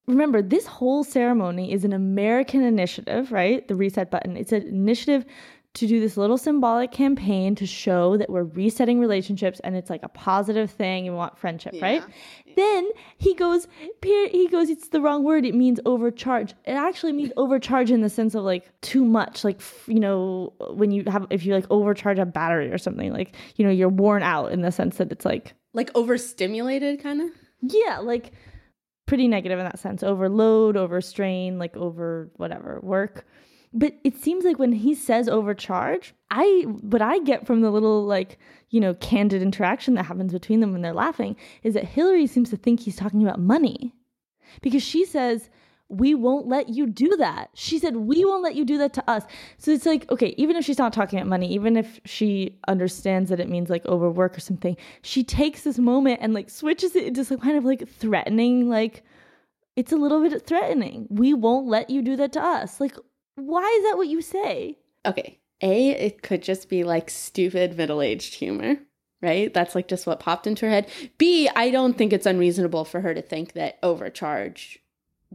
remember 0.07 0.41
this 0.41 0.65
whole 0.65 1.03
ceremony 1.03 1.71
is 1.71 1.85
an 1.85 1.93
American 1.93 2.63
initiative, 2.63 3.31
right? 3.31 3.67
The 3.67 3.75
reset 3.75 4.09
button. 4.11 4.35
It's 4.35 4.51
an 4.51 4.63
initiative 4.67 5.25
to 5.75 5.87
do 5.87 5.99
this 5.99 6.17
little 6.17 6.37
symbolic 6.37 6.91
campaign 6.91 7.55
to 7.55 7.65
show 7.65 8.15
that 8.17 8.29
we're 8.29 8.43
resetting 8.43 8.99
relationships 8.99 9.59
and 9.63 9.75
it's 9.75 9.89
like 9.89 10.03
a 10.03 10.09
positive 10.09 10.69
thing 10.69 11.07
and 11.07 11.15
we 11.15 11.17
want 11.17 11.35
friendship, 11.37 11.73
right? 11.81 12.03
Then 12.55 12.89
he 13.17 13.33
goes, 13.33 13.67
he 14.03 14.47
goes, 14.49 14.69
it's 14.69 14.89
the 14.89 15.01
wrong 15.01 15.23
word. 15.23 15.45
It 15.45 15.55
means 15.55 15.79
overcharge. 15.87 16.51
It 16.65 16.73
actually 16.73 17.13
means 17.13 17.31
overcharge 17.37 17.89
in 17.89 18.01
the 18.01 18.09
sense 18.09 18.35
of 18.35 18.43
like 18.43 18.69
too 18.81 19.03
much. 19.03 19.43
Like, 19.43 19.61
you 19.87 19.99
know, 19.99 20.53
when 20.75 20.91
you 20.91 21.05
have, 21.07 21.25
if 21.31 21.43
you 21.43 21.55
like 21.55 21.65
overcharge 21.71 22.19
a 22.19 22.25
battery 22.25 22.71
or 22.71 22.77
something, 22.77 23.11
like, 23.11 23.35
you 23.55 23.65
know, 23.65 23.71
you're 23.71 23.89
worn 23.89 24.21
out 24.21 24.51
in 24.51 24.61
the 24.61 24.71
sense 24.71 24.97
that 24.97 25.11
it's 25.11 25.25
like, 25.25 25.55
like 25.73 25.89
overstimulated, 25.95 27.01
kind 27.01 27.19
of. 27.19 27.29
yeah, 27.61 27.97
like 27.97 28.33
pretty 29.07 29.27
negative 29.27 29.57
in 29.57 29.65
that 29.65 29.79
sense. 29.79 30.03
Overload, 30.03 30.77
overstrain, 30.77 31.57
like 31.57 31.75
over 31.75 32.29
whatever 32.35 32.79
work. 32.83 33.25
But 33.73 33.95
it 34.03 34.15
seems 34.17 34.45
like 34.45 34.59
when 34.59 34.71
he 34.71 34.93
says 34.95 35.27
overcharge, 35.27 36.13
I 36.29 36.65
what 36.67 37.01
I 37.01 37.19
get 37.19 37.47
from 37.47 37.61
the 37.61 37.71
little 37.71 38.05
like, 38.05 38.37
you 38.69 38.79
know, 38.79 38.93
candid 38.95 39.41
interaction 39.41 39.95
that 39.95 40.05
happens 40.05 40.31
between 40.33 40.59
them 40.59 40.71
when 40.73 40.81
they're 40.81 40.93
laughing 40.93 41.35
is 41.63 41.73
that 41.73 41.85
Hillary 41.85 42.27
seems 42.27 42.49
to 42.51 42.57
think 42.57 42.79
he's 42.79 42.95
talking 42.95 43.23
about 43.23 43.39
money. 43.39 43.93
because 44.61 44.83
she 44.83 45.05
says 45.05 45.49
we 45.89 46.15
won't 46.15 46.47
let 46.47 46.69
you 46.69 46.87
do 46.87 47.15
that. 47.17 47.49
She 47.53 47.77
said, 47.77 47.95
We 47.95 48.25
won't 48.25 48.43
let 48.43 48.55
you 48.55 48.65
do 48.65 48.77
that 48.79 48.93
to 48.93 49.09
us. 49.09 49.23
So 49.57 49.71
it's 49.71 49.85
like, 49.85 50.09
okay, 50.11 50.33
even 50.37 50.55
if 50.55 50.65
she's 50.65 50.77
not 50.79 50.93
talking 50.93 51.19
about 51.19 51.29
money, 51.29 51.53
even 51.53 51.77
if 51.77 51.99
she 52.05 52.59
understands 52.67 53.29
that 53.29 53.39
it 53.39 53.49
means 53.49 53.69
like 53.69 53.85
overwork 53.85 54.35
or 54.37 54.39
something, 54.39 54.75
she 55.03 55.23
takes 55.23 55.63
this 55.63 55.77
moment 55.77 56.19
and 56.21 56.33
like 56.33 56.49
switches 56.49 56.95
it 56.95 57.05
into 57.05 57.23
some 57.23 57.39
kind 57.39 57.57
of 57.57 57.65
like 57.65 57.87
threatening, 57.87 58.69
like, 58.69 59.03
it's 59.75 59.91
a 59.91 59.97
little 59.97 60.21
bit 60.27 60.45
threatening. 60.45 61.07
We 61.09 61.33
won't 61.33 61.67
let 61.67 61.89
you 61.89 62.01
do 62.01 62.15
that 62.17 62.33
to 62.33 62.43
us. 62.43 62.79
Like, 62.79 62.95
why 63.35 63.63
is 63.77 63.83
that 63.89 63.97
what 63.97 64.07
you 64.07 64.21
say? 64.21 64.77
Okay. 65.05 65.39
A, 65.61 65.89
it 65.89 66.21
could 66.21 66.43
just 66.43 66.69
be 66.69 66.83
like 66.83 67.09
stupid 67.09 67.77
middle 67.77 68.01
aged 68.01 68.35
humor, 68.35 68.77
right? 69.21 69.53
That's 69.53 69.75
like 69.75 69.87
just 69.87 70.05
what 70.05 70.19
popped 70.19 70.45
into 70.45 70.65
her 70.65 70.71
head. 70.71 70.89
B, 71.17 71.49
I 71.55 71.69
don't 71.69 71.97
think 71.97 72.11
it's 72.11 72.25
unreasonable 72.25 72.85
for 72.85 73.01
her 73.01 73.13
to 73.13 73.21
think 73.21 73.53
that 73.53 73.79
overcharge 73.81 74.79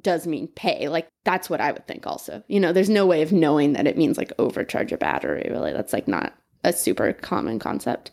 does 0.02 0.26
mean 0.26 0.48
pay. 0.48 0.88
Like 0.88 1.08
that's 1.24 1.48
what 1.50 1.60
I 1.60 1.72
would 1.72 1.86
think 1.86 2.06
also. 2.06 2.42
You 2.46 2.60
know, 2.60 2.72
there's 2.72 2.90
no 2.90 3.06
way 3.06 3.22
of 3.22 3.32
knowing 3.32 3.72
that 3.72 3.86
it 3.86 3.96
means 3.96 4.18
like 4.18 4.32
overcharge 4.38 4.92
a 4.92 4.98
battery, 4.98 5.48
really. 5.50 5.72
That's 5.72 5.92
like 5.92 6.06
not 6.06 6.34
a 6.64 6.72
super 6.72 7.12
common 7.12 7.58
concept. 7.58 8.10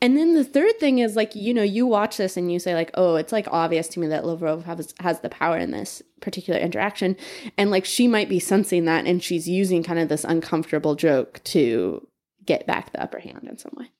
And 0.00 0.16
then 0.16 0.34
the 0.34 0.44
third 0.44 0.78
thing 0.78 0.98
is 0.98 1.16
like, 1.16 1.34
you 1.34 1.54
know, 1.54 1.62
you 1.62 1.86
watch 1.86 2.16
this 2.16 2.36
and 2.36 2.52
you 2.52 2.58
say 2.58 2.74
like, 2.74 2.90
"Oh, 2.94 3.16
it's 3.16 3.32
like 3.32 3.46
obvious 3.50 3.88
to 3.88 4.00
me 4.00 4.06
that 4.08 4.24
Lavrov 4.24 4.64
has 4.64 4.94
has 5.00 5.20
the 5.20 5.28
power 5.30 5.56
in 5.56 5.70
this 5.70 6.02
particular 6.20 6.58
interaction." 6.60 7.16
And 7.56 7.70
like 7.70 7.84
she 7.84 8.06
might 8.06 8.28
be 8.28 8.38
sensing 8.38 8.84
that 8.84 9.06
and 9.06 9.22
she's 9.22 9.48
using 9.48 9.82
kind 9.82 9.98
of 9.98 10.08
this 10.08 10.24
uncomfortable 10.24 10.94
joke 10.94 11.40
to 11.44 12.06
get 12.44 12.66
back 12.66 12.92
the 12.92 13.02
upper 13.02 13.18
hand 13.18 13.46
in 13.48 13.58
some 13.58 13.72
way. 13.76 13.90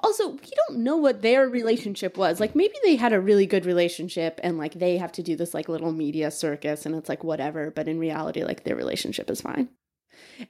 Also, 0.00 0.32
we 0.32 0.50
don't 0.68 0.80
know 0.80 0.98
what 0.98 1.22
their 1.22 1.48
relationship 1.48 2.18
was. 2.18 2.40
Like 2.40 2.54
maybe 2.54 2.74
they 2.84 2.96
had 2.96 3.14
a 3.14 3.20
really 3.20 3.46
good 3.46 3.64
relationship 3.64 4.38
and 4.42 4.58
like 4.58 4.74
they 4.74 4.98
have 4.98 5.12
to 5.12 5.22
do 5.22 5.34
this 5.34 5.54
like 5.54 5.68
little 5.68 5.92
media 5.92 6.30
circus 6.30 6.84
and 6.84 6.94
it's 6.94 7.08
like 7.08 7.24
whatever, 7.24 7.70
but 7.70 7.88
in 7.88 7.98
reality 7.98 8.44
like 8.44 8.64
their 8.64 8.76
relationship 8.76 9.30
is 9.30 9.40
fine. 9.40 9.70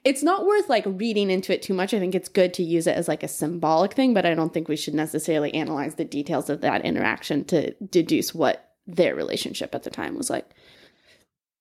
It's 0.03 0.23
not 0.23 0.45
worth 0.45 0.69
like 0.69 0.83
reading 0.87 1.29
into 1.29 1.53
it 1.53 1.61
too 1.61 1.73
much. 1.73 1.93
I 1.93 1.99
think 1.99 2.15
it's 2.15 2.29
good 2.29 2.53
to 2.55 2.63
use 2.63 2.87
it 2.87 2.97
as 2.97 3.07
like 3.07 3.23
a 3.23 3.27
symbolic 3.27 3.93
thing, 3.93 4.13
but 4.13 4.25
I 4.25 4.33
don't 4.33 4.53
think 4.53 4.67
we 4.67 4.75
should 4.75 4.93
necessarily 4.93 5.53
analyze 5.53 5.95
the 5.95 6.05
details 6.05 6.49
of 6.49 6.61
that 6.61 6.83
interaction 6.85 7.45
to 7.45 7.73
deduce 7.75 8.33
what 8.33 8.71
their 8.87 9.15
relationship 9.15 9.73
at 9.75 9.83
the 9.83 9.89
time 9.89 10.17
was 10.17 10.29
like. 10.29 10.49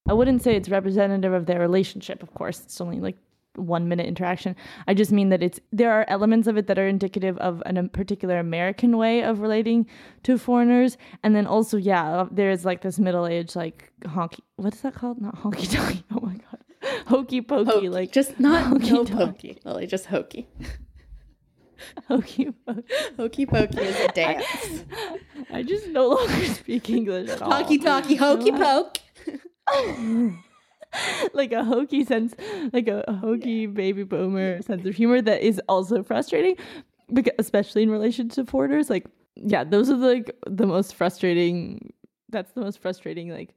I 0.09 0.13
wouldn't 0.13 0.43
say 0.43 0.57
it's 0.57 0.69
representative 0.69 1.33
of 1.33 1.47
their 1.47 1.61
relationship, 1.61 2.23
of 2.23 2.35
course. 2.35 2.61
It's 2.61 2.81
only 2.81 3.01
like 3.01 3.17
one 3.57 3.89
minute 3.89 4.07
interaction. 4.07 4.57
I 4.87 4.95
just 4.95 5.13
mean 5.13 5.29
that 5.29 5.43
it's 5.43 5.61
there 5.73 5.93
are 5.93 6.05
elements 6.09 6.49
of 6.49 6.57
it 6.57 6.67
that 6.67 6.79
are 6.79 6.87
indicative 6.87 7.37
of 7.39 7.63
an, 7.67 7.77
a 7.77 7.89
particular 7.89 8.39
American 8.39 8.97
way 8.97 9.23
of 9.23 9.41
relating 9.41 9.87
to 10.25 10.39
foreigners, 10.39 10.97
and 11.23 11.37
then 11.37 11.47
also 11.47 11.77
yeah, 11.77 12.21
uh, 12.21 12.29
there's 12.31 12.65
like 12.65 12.83
this 12.83 12.99
middle 12.99 13.27
age 13.27 13.55
like 13.55 13.93
honky. 14.05 14.41
What 14.57 14.75
is 14.75 14.81
that 14.83 14.95
called? 14.95 15.21
Not 15.21 15.37
honky 15.37 15.67
tonky. 15.69 16.03
Oh 16.15 16.21
my 16.21 16.35
god, 16.35 16.52
hokey 17.07 17.41
pokey. 17.41 17.71
Hokey. 17.71 17.89
Like 17.89 18.13
just 18.13 18.39
not 18.41 18.65
hokey 18.65 18.91
no 18.91 19.05
pokey, 19.05 19.59
Lily, 19.65 19.87
just 19.87 20.07
hokey. 20.07 20.47
hokey 22.09 22.53
pokey. 22.67 22.83
Hokey 23.17 23.47
pokey 23.47 23.81
is 23.81 24.01
a 24.01 24.09
dance. 24.15 24.85
I 25.51 25.63
just 25.63 25.89
no 25.89 26.09
longer 26.09 26.47
speak 26.47 26.91
English 26.91 27.31
at 27.31 27.43
all. 27.43 27.51
Talkie 27.51 27.79
talkie 27.79 28.17
hokey 28.17 28.53
poke. 28.53 28.99
like 31.33 31.53
a 31.53 31.65
hokey 31.65 32.05
sense, 32.05 32.35
like 32.73 32.89
a, 32.89 33.05
hokey 33.21 33.67
baby 33.67 34.03
boomer 34.03 34.61
sense 34.63 34.85
of 34.87 34.95
humor 34.95 35.23
that 35.23 35.43
is 35.43 35.61
also 35.69 36.03
frustrating, 36.03 36.57
because, 37.13 37.33
especially 37.39 37.83
in 37.83 37.91
relation 37.91 38.29
to 38.31 38.45
foreigners. 38.45 38.91
Like, 38.91 39.07
yeah, 39.37 39.65
those 39.65 39.89
are 39.91 39.97
like 39.97 40.37
the 40.47 40.67
most 40.67 40.95
frustrating. 40.95 41.93
That's 42.29 42.53
the 42.53 42.63
most 42.63 42.81
frustrating 42.81 43.31
like 43.31 43.55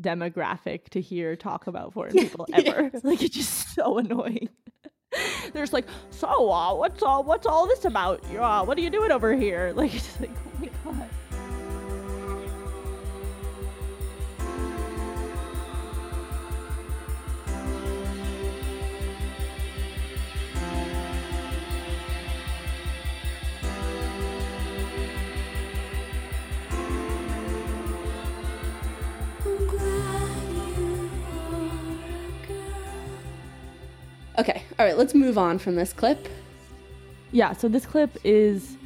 demographic 0.00 0.88
to 0.90 1.00
hear 1.00 1.36
talk 1.36 1.66
about 1.66 1.92
foreign 1.92 2.12
people 2.12 2.46
ever. 2.52 2.90
Like, 3.02 3.22
it's 3.22 3.34
just 3.34 3.74
so 3.74 3.98
annoying. 3.98 4.48
There's 5.52 5.72
like, 5.72 5.86
so 6.10 6.50
uh, 6.50 6.74
what's 6.74 7.02
all 7.02 7.24
what's 7.24 7.46
all 7.46 7.66
this 7.66 7.84
about? 7.84 8.22
Uh, 8.34 8.64
what 8.64 8.76
are 8.78 8.80
you 8.80 8.90
doing 8.90 9.10
over 9.10 9.34
here? 9.34 9.72
Like, 9.78 9.94
it's 9.94 10.06
just 10.06 10.20
like, 10.20 10.30
oh 10.86 10.92
my 10.92 10.98
god. 10.98 11.08
All 34.78 34.86
right, 34.86 34.96
let's 34.96 35.14
move 35.14 35.36
on 35.36 35.58
from 35.58 35.74
this 35.74 35.92
clip. 35.92 36.28
Yeah, 37.32 37.52
so 37.52 37.68
this 37.68 37.84
clip 37.84 38.16
is 38.22 38.76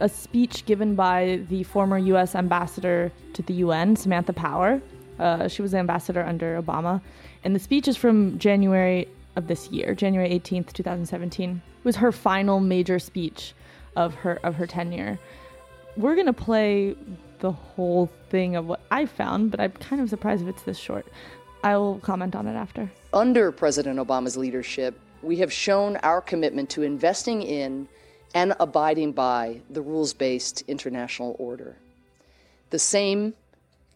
a 0.00 0.08
speech 0.08 0.66
given 0.66 0.94
by 0.94 1.40
the 1.48 1.62
former 1.62 1.98
U.S. 1.98 2.34
ambassador 2.34 3.12
to 3.34 3.42
the 3.42 3.54
UN, 3.54 3.94
Samantha 3.94 4.32
Power. 4.32 4.82
Uh, 5.18 5.46
she 5.46 5.62
was 5.62 5.74
ambassador 5.74 6.24
under 6.24 6.60
Obama. 6.60 7.00
And 7.44 7.54
the 7.54 7.60
speech 7.60 7.86
is 7.86 7.96
from 7.96 8.38
January 8.38 9.06
of 9.36 9.46
this 9.46 9.68
year, 9.68 9.94
January 9.94 10.30
18th, 10.30 10.72
2017. 10.72 11.62
It 11.78 11.84
was 11.84 11.96
her 11.96 12.10
final 12.10 12.58
major 12.58 12.98
speech 12.98 13.54
of 13.94 14.14
her 14.16 14.40
of 14.42 14.56
her 14.56 14.66
tenure. 14.66 15.18
We're 15.96 16.14
going 16.14 16.26
to 16.26 16.32
play 16.32 16.96
the 17.38 17.52
whole 17.52 18.10
thing 18.30 18.56
of 18.56 18.66
what 18.66 18.80
I 18.90 19.06
found, 19.06 19.52
but 19.52 19.60
I'm 19.60 19.72
kind 19.72 20.02
of 20.02 20.10
surprised 20.10 20.42
if 20.42 20.48
it's 20.48 20.62
this 20.62 20.78
short. 20.78 21.06
I 21.64 21.78
will 21.78 21.98
comment 22.00 22.36
on 22.36 22.46
it 22.46 22.52
after. 22.52 22.92
Under 23.14 23.50
President 23.50 23.98
Obama's 23.98 24.36
leadership, 24.36 25.00
we 25.22 25.36
have 25.38 25.50
shown 25.50 25.96
our 26.02 26.20
commitment 26.20 26.68
to 26.70 26.82
investing 26.82 27.40
in 27.40 27.88
and 28.34 28.54
abiding 28.60 29.12
by 29.12 29.62
the 29.70 29.80
rules 29.80 30.12
based 30.12 30.62
international 30.68 31.34
order. 31.38 31.78
The 32.68 32.78
same 32.78 33.32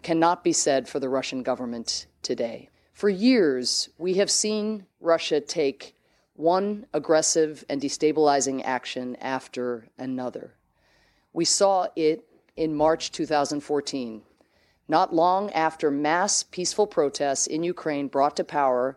cannot 0.03 0.43
be 0.43 0.53
said 0.55 0.89
for 0.89 0.99
the 0.99 1.11
Russian 1.11 1.43
government 1.43 2.07
today. 2.23 2.71
For 2.95 3.11
years, 3.11 3.91
we 3.99 4.15
have 4.15 4.31
seen 4.31 4.87
Russia 4.99 5.39
take 5.39 5.95
one 6.37 6.87
aggressive 6.95 7.67
and 7.69 7.83
destabilizing 7.83 8.63
action 8.65 9.15
after 9.17 9.89
another. 9.99 10.55
We 11.35 11.45
saw 11.45 11.89
it 11.95 12.25
in 12.57 12.75
March 12.75 13.13
2014, 13.13 14.23
not 14.89 15.15
long 15.15 15.51
after 15.53 15.91
mass 15.91 16.43
peaceful 16.43 16.87
protests 16.87 17.47
in 17.47 17.63
Ukraine 17.63 18.09
brought 18.09 18.37
to 18.37 18.45
power 18.45 18.97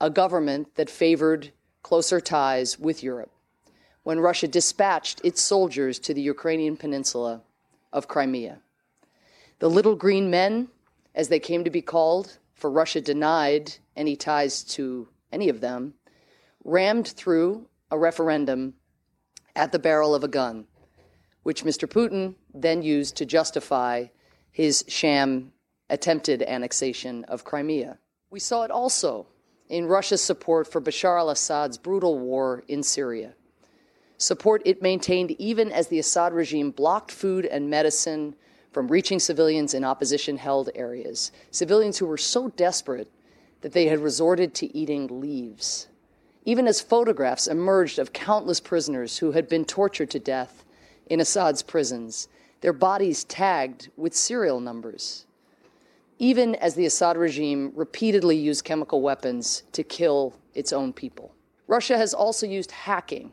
a 0.00 0.10
government 0.10 0.74
that 0.76 0.90
favored 0.90 1.52
closer 1.82 2.20
ties 2.20 2.78
with 2.78 3.02
Europe, 3.02 3.32
when 4.02 4.20
Russia 4.20 4.46
dispatched 4.46 5.20
its 5.24 5.40
soldiers 5.40 5.98
to 5.98 6.14
the 6.14 6.22
Ukrainian 6.22 6.76
peninsula 6.76 7.42
of 7.92 8.08
Crimea. 8.08 8.60
The 9.58 9.70
little 9.70 9.96
green 9.96 10.30
men, 10.30 10.68
as 11.14 11.28
they 11.28 11.40
came 11.40 11.64
to 11.64 11.70
be 11.70 11.82
called, 11.82 12.38
for 12.54 12.70
Russia 12.70 13.00
denied 13.00 13.72
any 13.96 14.16
ties 14.16 14.62
to 14.64 15.08
any 15.32 15.48
of 15.48 15.60
them, 15.60 15.94
rammed 16.64 17.08
through 17.08 17.66
a 17.90 17.98
referendum 17.98 18.74
at 19.56 19.72
the 19.72 19.78
barrel 19.78 20.14
of 20.14 20.22
a 20.22 20.28
gun, 20.28 20.66
which 21.42 21.64
Mr. 21.64 21.88
Putin 21.88 22.34
then 22.54 22.82
used 22.82 23.16
to 23.16 23.26
justify 23.26 24.06
his 24.52 24.84
sham 24.88 25.52
attempted 25.88 26.42
annexation 26.42 27.24
of 27.24 27.44
Crimea. 27.44 27.98
We 28.30 28.40
saw 28.40 28.62
it 28.62 28.70
also 28.70 29.26
in 29.68 29.86
Russia's 29.86 30.22
support 30.22 30.70
for 30.70 30.80
Bashar 30.80 31.18
al 31.18 31.30
Assad's 31.30 31.78
brutal 31.78 32.18
war 32.18 32.64
in 32.68 32.82
Syria. 32.82 33.34
Support 34.18 34.62
it 34.66 34.82
maintained 34.82 35.30
even 35.32 35.72
as 35.72 35.88
the 35.88 35.98
Assad 35.98 36.32
regime 36.32 36.70
blocked 36.72 37.10
food 37.10 37.46
and 37.46 37.70
medicine 37.70 38.34
from 38.72 38.88
reaching 38.88 39.18
civilians 39.18 39.74
in 39.74 39.84
opposition 39.84 40.36
held 40.36 40.70
areas, 40.74 41.32
civilians 41.50 41.98
who 41.98 42.06
were 42.06 42.18
so 42.18 42.48
desperate 42.50 43.10
that 43.62 43.72
they 43.72 43.86
had 43.86 44.00
resorted 44.00 44.54
to 44.54 44.76
eating 44.76 45.20
leaves. 45.20 45.88
Even 46.44 46.66
as 46.66 46.80
photographs 46.80 47.46
emerged 47.46 47.98
of 47.98 48.12
countless 48.12 48.60
prisoners 48.60 49.18
who 49.18 49.32
had 49.32 49.48
been 49.48 49.64
tortured 49.64 50.10
to 50.10 50.18
death 50.18 50.64
in 51.06 51.20
Assad's 51.20 51.62
prisons, 51.62 52.28
their 52.60 52.72
bodies 52.72 53.24
tagged 53.24 53.90
with 53.96 54.14
serial 54.14 54.60
numbers. 54.60 55.26
Even 56.18 56.54
as 56.56 56.74
the 56.74 56.86
Assad 56.86 57.16
regime 57.16 57.72
repeatedly 57.74 58.36
used 58.36 58.64
chemical 58.64 59.00
weapons 59.00 59.62
to 59.72 59.82
kill 59.82 60.34
its 60.54 60.72
own 60.72 60.92
people. 60.92 61.34
Russia 61.66 61.96
has 61.96 62.12
also 62.12 62.46
used 62.46 62.70
hacking 62.70 63.32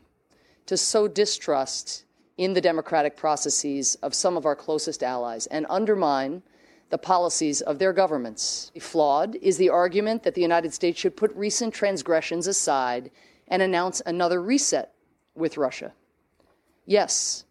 to 0.66 0.76
sow 0.76 1.08
distrust 1.08 2.04
in 2.38 2.54
the 2.54 2.60
democratic 2.60 3.16
processes 3.16 3.96
of 3.96 4.14
some 4.14 4.36
of 4.36 4.46
our 4.46 4.56
closest 4.56 5.02
allies 5.02 5.46
and 5.48 5.66
undermine 5.68 6.42
the 6.90 6.98
policies 6.98 7.60
of 7.60 7.78
their 7.78 7.92
governments. 7.92 8.70
Flawed 8.80 9.36
is 9.36 9.58
the 9.58 9.68
argument 9.68 10.22
that 10.22 10.34
the 10.34 10.40
United 10.40 10.72
States 10.72 10.98
should 10.98 11.16
put 11.16 11.34
recent 11.34 11.74
transgressions 11.74 12.46
aside 12.46 13.10
and 13.48 13.60
announce 13.60 14.00
another 14.06 14.40
reset 14.40 14.94
with 15.34 15.56
Russia. 15.56 15.92
Yes, 16.86 17.44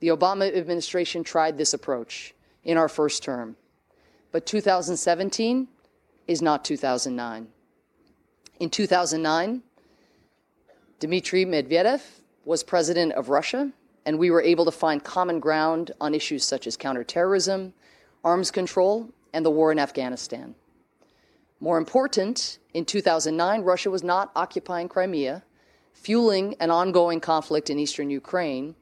the 0.00 0.08
Obama 0.08 0.54
administration 0.54 1.22
tried 1.22 1.56
this 1.56 1.74
approach 1.74 2.34
in 2.64 2.76
our 2.76 2.88
first 2.88 3.22
term. 3.22 3.56
But 4.32 4.46
2017 4.46 5.68
is 6.26 6.42
not 6.42 6.64
2009. 6.64 7.48
In 8.60 8.70
2009, 8.70 9.62
Dmitry 10.98 11.44
Medvedev 11.46 12.02
was 12.44 12.62
president 12.62 13.12
of 13.12 13.28
Russia, 13.28 13.72
and 14.04 14.18
we 14.18 14.30
were 14.30 14.42
able 14.42 14.64
to 14.64 14.70
find 14.70 15.02
common 15.02 15.40
ground 15.40 15.92
on 16.00 16.14
issues 16.14 16.44
such 16.44 16.66
as 16.66 16.76
counterterrorism, 16.76 17.72
arms 18.24 18.50
control, 18.50 19.08
and 19.32 19.44
the 19.44 19.50
war 19.50 19.72
in 19.72 19.78
Afghanistan. 19.78 20.54
More 21.60 21.78
important, 21.78 22.58
in 22.72 22.84
2009, 22.84 23.62
Russia 23.62 23.90
was 23.90 24.02
not 24.02 24.30
occupying 24.34 24.88
Crimea, 24.88 25.42
fueling 25.92 26.54
an 26.60 26.70
ongoing 26.70 27.20
conflict 27.20 27.68
in 27.68 27.78
eastern 27.78 28.08
Ukraine, 28.08 28.74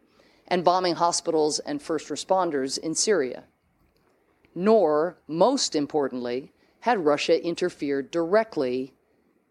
and 0.48 0.64
bombing 0.64 0.96
hospitals 0.96 1.60
and 1.60 1.80
first 1.80 2.08
responders 2.08 2.78
in 2.78 2.94
Syria. 2.94 3.44
Nor, 4.54 5.18
most 5.28 5.76
importantly, 5.76 6.52
had 6.80 7.04
Russia 7.04 7.44
interfered 7.44 8.10
directly 8.10 8.94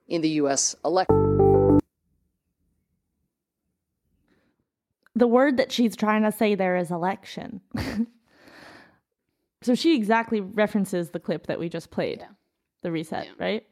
in 0.08 0.22
the 0.22 0.30
U.S. 0.30 0.76
election. 0.84 1.80
The 5.16 5.28
word 5.28 5.58
that 5.58 5.72
she's 5.72 5.96
trying 5.96 6.24
to 6.24 6.32
say 6.32 6.56
there 6.56 6.78
is 6.78 6.92
election. 6.92 7.62
so 9.62 9.76
she 9.76 9.96
exactly 9.96 10.42
references 10.42 11.10
the 11.10 11.20
clip 11.20 11.48
that 11.48 11.60
we 11.60 11.70
just 11.70 11.90
played, 11.90 12.26
the 12.82 12.92
reset, 12.92 13.28
right? 13.40 13.66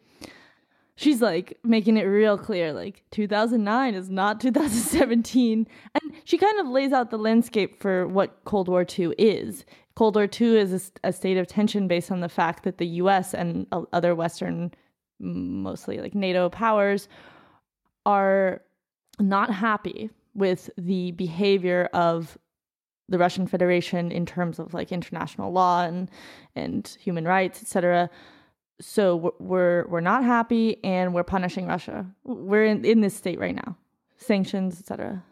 She's 0.98 1.22
like 1.22 1.58
making 1.64 1.98
it 1.98 2.04
real 2.04 2.38
clear 2.38 2.72
like 2.72 3.04
2009 3.12 3.96
is 3.96 4.10
not 4.10 4.40
2017. 4.40 5.68
And 5.94 6.14
she 6.24 6.38
kind 6.38 6.60
of 6.60 6.68
lays 6.68 6.94
out 6.94 7.10
the 7.12 7.18
landscape 7.18 7.82
for 7.82 8.08
what 8.08 8.40
Cold 8.46 8.70
War 8.70 8.86
II 8.98 9.14
is. 9.18 9.66
Cold 9.96 10.16
War 10.16 10.28
II 10.40 10.58
is 10.58 10.92
a 11.04 11.12
state 11.12 11.38
of 11.38 11.48
tension 11.48 11.88
based 11.88 12.12
on 12.12 12.22
the 12.22 12.30
fact 12.30 12.64
that 12.64 12.78
the 12.78 12.88
US 12.88 13.34
and 13.34 13.68
other 13.72 14.16
Western, 14.16 14.72
mostly 15.20 16.00
like 16.00 16.16
NATO 16.16 16.50
powers, 16.50 17.08
are 18.06 18.62
not 19.20 19.50
happy 19.54 20.10
with 20.34 20.70
the 20.78 21.12
behavior 21.12 21.90
of 21.94 22.38
the 23.08 23.18
Russian 23.18 23.48
Federation 23.48 24.12
in 24.12 24.26
terms 24.26 24.60
of 24.60 24.74
like 24.74 24.92
international 24.92 25.52
law 25.52 25.84
and 25.84 26.10
and 26.56 26.98
human 27.00 27.26
rights, 27.26 27.62
etc. 27.62 28.10
So 28.82 29.34
we're- 29.40 29.86
we're 29.88 30.02
not 30.02 30.24
happy 30.24 30.84
and 30.84 31.14
we're 31.14 31.24
punishing 31.24 31.66
Russia. 31.68 32.06
We're 32.24 32.66
in, 32.66 32.84
in 32.84 33.02
this 33.02 33.16
state 33.16 33.40
right 33.40 33.56
now, 33.56 33.78
sanctions, 34.18 34.80
etc. 34.80 35.24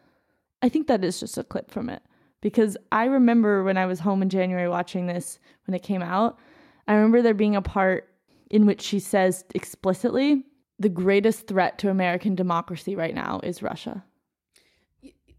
I 0.61 0.69
think 0.69 0.87
that 0.87 1.03
is 1.03 1.19
just 1.19 1.37
a 1.37 1.43
clip 1.43 1.69
from 1.69 1.89
it 1.89 2.01
because 2.41 2.77
I 2.91 3.05
remember 3.05 3.63
when 3.63 3.77
I 3.77 3.85
was 3.85 3.99
home 3.99 4.21
in 4.21 4.29
January 4.29 4.69
watching 4.69 5.07
this 5.07 5.39
when 5.65 5.75
it 5.75 5.83
came 5.83 6.01
out. 6.01 6.39
I 6.87 6.93
remember 6.93 7.21
there 7.21 7.33
being 7.33 7.55
a 7.55 7.61
part 7.61 8.09
in 8.49 8.65
which 8.65 8.81
she 8.81 8.99
says 8.99 9.43
explicitly, 9.55 10.45
"The 10.79 10.89
greatest 10.89 11.47
threat 11.47 11.77
to 11.79 11.89
American 11.89 12.35
democracy 12.35 12.95
right 12.95 13.15
now 13.15 13.41
is 13.43 13.61
Russia." 13.61 14.05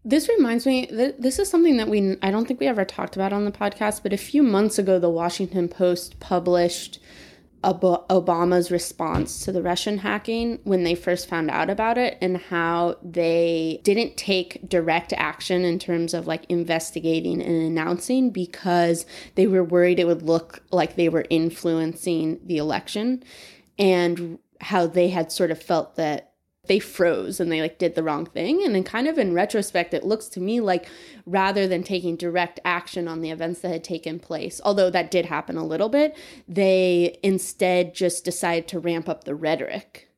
This 0.03 0.29
reminds 0.29 0.67
me, 0.67 0.85
th- 0.85 1.15
this 1.17 1.39
is 1.39 1.49
something 1.49 1.77
that 1.77 1.87
we, 1.87 2.15
I 2.21 2.29
don't 2.29 2.47
think 2.47 2.59
we 2.59 2.67
ever 2.67 2.85
talked 2.85 3.15
about 3.15 3.33
on 3.33 3.45
the 3.45 3.51
podcast, 3.51 4.03
but 4.03 4.13
a 4.13 4.17
few 4.17 4.43
months 4.43 4.77
ago, 4.77 4.99
the 4.99 5.09
Washington 5.09 5.67
Post 5.67 6.19
published 6.19 6.99
Obama's 7.65 8.69
response 8.69 9.43
to 9.43 9.51
the 9.51 9.61
Russian 9.61 9.97
hacking 9.99 10.59
when 10.63 10.83
they 10.83 10.95
first 10.95 11.27
found 11.27 11.49
out 11.49 11.69
about 11.69 11.97
it 11.97 12.17
and 12.21 12.37
how 12.37 12.97
they 13.03 13.81
didn't 13.83 14.17
take 14.17 14.69
direct 14.69 15.13
action 15.13 15.65
in 15.65 15.79
terms 15.79 16.13
of 16.13 16.27
like 16.27 16.45
investigating 16.49 17.41
and 17.41 17.63
announcing 17.63 18.29
because 18.29 19.05
they 19.35 19.47
were 19.47 19.63
worried 19.63 19.99
it 19.99 20.07
would 20.07 20.21
look 20.21 20.63
like 20.71 20.95
they 20.95 21.09
were 21.09 21.25
influencing 21.29 22.39
the 22.45 22.57
election 22.57 23.23
and 23.79 24.37
how 24.61 24.87
they 24.87 25.09
had 25.09 25.31
sort 25.31 25.51
of 25.51 25.61
felt 25.61 25.95
that 25.95 26.34
they 26.67 26.79
froze 26.79 27.39
and 27.39 27.51
they 27.51 27.61
like 27.61 27.77
did 27.77 27.95
the 27.95 28.03
wrong 28.03 28.25
thing. 28.25 28.63
And 28.63 28.75
then 28.75 28.83
kind 28.83 29.07
of 29.07 29.17
in 29.17 29.33
retrospect 29.33 29.93
it 29.93 30.03
looks 30.05 30.27
to 30.29 30.39
me 30.39 30.59
like 30.59 30.87
rather 31.25 31.67
than 31.67 31.83
taking 31.83 32.15
direct 32.15 32.59
action 32.63 33.07
on 33.07 33.21
the 33.21 33.29
events 33.29 33.61
that 33.61 33.71
had 33.71 33.83
taken 33.83 34.19
place 34.19 34.61
although 34.63 34.89
that 34.89 35.11
did 35.11 35.25
happen 35.25 35.57
a 35.57 35.65
little 35.65 35.89
bit 35.89 36.15
they 36.47 37.17
instead 37.23 37.93
just 37.93 38.23
decided 38.25 38.67
to 38.67 38.79
ramp 38.79 39.09
up 39.09 39.23
the 39.23 39.35
rhetoric. 39.35 40.09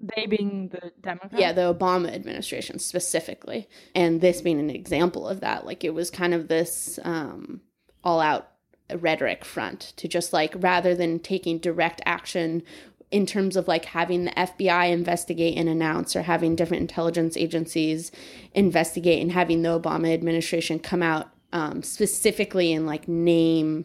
They 0.00 0.26
being 0.26 0.68
the 0.68 0.92
Democrats. 1.00 1.34
yeah 1.38 1.52
the 1.52 1.72
obama 1.74 2.12
administration 2.12 2.78
specifically. 2.78 3.68
And 3.94 4.20
this 4.20 4.40
being 4.40 4.58
an 4.58 4.70
example 4.70 5.28
of 5.28 5.40
that 5.40 5.66
like 5.66 5.84
it 5.84 5.94
was 5.94 6.10
kind 6.10 6.34
of 6.34 6.48
this 6.48 6.98
um 7.04 7.60
all 8.02 8.20
out 8.20 8.50
rhetoric 8.96 9.44
front 9.44 9.92
to 9.96 10.08
just 10.08 10.32
like 10.32 10.52
rather 10.56 10.94
than 10.94 11.18
taking 11.18 11.58
direct 11.58 12.00
action 12.04 12.62
in 13.10 13.26
terms 13.26 13.56
of 13.56 13.66
like 13.66 13.86
having 13.86 14.24
the 14.24 14.30
FBI 14.32 14.90
investigate 14.90 15.56
and 15.56 15.68
announce 15.68 16.14
or 16.14 16.22
having 16.22 16.54
different 16.54 16.82
intelligence 16.82 17.36
agencies 17.36 18.12
investigate 18.54 19.20
and 19.20 19.32
having 19.32 19.62
the 19.62 19.80
Obama 19.80 20.12
administration 20.12 20.78
come 20.78 21.02
out 21.02 21.28
um, 21.52 21.82
specifically 21.82 22.72
and 22.72 22.86
like 22.86 23.08
name 23.08 23.84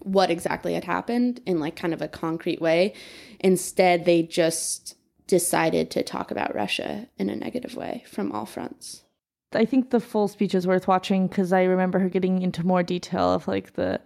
what 0.00 0.30
exactly 0.30 0.74
had 0.74 0.84
happened 0.84 1.40
in 1.46 1.60
like 1.60 1.76
kind 1.76 1.94
of 1.94 2.02
a 2.02 2.08
concrete 2.08 2.60
way. 2.60 2.92
Instead, 3.38 4.04
they 4.04 4.22
just 4.22 4.96
decided 5.26 5.90
to 5.90 6.02
talk 6.02 6.30
about 6.30 6.54
Russia 6.54 7.06
in 7.18 7.30
a 7.30 7.36
negative 7.36 7.76
way 7.76 8.04
from 8.06 8.32
all 8.32 8.46
fronts. 8.46 9.04
I 9.52 9.64
think 9.64 9.90
the 9.90 10.00
full 10.00 10.28
speech 10.28 10.54
is 10.54 10.66
worth 10.66 10.86
watching 10.86 11.26
because 11.26 11.52
I 11.52 11.64
remember 11.64 11.98
her 11.98 12.08
getting 12.08 12.42
into 12.42 12.66
more 12.66 12.82
detail 12.82 13.32
of 13.32 13.48
like 13.48 13.74
the 13.74 14.00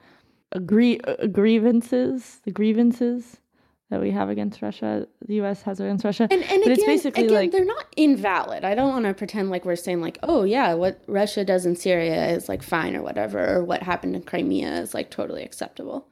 agree 0.53 1.01
uh, 1.01 1.27
grievances, 1.27 2.41
the 2.45 2.51
grievances 2.51 3.39
that 3.95 4.01
we 4.01 4.11
have 4.11 4.29
against 4.29 4.61
Russia, 4.61 5.07
the 5.25 5.37
U.S. 5.37 5.63
has 5.63 5.79
against 5.79 6.05
Russia. 6.05 6.27
And, 6.29 6.43
and 6.43 6.65
but 6.65 6.73
again, 6.73 6.73
it's 6.73 6.85
basically 6.85 7.27
again, 7.27 7.37
like 7.37 7.53
they're 7.53 7.65
not 7.65 7.87
invalid. 7.97 8.65
I 8.65 8.75
don't 8.75 8.89
want 8.89 9.05
to 9.05 9.15
pretend 9.15 9.51
like 9.51 9.65
we're 9.65 9.77
saying 9.77 10.01
like, 10.01 10.19
oh 10.25 10.43
yeah, 10.43 10.75
what 10.75 11.01
Russia 11.07 11.45
does 11.45 11.65
in 11.65 11.77
Syria 11.77 12.27
is 12.31 12.49
like 12.49 12.65
fine 12.65 12.97
or 12.97 13.03
whatever, 13.03 13.59
or 13.59 13.65
what 13.65 13.85
happened 13.85 14.17
in 14.17 14.23
Crimea 14.23 14.81
is 14.81 14.95
like 14.95 15.13
totally 15.13 15.45
acceptable. 15.45 16.09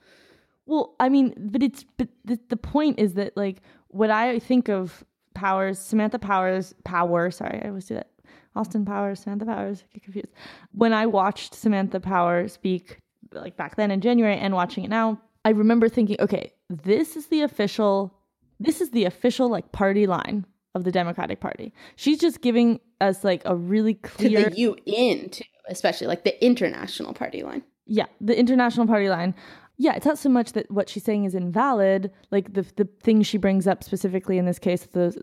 Well, 0.65 0.95
I 1.01 1.09
mean, 1.09 1.35
but 1.37 1.61
it's 1.61 1.85
but 1.97 2.07
the, 2.25 2.39
the 2.51 2.57
point 2.57 3.01
is 3.01 3.15
that 3.15 3.37
like 3.37 3.57
what 3.89 4.11
I 4.11 4.39
think 4.39 4.69
of 4.69 5.03
Powers, 5.35 5.81
Samantha 5.81 6.21
Powers, 6.21 6.77
Power, 6.85 7.33
sorry, 7.33 7.63
I 7.65 7.69
always 7.69 7.87
do 7.87 7.95
that. 7.95 8.11
Austin 8.55 8.85
Powers, 8.85 9.19
Samantha 9.19 9.45
Powers, 9.45 9.83
I 9.83 9.95
get 9.95 10.05
confused. 10.05 10.29
When 10.71 10.93
I 10.93 11.07
watched 11.07 11.57
Samantha 11.57 11.99
Power 11.99 12.47
speak 12.47 12.99
like 13.33 13.57
back 13.57 13.75
then 13.75 13.91
in 13.91 14.01
January 14.01 14.37
and 14.37 14.55
watching 14.55 14.85
it 14.85 14.89
now, 14.89 15.21
I 15.45 15.51
remember 15.51 15.89
thinking, 15.89 16.17
okay, 16.21 16.53
this 16.69 17.17
is 17.17 17.27
the 17.29 17.43
official 17.43 18.15
this 18.61 18.81
is 18.81 18.91
the 18.91 19.05
official 19.05 19.49
like 19.49 19.73
party 19.73 20.07
line 20.07 20.47
of 20.75 20.85
the 20.85 20.93
Democratic 20.93 21.41
Party. 21.41 21.73
She's 21.97 22.19
just 22.19 22.41
giving 22.41 22.79
us 23.01 23.25
like 23.25 23.43
a 23.45 23.57
really 23.57 23.95
clear 23.95 24.45
To 24.45 24.51
the 24.51 24.61
UN 24.61 25.31
too, 25.31 25.45
especially 25.69 26.07
like 26.07 26.25
the 26.25 26.43
international 26.45 27.13
party 27.13 27.43
line. 27.43 27.63
yeah, 27.87 28.07
the 28.21 28.39
international 28.39 28.87
party 28.87 29.09
line. 29.09 29.35
Yeah, 29.79 29.95
it's 29.97 30.07
not 30.07 30.19
so 30.19 30.29
much 30.29 30.53
that 30.53 30.71
what 30.71 30.89
she's 30.89 31.03
saying 31.03 31.25
is 31.25 31.35
invalid, 31.35 32.13
like 32.31 32.53
the 32.55 32.63
the 32.77 32.89
things 33.03 33.27
she 33.27 33.37
brings 33.39 33.67
up 33.67 33.83
specifically 33.83 34.39
in 34.39 34.45
this 34.47 34.61
case, 34.61 34.87
the 34.87 35.21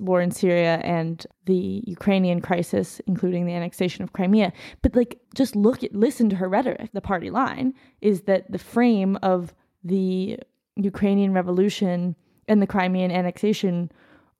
war 0.00 0.20
in 0.20 0.30
Syria 0.30 0.80
and 0.84 1.24
the 1.46 1.82
Ukrainian 1.86 2.40
crisis, 2.42 3.00
including 3.06 3.46
the 3.46 3.54
annexation 3.54 4.04
of 4.04 4.12
Crimea. 4.12 4.52
But 4.82 4.94
like, 4.94 5.18
just 5.34 5.56
look 5.56 5.82
at 5.82 5.94
listen 5.94 6.28
to 6.28 6.36
her 6.36 6.48
rhetoric. 6.48 6.90
The 6.92 7.00
party 7.00 7.30
line 7.30 7.72
is 8.02 8.22
that 8.22 8.50
the 8.52 8.58
frame 8.58 9.16
of 9.22 9.54
the 9.84 10.38
Ukrainian 10.76 11.32
revolution 11.32 12.16
and 12.48 12.60
the 12.62 12.66
Crimean 12.66 13.10
annexation 13.10 13.90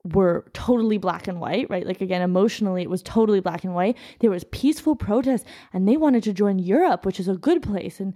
were 0.03 0.45
totally 0.51 0.97
black 0.97 1.27
and 1.27 1.39
white, 1.39 1.69
right? 1.69 1.87
Like 1.87 2.01
again, 2.01 2.21
emotionally, 2.21 2.81
it 2.81 2.89
was 2.89 3.01
totally 3.01 3.39
black 3.39 3.63
and 3.63 3.73
white. 3.73 3.97
There 4.19 4.29
was 4.29 4.43
peaceful 4.45 4.95
protest, 4.95 5.45
and 5.71 5.87
they 5.87 5.95
wanted 5.95 6.23
to 6.23 6.33
join 6.33 6.59
Europe, 6.59 7.05
which 7.05 7.19
is 7.19 7.29
a 7.29 7.35
good 7.35 7.61
place. 7.63 8.01
And 8.01 8.13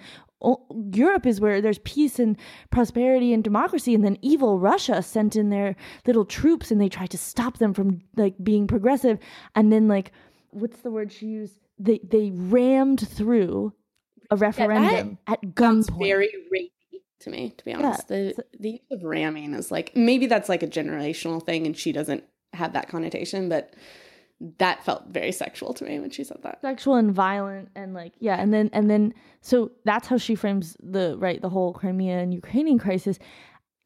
Europe 0.93 1.25
is 1.25 1.39
where 1.39 1.61
there's 1.61 1.79
peace 1.79 2.19
and 2.19 2.35
prosperity 2.71 3.31
and 3.33 3.43
democracy. 3.43 3.95
And 3.95 4.03
then 4.03 4.17
evil 4.21 4.59
Russia 4.59 5.01
sent 5.01 5.35
in 5.37 5.49
their 5.49 5.77
little 6.05 6.25
troops, 6.25 6.71
and 6.71 6.81
they 6.81 6.89
tried 6.89 7.11
to 7.11 7.17
stop 7.17 7.57
them 7.57 7.73
from 7.73 8.01
like 8.17 8.35
being 8.43 8.67
progressive. 8.67 9.17
And 9.55 9.71
then 9.71 9.87
like, 9.87 10.11
what's 10.49 10.81
the 10.81 10.91
word 10.91 11.11
she 11.11 11.27
used? 11.27 11.57
They 11.79 12.01
they 12.03 12.31
rammed 12.31 13.07
through 13.07 13.71
a 14.29 14.35
referendum 14.35 15.19
at 15.25 15.41
gunpoint. 15.41 15.99
Very 15.99 16.33
rapey 16.53 16.71
to 17.19 17.29
me, 17.29 17.53
to 17.57 17.65
be 17.65 17.73
honest. 17.73 18.07
the 18.07 18.35
the 18.59 18.71
use 18.71 18.91
of 18.91 19.03
ramming 19.03 19.53
is 19.53 19.71
like 19.71 19.95
maybe 19.95 20.27
that's 20.27 20.49
like 20.49 20.63
a 20.63 20.67
generational 20.67 21.43
thing, 21.43 21.65
and 21.65 21.77
she 21.77 21.91
doesn't 21.91 22.23
have 22.53 22.73
that 22.73 22.87
connotation, 22.89 23.49
but 23.49 23.73
that 24.59 24.83
felt 24.83 25.07
very 25.07 25.31
sexual 25.31 25.73
to 25.73 25.83
me 25.83 25.99
when 25.99 26.11
she 26.11 26.23
said 26.23 26.37
that. 26.43 26.61
sexual 26.61 26.93
and 26.95 27.11
violent 27.11 27.69
and 27.75 27.95
like 27.95 28.13
yeah 28.19 28.39
and 28.39 28.53
then 28.53 28.69
and 28.71 28.87
then 28.87 29.11
so 29.41 29.71
that's 29.83 30.07
how 30.07 30.17
she 30.17 30.35
frames 30.35 30.77
the 30.79 31.17
right 31.17 31.41
the 31.41 31.49
whole 31.49 31.73
crimea 31.73 32.19
and 32.19 32.35
ukrainian 32.35 32.77
crisis 32.77 33.17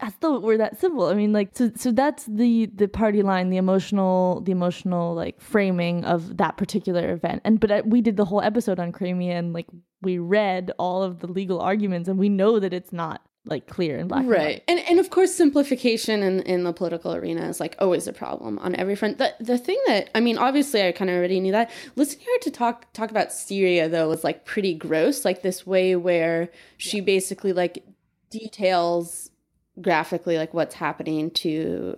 as 0.02 0.14
though 0.20 0.36
it 0.36 0.42
were 0.42 0.58
that 0.58 0.80
simple. 0.80 1.06
I 1.06 1.14
mean, 1.14 1.32
like 1.32 1.52
so 1.54 1.72
so 1.76 1.92
that's 1.92 2.26
the 2.26 2.66
the 2.76 2.88
party 2.88 3.22
line, 3.22 3.50
the 3.50 3.58
emotional 3.58 4.42
the 4.42 4.52
emotional 4.52 5.14
like 5.14 5.40
framing 5.40 6.04
of 6.04 6.38
that 6.38 6.58
particular 6.58 7.14
event. 7.14 7.42
And 7.46 7.60
but 7.60 7.72
I, 7.72 7.82
we 7.82 8.02
did 8.02 8.18
the 8.18 8.26
whole 8.26 8.42
episode 8.42 8.80
on 8.80 8.92
Crimea 8.92 9.38
and 9.38 9.54
like 9.54 9.68
we 10.02 10.18
read 10.18 10.72
all 10.80 11.04
of 11.04 11.20
the 11.20 11.28
legal 11.28 11.62
arguments 11.62 12.10
and 12.10 12.18
we 12.18 12.30
know 12.30 12.60
that 12.60 12.74
it's 12.74 12.92
not 12.92 13.22
like 13.46 13.66
clear 13.66 13.98
and 13.98 14.08
black. 14.08 14.24
right 14.28 14.64
and 14.68 14.80
and 14.82 15.00
of 15.00 15.10
course 15.10 15.34
simplification 15.34 16.22
in 16.22 16.42
in 16.44 16.64
the 16.64 16.72
political 16.72 17.16
arena 17.16 17.50
is 17.50 17.60
like 17.60 17.76
always 17.80 18.06
a 18.06 18.14
problem 18.14 18.60
on 18.60 18.76
every 18.76 18.96
front 18.96 19.18
the 19.18 19.34
the 19.40 19.58
thing 19.58 19.80
that 19.88 20.12
i 20.14 20.20
mean 20.20 20.38
obviously 20.38 20.84
i 20.84 20.92
kind 20.92 21.10
of 21.10 21.18
already 21.18 21.40
knew 21.40 21.52
that 21.52 21.72
listening 21.96 22.20
to 22.20 22.32
her 22.32 22.40
to 22.40 22.52
talk 22.52 22.94
talk 22.94 23.10
about 23.10 23.32
syria 23.32 23.90
though 23.90 24.08
was 24.08 24.24
like 24.24 24.46
pretty 24.46 24.76
gross 24.76 25.26
like 25.26 25.42
this 25.42 25.66
way 25.66 25.96
where 25.96 26.52
she 26.78 27.02
basically 27.02 27.52
like 27.52 27.84
details 28.30 29.31
graphically 29.80 30.38
like 30.38 30.54
what's 30.54 30.76
happening 30.76 31.32
to 31.32 31.96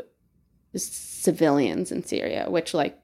civilians 0.75 1.91
in 1.91 2.03
syria 2.03 2.45
which 2.49 2.73
like 2.73 3.03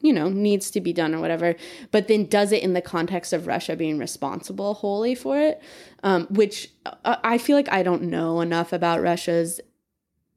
you 0.00 0.12
know 0.12 0.28
needs 0.28 0.70
to 0.70 0.80
be 0.80 0.92
done 0.92 1.14
or 1.14 1.20
whatever. 1.20 1.54
But 1.90 2.08
then 2.08 2.26
does 2.26 2.52
it 2.52 2.62
in 2.62 2.72
the 2.72 2.80
context 2.80 3.32
of 3.32 3.46
russia 3.46 3.76
being 3.76 3.98
responsible 3.98 4.74
wholly 4.74 5.14
for 5.14 5.38
it? 5.38 5.62
Um, 6.02 6.26
which 6.30 6.72
uh, 6.86 7.16
i 7.22 7.38
feel 7.38 7.56
like 7.56 7.70
i 7.72 7.82
don't 7.82 8.02
know 8.02 8.40
enough 8.40 8.72
about 8.72 9.02
russia's 9.02 9.60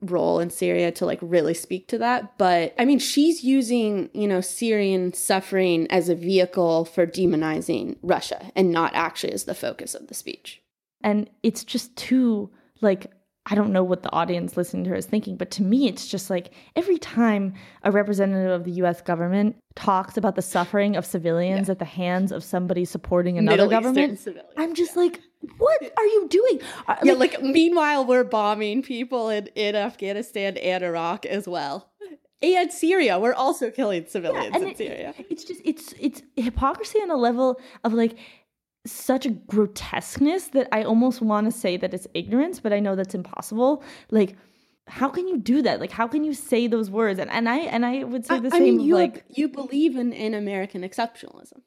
role 0.02 0.42
in 0.42 0.50
syria 0.50 0.92
to 0.92 1.06
like 1.06 1.20
really 1.22 1.54
speak 1.54 1.88
to 1.88 1.98
that. 1.98 2.38
But 2.38 2.76
i 2.78 2.86
mean 2.86 3.00
she's 3.00 3.44
using 3.44 4.10
you 4.14 4.28
know 4.28 4.42
syrian 4.42 5.14
suffering 5.14 5.88
as 5.90 6.10
a 6.10 6.16
vehicle 6.16 6.86
for 6.86 7.08
demonizing 7.08 7.98
russia 8.02 8.52
and 8.56 8.72
not 8.72 8.94
actually 8.94 9.34
as 9.34 9.46
the 9.46 9.56
focus 9.56 9.96
of 9.96 10.08
the 10.08 10.14
speech. 10.14 10.62
And 11.02 11.30
it's 11.42 11.64
just 11.64 11.96
too 11.96 12.50
like 12.82 13.12
I 13.46 13.56
don't 13.56 13.74
know 13.74 13.84
what 13.84 14.04
the 14.04 14.12
audience 14.14 14.56
listening 14.56 14.86
to 14.86 14.92
her 14.92 14.96
is 14.96 15.06
thinking, 15.06 15.36
but 15.36 15.52
to 15.52 15.64
me, 15.64 15.88
it's 15.88 16.08
just 16.08 16.30
like 16.30 16.54
every 16.78 16.98
time 16.98 17.56
a 17.84 17.92
representative 17.92 18.52
of 18.52 18.64
the 18.64 18.72
US 18.84 19.02
government 19.02 19.58
talks 19.76 20.16
about 20.16 20.36
the 20.36 20.42
suffering 20.42 20.96
of 20.96 21.06
civilians 21.06 21.68
yeah. 21.68 21.74
at 21.74 21.80
the 21.80 21.86
hands 21.86 22.32
of 22.32 22.44
somebody 22.44 22.86
supporting 22.86 23.38
another 23.38 23.66
Middle 23.66 23.70
government, 23.70 24.28
I'm 24.56 24.74
just 24.74 24.96
yeah. 24.96 25.02
like, 25.02 25.22
what 25.58 25.92
are 25.98 26.06
you 26.06 26.28
doing? 26.30 26.62
Uh, 26.88 26.96
yeah, 27.04 27.14
like, 27.14 27.34
like, 27.34 27.44
meanwhile, 27.44 28.06
we're 28.06 28.24
bombing 28.24 28.82
people 28.82 29.28
in, 29.30 29.48
in 29.56 29.76
Afghanistan 29.76 30.56
and 30.56 30.84
Iraq 30.84 31.26
as 31.26 31.46
well. 31.46 31.90
And 32.42 32.74
Syria, 32.74 33.20
we're 33.20 33.34
also 33.34 33.72
killing 33.72 34.06
civilians 34.06 34.54
yeah, 34.54 34.62
in 34.62 34.68
it, 34.68 34.78
Syria. 34.78 35.14
It's 35.30 35.46
just 35.46 35.62
it's 35.64 35.94
it's 35.98 36.22
hypocrisy 36.36 37.00
on 37.00 37.10
a 37.10 37.16
level 37.16 37.60
of 37.86 37.94
like 37.94 38.18
such 38.86 39.26
a 39.26 39.30
grotesqueness 39.30 40.48
that 40.50 40.68
I 40.72 40.84
almost 40.84 41.22
want 41.22 41.52
to 41.52 41.58
say 41.58 41.78
that 41.78 41.94
it's 41.94 42.08
ignorance, 42.14 42.60
but 42.60 42.74
I 42.74 42.80
know 42.80 42.96
that's 42.96 43.16
impossible. 43.16 43.84
Like, 44.12 44.36
how 44.88 45.10
can 45.10 45.28
you 45.28 45.38
do 45.38 45.62
that? 45.62 45.80
Like, 45.80 45.92
how 45.92 46.08
can 46.08 46.24
you 46.24 46.34
say 46.34 46.68
those 46.68 46.90
words? 46.90 47.20
And 47.20 47.32
and 47.32 47.48
I 47.48 47.60
and 47.60 47.86
I 47.86 48.04
would 48.04 48.26
say 48.26 48.40
the 48.40 48.48
I, 48.48 48.52
same. 48.52 48.62
I 48.62 48.66
mean, 48.66 48.80
you 48.82 48.96
like 48.96 49.24
you 49.30 49.48
believe 49.48 49.96
in 49.96 50.12
in 50.12 50.34
American 50.34 50.82
exceptionalism. 50.82 51.62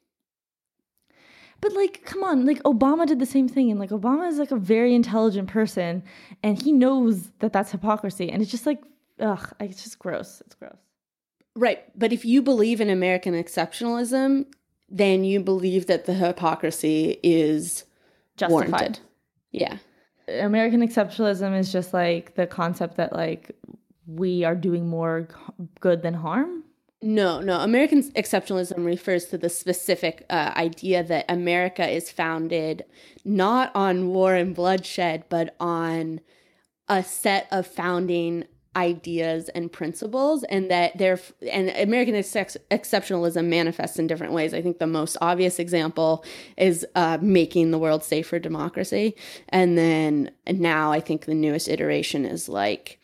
But 1.59 1.73
like, 1.73 2.05
come 2.05 2.23
on, 2.23 2.45
like 2.45 2.61
Obama 2.63 3.07
did 3.07 3.19
the 3.19 3.25
same 3.25 3.47
thing, 3.47 3.71
and 3.71 3.79
like 3.79 3.89
Obama 3.89 4.27
is 4.29 4.37
like 4.37 4.51
a 4.51 4.57
very 4.57 4.93
intelligent 4.93 5.49
person, 5.49 6.03
and 6.43 6.61
he 6.61 6.71
knows 6.71 7.31
that 7.39 7.51
that's 7.51 7.71
hypocrisy, 7.71 8.29
and 8.29 8.43
it's 8.43 8.51
just 8.51 8.67
like, 8.67 8.83
ugh, 9.19 9.53
it's 9.59 9.83
just 9.83 9.97
gross. 9.97 10.41
It's 10.45 10.53
gross. 10.53 10.77
Right, 11.55 11.83
but 11.97 12.13
if 12.13 12.23
you 12.23 12.43
believe 12.43 12.79
in 12.79 12.91
American 12.91 13.33
exceptionalism, 13.33 14.45
then 14.89 15.23
you 15.23 15.39
believe 15.39 15.87
that 15.87 16.05
the 16.05 16.13
hypocrisy 16.13 17.19
is 17.23 17.85
justified. 18.37 18.69
Warranted. 18.71 18.99
Yeah. 19.51 19.77
American 20.27 20.81
exceptionalism 20.81 21.57
is 21.57 21.71
just 21.71 21.93
like 21.93 22.35
the 22.35 22.47
concept 22.47 22.97
that 22.97 23.13
like 23.13 23.51
we 24.05 24.43
are 24.43 24.55
doing 24.55 24.87
more 24.87 25.27
good 25.79 26.01
than 26.01 26.13
harm. 26.13 26.63
No, 27.01 27.41
no. 27.41 27.59
American 27.59 28.01
exceptionalism 28.13 28.83
refers 28.83 29.25
to 29.25 29.37
the 29.37 29.49
specific 29.49 30.25
uh, 30.29 30.53
idea 30.55 31.03
that 31.03 31.25
America 31.29 31.87
is 31.87 32.09
founded 32.09 32.85
not 33.23 33.71
on 33.75 34.07
war 34.07 34.33
and 34.33 34.55
bloodshed, 34.55 35.25
but 35.29 35.55
on 35.59 36.21
a 36.87 37.03
set 37.03 37.47
of 37.51 37.67
founding 37.67 38.45
ideas 38.77 39.49
and 39.49 39.71
principles 39.71 40.43
and 40.43 40.69
that 40.69 40.95
they're 40.99 41.19
and 41.51 41.69
american 41.69 42.13
ex- 42.13 42.57
exceptionalism 42.69 43.47
manifests 43.47 43.97
in 43.97 44.05
different 44.05 44.33
ways. 44.33 44.53
I 44.53 44.61
think 44.61 44.77
the 44.77 44.85
most 44.85 45.17
obvious 45.19 45.57
example 45.57 46.23
is 46.57 46.85
uh, 46.93 47.17
making 47.19 47.71
the 47.71 47.79
world 47.79 48.03
safe 48.03 48.27
for 48.27 48.37
democracy. 48.37 49.15
And 49.49 49.77
then 49.77 50.31
now 50.47 50.91
i 50.91 50.99
think 50.99 51.25
the 51.25 51.33
newest 51.33 51.67
iteration 51.67 52.23
is 52.23 52.47
like 52.47 52.99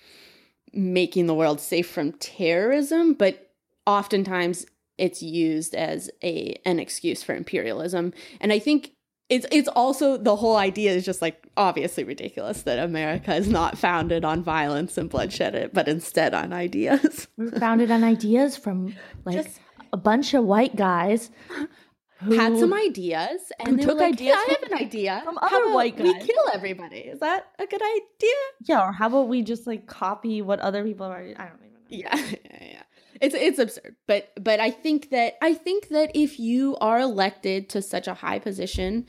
making 0.74 1.26
the 1.26 1.34
world 1.34 1.59
safe 1.59 1.89
from 1.89 2.13
terrorism 2.13 3.13
but 3.13 3.51
oftentimes 3.86 4.65
it's 4.97 5.24
used 5.24 5.74
as 5.74 6.09
a 6.24 6.55
an 6.65 6.80
excuse 6.80 7.24
for 7.24 7.34
imperialism. 7.36 8.13
And 8.39 8.53
i 8.53 8.59
think 8.59 8.91
it's 9.30 9.45
it's 9.51 9.69
also 9.69 10.17
the 10.17 10.36
whole 10.36 10.57
idea 10.57 10.91
is 10.91 11.05
just 11.05 11.21
like 11.21 11.47
obviously 11.55 12.03
ridiculous 12.03 12.63
that 12.63 12.80
America 12.80 13.34
is 13.36 13.47
not 13.47 13.78
founded 13.78 14.26
on 14.26 14.43
violence 14.43 14.97
and 14.97 15.09
bloodshed, 15.09 15.55
eh, 15.55 15.67
but 15.71 15.88
instead 15.88 16.34
on 16.34 16.53
ideas. 16.53 17.28
We're 17.38 17.51
founded 17.51 17.91
on 17.91 18.03
ideas 18.03 18.57
from 18.57 18.95
like 19.26 19.36
just, 19.36 19.59
a 19.91 19.97
bunch 19.97 20.34
of 20.34 20.43
white 20.43 20.76
guys 20.76 21.32
who 22.21 22.34
had 22.34 22.57
some 22.57 22.74
ideas 22.74 23.51
and 23.59 23.82
took 23.82 23.97
like, 23.97 24.13
ideas. 24.13 24.30
Yeah, 24.30 24.36
I 24.36 24.57
have 24.61 24.71
an 24.71 24.78
idea 24.78 25.21
from 25.24 25.38
other 25.41 25.74
white 25.74 25.97
guys. 25.97 26.05
We 26.05 26.13
kill 26.19 26.49
everybody. 26.53 26.99
Is 26.99 27.19
that 27.19 27.47
a 27.59 27.65
good 27.65 27.82
idea? 27.82 28.36
Yeah, 28.65 28.88
or 28.88 28.91
how 28.91 29.07
about 29.07 29.30
we 29.30 29.41
just 29.41 29.65
like 29.65 29.88
copy 29.88 30.41
what 30.41 30.59
other 30.59 30.84
people 30.84 31.05
are? 31.05 31.19
I 31.19 31.24
don't 31.24 31.59
even 31.65 31.74
know. 31.74 31.80
Yeah, 31.89 32.15
yeah, 32.51 32.67
yeah 32.71 32.82
it's 33.24 33.34
it's 33.34 33.57
absurd 33.57 33.95
but 34.05 34.32
but 34.43 34.59
i 34.59 34.69
think 34.69 35.09
that 35.09 35.36
i 35.41 35.53
think 35.53 35.88
that 35.88 36.11
if 36.13 36.39
you 36.39 36.76
are 36.82 36.99
elected 36.99 37.69
to 37.69 37.82
such 37.82 38.05
a 38.05 38.13
high 38.13 38.38
position 38.38 39.05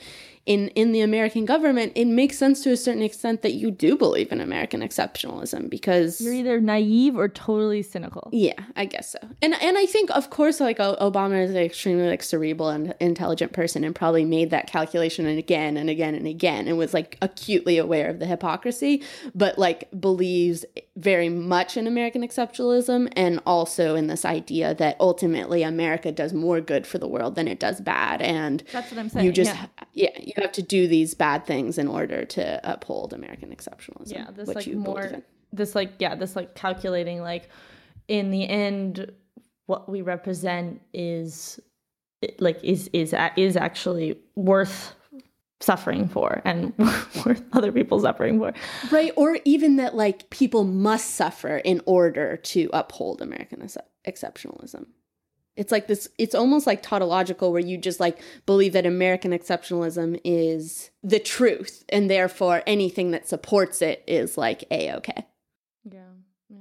in 0.47 0.68
in 0.68 0.92
the 0.92 1.01
American 1.01 1.47
government, 1.47 1.92
it 1.95 2.05
makes 2.07 2.36
sense 2.36 2.62
to 2.64 2.70
a 2.70 2.76
certain 2.76 3.03
extent 3.03 3.40
that 3.42 3.53
you 3.55 3.70
do 3.70 3.97
believe 3.97 4.30
in 4.30 4.40
American 4.40 4.82
exceptionalism 4.82 5.70
because 5.70 6.20
you're 6.20 6.34
either 6.34 6.61
naive 6.61 7.16
or 7.16 7.28
totally 7.28 7.82
cynical. 7.82 8.28
Yeah, 8.30 8.61
I 8.76 8.84
guess 8.84 9.12
so. 9.12 9.18
And 9.40 9.55
and 9.62 9.78
I 9.78 9.86
think 9.86 10.11
of 10.11 10.28
course 10.28 10.61
like 10.61 10.78
Obama 10.78 11.42
is 11.42 11.51
an 11.51 11.57
extremely 11.57 12.09
like 12.09 12.22
cerebral 12.22 12.68
and 12.68 12.95
intelligent 13.01 13.53
person 13.53 13.84
and 13.84 13.95
probably 13.95 14.24
made 14.24 14.51
that 14.51 14.66
calculation 14.66 15.24
and 15.26 15.38
again 15.38 15.78
and 15.78 15.88
again 15.88 16.14
and 16.14 16.26
again 16.26 16.68
and 16.68 16.76
was 16.76 16.92
like 16.92 17.16
acutely 17.22 17.78
aware 17.78 18.11
of 18.11 18.18
the 18.18 18.26
hypocrisy, 18.26 19.03
but 19.34 19.59
like 19.59 19.88
believes 19.99 20.66
very 20.97 21.30
much 21.30 21.76
in 21.76 21.86
American 21.86 22.22
exceptionalism 22.22 23.11
and 23.16 23.40
also 23.47 23.95
in 23.95 24.09
this 24.09 24.24
idea 24.24 24.74
that 24.74 24.97
ultimately 25.01 25.62
America 25.62 26.12
does 26.12 26.34
more 26.34 26.61
good 26.61 26.86
for 26.86 26.99
the 26.99 27.09
world 27.09 27.34
than 27.34 27.49
it 27.49 27.59
does 27.59 27.80
bad 27.80 28.20
and 28.20 28.62
That's 28.72 28.90
what 28.90 29.01
I'm 29.01 29.09
saying. 29.09 29.24
You 29.24 29.32
just 29.32 29.55
yeah, 29.95 30.11
yeah 30.18 30.34
you 30.37 30.43
have 30.43 30.53
to 30.53 30.62
do 30.62 30.87
these 30.89 31.14
bad 31.14 31.47
things 31.47 31.78
in 31.78 31.89
order 31.89 32.24
to 32.24 32.61
uphold 32.70 33.12
American 33.12 33.51
exceptionalism. 33.55 34.12
Yeah, 34.12 34.30
this 34.35 34.49
like 34.49 34.66
more 34.68 35.22
this 35.53 35.74
like 35.74 35.93
yeah, 35.99 36.14
this 36.14 36.37
like 36.37 36.55
calculating 36.55 37.20
like 37.20 37.49
in 38.09 38.30
the 38.30 38.49
end 38.49 39.12
what 39.66 39.89
we 39.89 40.03
represent 40.03 40.80
is 40.93 41.61
like 42.39 42.62
is 42.62 42.89
is 42.93 43.14
is 43.37 43.57
actually 43.57 44.18
worth 44.35 44.95
suffering 45.61 46.09
for 46.09 46.43
and 46.45 46.74
worth 47.24 47.43
other 47.53 47.72
people 47.72 48.01
suffering 48.01 48.39
for. 48.39 48.53
Right, 48.91 49.12
or 49.16 49.39
even 49.45 49.76
that 49.76 49.95
like 49.95 50.30
people 50.30 50.64
must 50.64 51.14
suffer 51.14 51.59
in 51.59 51.80
order 51.87 52.37
to 52.37 52.68
uphold 52.72 53.22
American 53.22 53.66
exceptionalism. 54.07 54.87
It's 55.57 55.70
like 55.70 55.86
this, 55.86 56.09
it's 56.18 56.34
almost 56.34 56.66
like 56.66 56.82
tautological 56.82 57.52
where 57.52 57.61
you 57.61 57.78
just 57.78 58.00
like 58.00 58.20
believe 58.44 58.72
that 58.72 58.86
American 58.86 59.30
exceptionalism 59.30 60.20
is 60.24 60.90
the 61.02 61.20
truth 61.20 61.84
and 61.88 62.11
therefore 62.11 62.62
anything 62.66 63.12
that 63.12 63.28
supports 63.28 63.80
it 63.80 64.02
is 64.07 64.36
like 64.36 64.64
a 64.70 64.92
okay. 64.94 65.24
Yeah. 65.84 66.00
Yeah. 66.48 66.59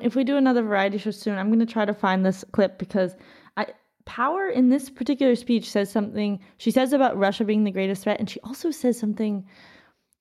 If 0.00 0.16
we 0.16 0.24
do 0.24 0.36
another 0.36 0.62
variety 0.62 0.98
show 0.98 1.12
soon, 1.12 1.38
I'm 1.38 1.48
going 1.48 1.60
to 1.60 1.66
try 1.66 1.84
to 1.84 1.94
find 1.94 2.26
this 2.26 2.44
clip 2.50 2.78
because 2.78 3.14
I 3.56 3.66
Power 4.08 4.48
in 4.48 4.70
this 4.70 4.88
particular 4.88 5.36
speech 5.36 5.70
says 5.70 5.92
something. 5.92 6.40
She 6.56 6.70
says 6.70 6.94
about 6.94 7.18
Russia 7.18 7.44
being 7.44 7.64
the 7.64 7.70
greatest 7.70 8.04
threat, 8.04 8.18
and 8.18 8.28
she 8.28 8.40
also 8.40 8.70
says 8.70 8.98
something 8.98 9.46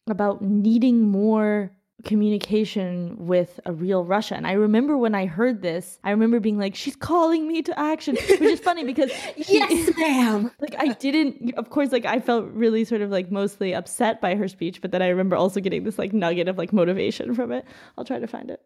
about 0.09 0.41
needing 0.41 1.03
more 1.03 1.71
communication 2.03 3.15
with 3.17 3.59
a 3.65 3.73
real 3.73 4.03
Russia. 4.05 4.35
And 4.35 4.45
I 4.45 4.53
remember 4.53 4.97
when 4.97 5.15
I 5.15 5.25
heard 5.25 5.61
this, 5.61 5.99
I 6.03 6.11
remember 6.11 6.39
being 6.39 6.59
like, 6.59 6.75
she's 6.75 6.95
calling 6.95 7.47
me 7.47 7.61
to 7.63 7.79
action, 7.79 8.15
which 8.15 8.41
is 8.41 8.59
funny 8.59 8.83
because 8.83 9.11
yes, 9.35 9.95
ma'am. 9.97 10.51
Like 10.59 10.75
I 10.77 10.93
didn't, 10.93 11.55
of 11.55 11.69
course, 11.69 11.91
like 11.91 12.05
I 12.05 12.19
felt 12.19 12.45
really 12.51 12.83
sort 12.83 13.01
of 13.01 13.09
like 13.09 13.31
mostly 13.31 13.73
upset 13.73 14.21
by 14.21 14.35
her 14.35 14.47
speech, 14.47 14.81
but 14.81 14.91
then 14.91 15.01
I 15.01 15.07
remember 15.07 15.35
also 15.35 15.59
getting 15.59 15.83
this 15.83 15.97
like 15.97 16.13
nugget 16.13 16.47
of 16.47 16.57
like 16.57 16.73
motivation 16.73 17.33
from 17.33 17.51
it. 17.51 17.65
I'll 17.97 18.05
try 18.05 18.19
to 18.19 18.27
find 18.27 18.51
it. 18.51 18.61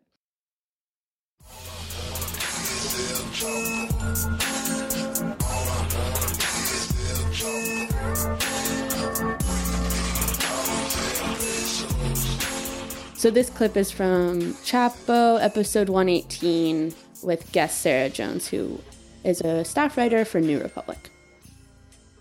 So 13.22 13.30
this 13.30 13.52
clip 13.52 13.78
is 13.78 13.92
from 13.92 14.56
Chapo, 14.66 15.40
episode 15.40 15.90
118, 15.90 16.92
with 17.22 17.52
guest 17.52 17.82
Sarah 17.82 18.10
Jones, 18.10 18.48
who 18.48 18.80
is 19.24 19.42
a 19.42 19.64
staff 19.64 19.96
writer 19.96 20.26
for 20.26 20.40
New 20.42 20.60
Republic. 20.60 21.12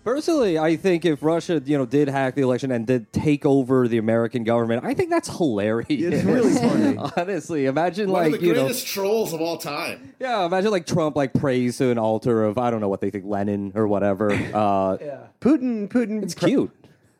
Personally, 0.03 0.59
I 0.59 0.75
think 0.75 1.03
if 1.03 1.23
Russia, 1.23 1.59
you 1.65 1.75
know, 1.75 1.87
did 1.87 2.07
hack 2.07 2.35
the 2.35 2.43
election 2.43 2.71
and 2.71 2.85
did 2.85 3.11
take 3.11 3.47
over 3.47 3.87
the 3.87 3.97
American 3.97 4.43
government, 4.43 4.85
I 4.85 4.93
think 4.93 5.09
that's 5.09 5.27
hilarious. 5.27 5.87
It's 5.89 6.23
really 6.23 6.53
funny. 6.53 6.97
Honestly, 7.17 7.65
imagine 7.65 8.11
One 8.11 8.25
like 8.25 8.33
of 8.35 8.39
the 8.41 8.45
you 8.45 8.53
know, 8.53 8.65
greatest 8.65 8.85
trolls 8.85 9.33
of 9.33 9.41
all 9.41 9.57
time. 9.57 10.13
yeah, 10.19 10.45
imagine 10.45 10.69
like 10.69 10.85
Trump 10.85 11.15
like 11.15 11.33
prays 11.33 11.79
to 11.79 11.89
an 11.89 11.97
altar 11.97 12.43
of 12.43 12.59
I 12.59 12.69
don't 12.69 12.79
know 12.79 12.89
what 12.89 13.01
they 13.01 13.09
think 13.09 13.25
Lenin 13.25 13.71
or 13.73 13.87
whatever. 13.87 14.29
Uh, 14.53 14.97
Putin, 15.41 15.87
Putin. 15.89 16.21
It's 16.21 16.35
cute. 16.35 16.69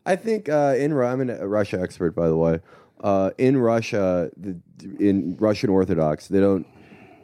I 0.06 0.18
think 0.18 0.50
uh, 0.50 0.76
in 0.78 0.94
Ru- 0.94 1.08
I'm 1.08 1.28
a 1.28 1.48
Russia 1.48 1.82
expert, 1.82 2.12
by 2.14 2.28
the 2.28 2.38
way. 2.38 2.60
Uh, 3.02 3.32
in 3.38 3.58
Russia, 3.58 4.30
the, 4.38 4.60
in 5.00 5.36
Russian 5.40 5.70
Orthodox, 5.70 6.28
they 6.28 6.40
don't. 6.40 6.66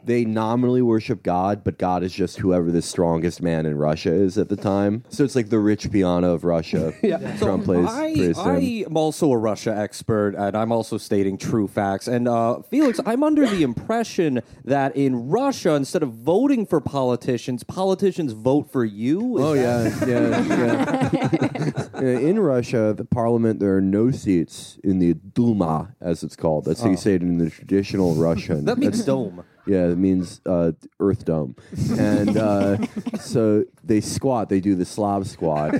They 0.04 0.24
nominally 0.24 0.82
worship 0.82 1.22
God, 1.22 1.62
but 1.64 1.78
God 1.78 2.02
is 2.02 2.12
just 2.12 2.38
whoever 2.38 2.70
the 2.70 2.82
strongest 2.82 3.42
man 3.42 3.66
in 3.66 3.76
Russia 3.76 4.12
is 4.12 4.38
at 4.38 4.48
the 4.48 4.56
time. 4.56 5.04
So 5.08 5.24
it's 5.24 5.34
like 5.36 5.48
the 5.50 5.58
rich 5.58 5.90
piano 5.90 6.32
of 6.32 6.44
Russia. 6.44 6.92
Trump 7.38 7.64
plays. 7.64 7.86
I, 7.86 8.14
prays 8.14 8.36
to 8.36 8.42
him. 8.42 8.48
I 8.56 8.58
am 8.86 8.96
also 8.96 9.32
a 9.32 9.36
Russia 9.36 9.76
expert, 9.76 10.34
and 10.34 10.56
I'm 10.56 10.72
also 10.72 10.98
stating 10.98 11.36
true 11.38 11.68
facts. 11.68 12.08
And 12.08 12.26
uh, 12.28 12.62
Felix, 12.62 13.00
I'm 13.06 13.22
under 13.22 13.46
the 13.46 13.62
impression 13.62 14.40
that 14.64 14.96
in 14.96 15.28
Russia, 15.28 15.74
instead 15.74 16.02
of 16.02 16.12
voting 16.12 16.66
for 16.66 16.80
politicians, 16.80 17.62
politicians 17.64 18.32
vote 18.32 18.70
for 18.72 18.84
you. 18.84 19.38
Is 19.38 19.44
Oh 19.44 19.52
yeah, 19.54 20.06
yeah, 20.06 21.10
yeah. 21.12 21.88
Yeah, 22.00 22.18
In 22.18 22.38
Russia, 22.38 22.94
the 22.96 23.04
parliament, 23.04 23.60
there 23.60 23.76
are 23.76 23.80
no 23.80 24.10
seats 24.10 24.78
in 24.84 24.98
the 24.98 25.14
Duma, 25.14 25.94
as 26.00 26.22
it's 26.22 26.36
called. 26.36 26.64
That's 26.64 26.80
how 26.80 26.88
Oh. 26.88 26.92
you 26.92 26.96
say 26.96 27.14
it 27.14 27.22
in 27.22 27.38
the 27.38 27.50
traditional 27.50 28.14
Russian. 28.14 28.64
That 28.64 28.78
means 28.78 29.04
dome. 29.04 29.44
Yeah, 29.68 29.88
it 29.88 29.98
means 29.98 30.40
uh, 30.46 30.72
Earth 30.98 31.26
Dome, 31.26 31.54
and 31.98 32.38
uh, 32.38 32.78
so 33.20 33.64
they 33.84 34.00
squat. 34.00 34.48
They 34.48 34.60
do 34.60 34.74
the 34.74 34.86
Slav 34.86 35.28
squat, 35.28 35.74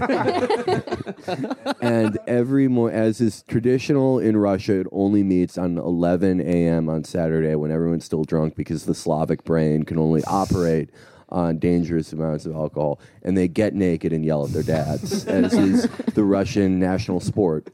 and 1.80 2.18
every 2.26 2.68
mo- 2.68 2.89
as 2.89 3.22
is 3.22 3.43
traditional 3.49 4.18
in 4.18 4.36
Russia, 4.36 4.80
it 4.80 4.86
only 4.93 5.22
meets 5.22 5.57
on 5.57 5.78
11 5.78 6.41
a.m. 6.43 6.91
on 6.91 7.03
Saturday 7.05 7.55
when 7.55 7.70
everyone's 7.70 8.05
still 8.05 8.24
drunk 8.24 8.55
because 8.57 8.84
the 8.84 8.95
Slavic 8.95 9.45
brain 9.45 9.84
can 9.84 9.99
only 9.99 10.22
operate 10.24 10.91
on 11.30 11.58
dangerous 11.58 12.12
amounts 12.12 12.46
of 12.46 12.54
alcohol, 12.54 13.00
and 13.22 13.36
they 13.36 13.48
get 13.48 13.74
naked 13.74 14.12
and 14.12 14.24
yell 14.24 14.44
at 14.44 14.52
their 14.52 14.62
dads, 14.62 15.24
as 15.26 15.52
is 15.54 15.88
the 16.14 16.24
Russian 16.24 16.78
national 16.78 17.20
sport. 17.20 17.68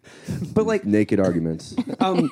But 0.52 0.66
like 0.66 0.84
naked 0.84 1.20
arguments. 1.20 1.74
um, 2.00 2.30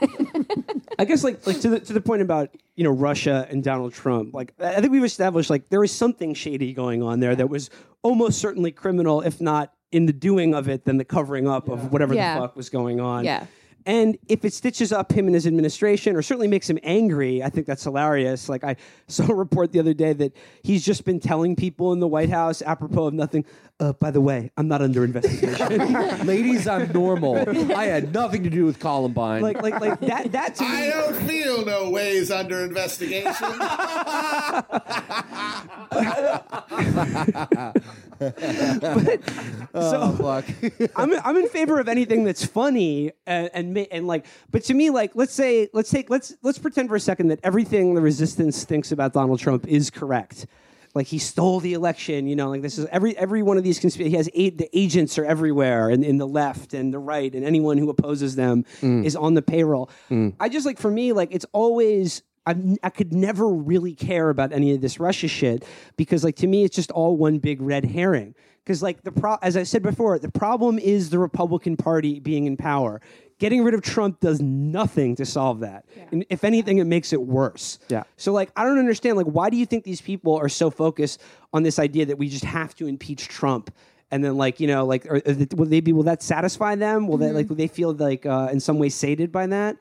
I 0.98 1.04
guess 1.04 1.24
like 1.24 1.46
like 1.46 1.60
to 1.60 1.68
the 1.70 1.80
to 1.80 1.92
the 1.92 2.00
point 2.00 2.22
about 2.22 2.50
you 2.76 2.84
know 2.84 2.90
Russia 2.90 3.46
and 3.50 3.62
Donald 3.62 3.92
Trump. 3.92 4.34
Like 4.34 4.52
I 4.58 4.74
I 4.76 4.80
think 4.80 4.92
we've 4.92 5.04
established 5.04 5.50
like 5.50 5.68
there 5.68 5.80
was 5.80 5.92
something 5.92 6.34
shady 6.34 6.72
going 6.72 7.02
on 7.02 7.20
there 7.20 7.36
that 7.36 7.48
was 7.48 7.70
almost 8.02 8.38
certainly 8.40 8.72
criminal, 8.72 9.20
if 9.20 9.40
not 9.40 9.72
in 9.92 10.06
the 10.06 10.12
doing 10.12 10.54
of 10.54 10.68
it, 10.68 10.84
then 10.86 10.96
the 10.96 11.04
covering 11.04 11.46
up 11.46 11.68
of 11.68 11.92
whatever 11.92 12.14
Yeah. 12.14 12.34
the 12.34 12.40
fuck 12.40 12.56
was 12.56 12.70
going 12.70 12.98
on. 13.00 13.24
Yeah. 13.24 13.46
And 13.86 14.16
if 14.28 14.44
it 14.44 14.52
stitches 14.52 14.92
up 14.92 15.12
him 15.12 15.26
and 15.26 15.34
his 15.34 15.46
administration, 15.46 16.16
or 16.16 16.22
certainly 16.22 16.48
makes 16.48 16.68
him 16.68 16.78
angry, 16.82 17.42
I 17.42 17.50
think 17.50 17.66
that's 17.66 17.84
hilarious. 17.84 18.48
Like 18.48 18.64
I 18.64 18.76
saw 19.08 19.30
a 19.30 19.34
report 19.34 19.72
the 19.72 19.80
other 19.80 19.94
day 19.94 20.12
that 20.12 20.36
he's 20.62 20.84
just 20.84 21.04
been 21.04 21.20
telling 21.20 21.56
people 21.56 21.92
in 21.92 22.00
the 22.00 22.08
White 22.08 22.30
House, 22.30 22.62
apropos 22.62 23.08
of 23.08 23.14
nothing. 23.14 23.44
Uh, 23.80 23.92
by 23.94 24.12
the 24.12 24.20
way, 24.20 24.52
I'm 24.56 24.68
not 24.68 24.80
under 24.80 25.04
investigation. 25.04 25.92
Ladies, 26.26 26.68
I'm 26.68 26.92
normal. 26.92 27.36
I 27.74 27.86
had 27.86 28.12
nothing 28.12 28.44
to 28.44 28.50
do 28.50 28.64
with 28.64 28.78
Columbine. 28.78 29.42
like, 29.42 29.60
like, 29.60 29.80
like 29.80 29.98
that. 30.00 30.30
That 30.30 30.54
to 30.56 30.64
I 30.64 30.80
me, 30.82 30.90
don't 30.90 31.14
feel 31.26 31.64
no 31.64 31.90
ways 31.90 32.30
under 32.30 32.64
investigation. 32.64 33.32
so 39.74 40.42
I'm 40.96 41.12
I'm 41.24 41.36
in 41.36 41.48
favor 41.48 41.80
of 41.80 41.88
anything 41.88 42.24
that's 42.24 42.44
funny 42.44 43.12
and 43.26 43.50
and, 43.54 43.78
and 43.78 44.06
like 44.06 44.26
but 44.50 44.64
to 44.64 44.74
me 44.74 44.90
like 44.90 45.12
let's 45.14 45.32
say 45.32 45.68
let's 45.72 45.90
take 45.90 46.10
let's 46.10 46.34
let's 46.42 46.58
pretend 46.58 46.88
for 46.88 46.96
a 46.96 47.00
second 47.00 47.28
that 47.28 47.40
everything 47.42 47.94
the 47.94 48.00
resistance 48.00 48.64
thinks 48.64 48.92
about 48.92 49.12
Donald 49.12 49.40
Trump 49.40 49.66
is 49.66 49.90
correct. 49.90 50.46
Like 50.94 51.06
he 51.06 51.18
stole 51.18 51.58
the 51.60 51.72
election, 51.72 52.26
you 52.26 52.36
know. 52.36 52.50
Like 52.50 52.60
this 52.60 52.76
is 52.76 52.84
every 52.92 53.16
every 53.16 53.42
one 53.42 53.56
of 53.56 53.64
these 53.64 53.78
conspiracy. 53.78 54.10
He 54.10 54.16
has 54.16 54.28
eight, 54.34 54.58
the 54.58 54.68
agents 54.78 55.16
are 55.18 55.24
everywhere, 55.24 55.88
and 55.88 56.04
in 56.04 56.18
the 56.18 56.28
left 56.28 56.74
and 56.74 56.92
the 56.92 56.98
right, 56.98 57.34
and 57.34 57.46
anyone 57.46 57.78
who 57.78 57.88
opposes 57.88 58.36
them 58.36 58.66
Mm. 58.82 59.02
is 59.02 59.16
on 59.16 59.32
the 59.32 59.40
payroll. 59.40 59.88
Mm. 60.10 60.34
I 60.38 60.50
just 60.50 60.66
like 60.66 60.78
for 60.78 60.90
me, 60.90 61.14
like 61.14 61.30
it's 61.32 61.46
always 61.52 62.22
I, 62.46 62.56
I 62.82 62.90
could 62.90 63.12
never 63.12 63.48
really 63.48 63.94
care 63.94 64.30
about 64.30 64.52
any 64.52 64.72
of 64.74 64.80
this 64.80 64.98
Russia 64.98 65.28
shit 65.28 65.64
because 65.96 66.24
like 66.24 66.36
to 66.36 66.46
me 66.46 66.64
it's 66.64 66.74
just 66.74 66.90
all 66.90 67.16
one 67.16 67.38
big 67.38 67.60
red 67.62 67.84
herring. 67.84 68.34
Because 68.64 68.82
like 68.82 69.02
the 69.02 69.10
pro, 69.12 69.36
as 69.42 69.56
I 69.56 69.64
said 69.64 69.82
before, 69.82 70.18
the 70.20 70.30
problem 70.30 70.78
is 70.78 71.10
the 71.10 71.18
Republican 71.18 71.76
Party 71.76 72.20
being 72.20 72.46
in 72.46 72.56
power. 72.56 73.00
Getting 73.40 73.64
rid 73.64 73.74
of 73.74 73.82
Trump 73.82 74.20
does 74.20 74.40
nothing 74.40 75.16
to 75.16 75.26
solve 75.26 75.60
that. 75.60 75.84
And 76.12 76.24
if 76.30 76.44
anything, 76.44 76.78
it 76.78 76.84
makes 76.84 77.12
it 77.12 77.20
worse. 77.22 77.80
Yeah. 77.88 78.04
So 78.16 78.32
like 78.32 78.52
I 78.56 78.62
don't 78.64 78.78
understand 78.78 79.16
like 79.16 79.26
why 79.26 79.50
do 79.50 79.56
you 79.56 79.66
think 79.66 79.82
these 79.84 80.00
people 80.00 80.36
are 80.36 80.48
so 80.48 80.70
focused 80.70 81.20
on 81.52 81.64
this 81.64 81.78
idea 81.80 82.06
that 82.06 82.18
we 82.18 82.28
just 82.28 82.44
have 82.44 82.74
to 82.76 82.86
impeach 82.86 83.28
Trump? 83.28 83.74
And 84.12 84.22
then, 84.22 84.36
like 84.36 84.60
you 84.60 84.66
know, 84.66 84.84
like 84.84 85.06
are, 85.06 85.16
are 85.16 85.32
the- 85.32 85.56
will 85.56 85.66
they 85.66 85.80
be? 85.80 85.92
Will 85.92 86.02
that 86.04 86.22
satisfy 86.22 86.74
them? 86.76 87.08
Will 87.08 87.16
they 87.16 87.30
Mhm. 87.30 87.34
like? 87.34 87.48
Will 87.48 87.56
they 87.56 87.66
feel 87.66 87.94
like 87.94 88.26
uh, 88.26 88.48
in 88.52 88.60
some 88.60 88.78
way 88.78 88.90
sated 88.90 89.32
by 89.32 89.46
that? 89.46 89.76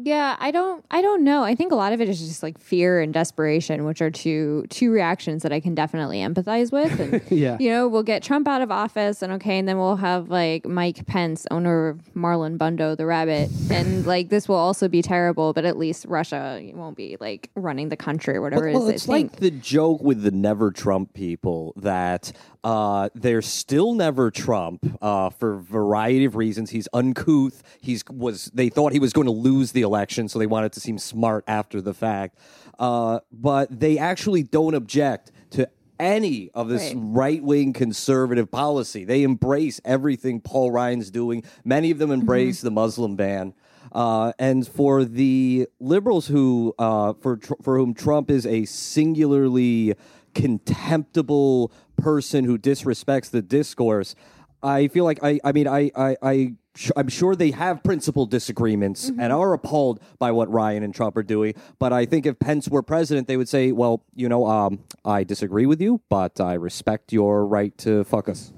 Yeah, 0.00 0.36
I 0.38 0.52
don't 0.52 0.84
I 0.92 1.02
don't 1.02 1.24
know. 1.24 1.42
I 1.42 1.56
think 1.56 1.72
a 1.72 1.74
lot 1.74 1.92
of 1.92 2.00
it 2.00 2.08
is 2.08 2.20
just 2.20 2.40
like 2.42 2.56
fear 2.58 3.00
and 3.00 3.12
desperation, 3.12 3.84
which 3.84 4.00
are 4.00 4.10
two 4.12 4.64
two 4.70 4.92
reactions 4.92 5.42
that 5.42 5.52
I 5.52 5.58
can 5.58 5.74
definitely 5.74 6.18
empathize 6.18 6.70
with. 6.70 7.00
And 7.00 7.20
Yeah. 7.30 7.56
you 7.58 7.68
know, 7.70 7.88
we'll 7.88 8.04
get 8.04 8.22
Trump 8.22 8.46
out 8.46 8.62
of 8.62 8.70
office 8.70 9.22
and 9.22 9.32
okay, 9.34 9.58
and 9.58 9.66
then 9.68 9.76
we'll 9.76 9.96
have 9.96 10.30
like 10.30 10.64
Mike 10.66 11.04
Pence, 11.06 11.46
owner 11.50 11.88
of 11.88 12.14
Marlon 12.14 12.56
Bundo 12.58 12.96
the 12.96 13.06
rabbit. 13.06 13.50
And 13.72 14.06
like 14.14 14.28
this 14.28 14.48
will 14.48 14.54
also 14.56 14.86
be 14.86 15.02
terrible, 15.02 15.52
but 15.52 15.64
at 15.64 15.76
least 15.76 16.04
Russia 16.08 16.60
won't 16.74 16.96
be 16.96 17.16
like 17.18 17.50
running 17.56 17.88
the 17.88 17.96
country 17.96 18.36
or 18.36 18.40
whatever 18.40 18.70
Well, 18.72 18.86
it 18.86 18.90
is. 18.90 18.94
it's 18.94 19.06
they 19.06 19.12
like 19.12 19.30
think. 19.32 19.40
the 19.40 19.50
joke 19.50 20.00
with 20.02 20.22
the 20.22 20.30
never 20.30 20.70
Trump 20.70 21.12
people 21.12 21.72
that 21.76 22.30
uh, 22.64 23.08
they're 23.14 23.42
still 23.42 23.94
never 23.94 24.30
Trump 24.30 24.84
uh, 25.00 25.30
for 25.30 25.54
a 25.54 25.58
variety 25.58 26.24
of 26.24 26.36
reasons. 26.36 26.70
He's 26.70 26.88
uncouth. 26.92 27.62
He's 27.80 28.02
was 28.10 28.46
they 28.54 28.68
thought 28.68 28.92
he 28.92 28.98
was 28.98 29.12
going 29.12 29.26
to 29.26 29.32
lose 29.32 29.72
the 29.72 29.82
election, 29.82 30.28
so 30.28 30.38
they 30.38 30.46
wanted 30.46 30.72
to 30.72 30.80
seem 30.80 30.98
smart 30.98 31.44
after 31.46 31.80
the 31.80 31.94
fact. 31.94 32.38
Uh, 32.78 33.20
but 33.32 33.80
they 33.80 33.98
actually 33.98 34.42
don't 34.42 34.74
object 34.74 35.32
to 35.50 35.68
any 36.00 36.50
of 36.54 36.68
this 36.68 36.94
Right. 36.94 37.42
wing 37.42 37.72
conservative 37.72 38.50
policy. 38.50 39.04
They 39.04 39.22
embrace 39.24 39.80
everything 39.84 40.40
Paul 40.40 40.70
Ryan's 40.70 41.10
doing. 41.10 41.42
Many 41.64 41.90
of 41.90 41.98
them 41.98 42.10
embrace 42.12 42.60
the 42.60 42.70
Muslim 42.70 43.16
ban. 43.16 43.52
Uh, 43.90 44.32
and 44.38 44.68
for 44.68 45.02
the 45.04 45.66
liberals 45.80 46.26
who, 46.28 46.74
uh, 46.78 47.14
for 47.14 47.38
tr- 47.38 47.54
for 47.62 47.78
whom 47.78 47.94
Trump 47.94 48.30
is 48.30 48.46
a 48.46 48.64
singularly 48.66 49.94
contemptible 50.34 51.72
person 51.98 52.44
who 52.44 52.58
disrespects 52.58 53.30
the 53.30 53.42
discourse, 53.42 54.14
I 54.62 54.88
feel 54.88 55.04
like 55.04 55.22
I, 55.22 55.38
I 55.44 55.52
mean, 55.52 55.68
I, 55.68 55.90
I, 55.94 56.16
I, 56.22 56.54
sh- 56.74 56.90
I'm 56.96 57.08
sure 57.08 57.36
they 57.36 57.52
have 57.52 57.82
principal 57.84 58.26
disagreements 58.26 59.08
and 59.08 59.32
are 59.32 59.52
appalled 59.52 60.00
by 60.18 60.32
what 60.32 60.50
Ryan 60.50 60.82
and 60.82 60.94
Trump 60.94 61.16
are 61.16 61.22
doing. 61.22 61.54
But 61.78 61.92
I 61.92 62.06
think 62.06 62.26
if 62.26 62.38
Pence 62.38 62.68
were 62.68 62.82
president, 62.82 63.28
they 63.28 63.36
would 63.36 63.48
say, 63.48 63.70
well, 63.70 64.02
you 64.14 64.28
know, 64.28 64.46
um, 64.46 64.80
I 65.04 65.22
disagree 65.24 65.66
with 65.66 65.80
you, 65.80 66.00
but 66.08 66.40
I 66.40 66.54
respect 66.54 67.12
your 67.12 67.46
right 67.46 67.76
to 67.78 68.02
fuck 68.04 68.28
us. 68.28 68.52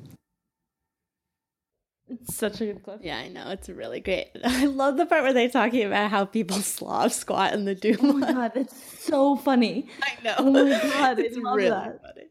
It's 2.11 2.35
such 2.37 2.61
a 2.61 2.67
good 2.67 2.83
clip. 2.83 3.01
Yeah, 3.03 3.19
I 3.19 3.29
know. 3.29 3.51
It's 3.51 3.69
really 3.69 4.01
great. 4.01 4.29
I 4.45 4.67
love 4.67 4.97
the 4.97 5.07
part 5.07 5.23
where 5.23 5.33
they're 5.33 5.49
talking 5.49 5.85
about 5.85 6.11
how 6.11 6.25
people 6.25 6.57
Slav 6.63 7.13
squat 7.13 7.55
in 7.55 7.65
the 7.65 7.75
Duma. 7.75 7.99
Oh 8.03 8.13
my 8.15 8.33
god, 8.33 8.53
it's 8.57 9.05
so 9.05 9.37
funny. 9.37 9.87
I 10.03 10.23
know. 10.25 10.35
Oh 10.39 10.51
my 10.51 10.71
god, 10.71 11.19
It's 11.21 11.37
I 11.37 11.41
love 11.41 11.57
really 11.57 11.71
that. 11.71 12.01
funny. 12.03 12.27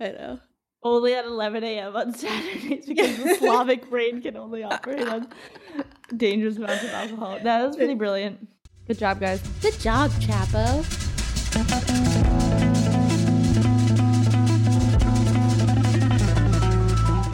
I 0.00 0.08
know. 0.18 0.40
Only 0.82 1.14
at 1.14 1.24
11 1.24 1.64
a.m. 1.64 1.96
on 1.96 2.12
Saturdays 2.14 2.84
because 2.84 3.16
the 3.16 3.34
Slavic 3.36 3.88
brain 3.88 4.20
can 4.20 4.36
only 4.36 4.62
operate 4.62 5.08
on 5.08 5.28
dangerous 6.14 6.58
amounts 6.58 6.84
of 6.84 6.90
alcohol. 6.90 7.38
That 7.42 7.66
was 7.66 7.78
really 7.78 7.94
brilliant. 7.94 8.46
Good 8.86 8.98
job, 8.98 9.18
guys. 9.18 9.40
Good 9.62 9.80
job, 9.80 10.10
Chapo. 10.20 10.84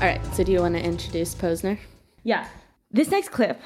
All 0.01 0.07
right. 0.07 0.34
So, 0.34 0.42
do 0.42 0.51
you 0.51 0.61
want 0.61 0.76
to 0.76 0.82
introduce 0.82 1.34
Posner? 1.34 1.78
Yeah. 2.24 2.48
This 2.90 3.11
next 3.11 3.32
clip 3.32 3.61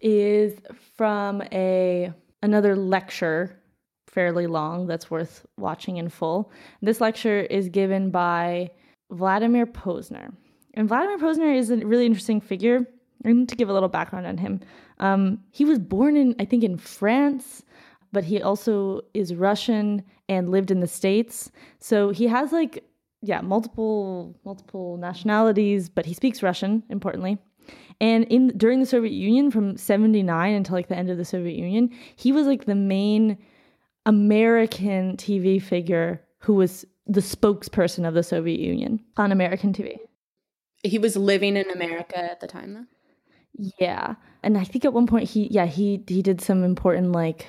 is 0.00 0.58
from 0.96 1.42
a 1.52 2.10
another 2.42 2.74
lecture, 2.74 3.60
fairly 4.06 4.46
long, 4.46 4.86
that's 4.86 5.10
worth 5.10 5.44
watching 5.58 5.98
in 5.98 6.08
full. 6.08 6.50
This 6.80 7.02
lecture 7.02 7.40
is 7.40 7.68
given 7.68 8.10
by 8.10 8.70
Vladimir 9.10 9.66
Posner. 9.66 10.32
And 10.72 10.88
Vladimir 10.88 11.18
Posner 11.18 11.54
is 11.54 11.70
a 11.70 11.76
really 11.76 12.06
interesting 12.06 12.40
figure. 12.40 12.86
I 13.26 13.32
need 13.32 13.50
to 13.50 13.56
give 13.56 13.68
a 13.68 13.74
little 13.74 13.90
background 13.90 14.26
on 14.26 14.38
him. 14.38 14.60
Um, 15.00 15.40
he 15.50 15.66
was 15.66 15.78
born 15.78 16.16
in, 16.16 16.34
I 16.38 16.46
think, 16.46 16.64
in 16.64 16.78
France, 16.78 17.62
but 18.10 18.24
he 18.24 18.40
also 18.40 19.02
is 19.12 19.34
Russian 19.34 20.02
and 20.30 20.50
lived 20.50 20.70
in 20.70 20.80
the 20.80 20.86
States. 20.86 21.52
So 21.78 22.08
he 22.08 22.26
has 22.28 22.52
like, 22.52 22.84
yeah, 23.24 23.40
multiple 23.40 24.38
multiple 24.44 24.96
nationalities, 24.96 25.88
but 25.88 26.06
he 26.06 26.14
speaks 26.14 26.42
Russian, 26.42 26.82
importantly. 26.90 27.38
And 28.00 28.24
in 28.24 28.48
during 28.56 28.80
the 28.80 28.86
Soviet 28.86 29.12
Union, 29.12 29.50
from 29.50 29.76
'79 29.76 30.54
until 30.54 30.74
like 30.74 30.88
the 30.88 30.96
end 30.96 31.10
of 31.10 31.16
the 31.16 31.24
Soviet 31.24 31.56
Union, 31.56 31.90
he 32.16 32.32
was 32.32 32.46
like 32.46 32.66
the 32.66 32.74
main 32.74 33.38
American 34.06 35.16
TV 35.16 35.60
figure 35.60 36.22
who 36.40 36.54
was 36.54 36.84
the 37.06 37.20
spokesperson 37.20 38.06
of 38.06 38.14
the 38.14 38.22
Soviet 38.22 38.60
Union 38.60 39.00
on 39.16 39.32
American 39.32 39.72
TV. 39.72 39.96
He 40.82 40.98
was 40.98 41.16
living 41.16 41.56
in 41.56 41.70
America 41.70 42.18
at 42.18 42.40
the 42.40 42.46
time, 42.46 42.74
though. 42.74 42.86
Yeah, 43.78 44.16
and 44.42 44.58
I 44.58 44.64
think 44.64 44.84
at 44.84 44.92
one 44.92 45.06
point 45.06 45.30
he, 45.30 45.48
yeah, 45.50 45.66
he 45.66 46.02
he 46.06 46.20
did 46.20 46.40
some 46.40 46.64
important 46.64 47.12
like 47.12 47.46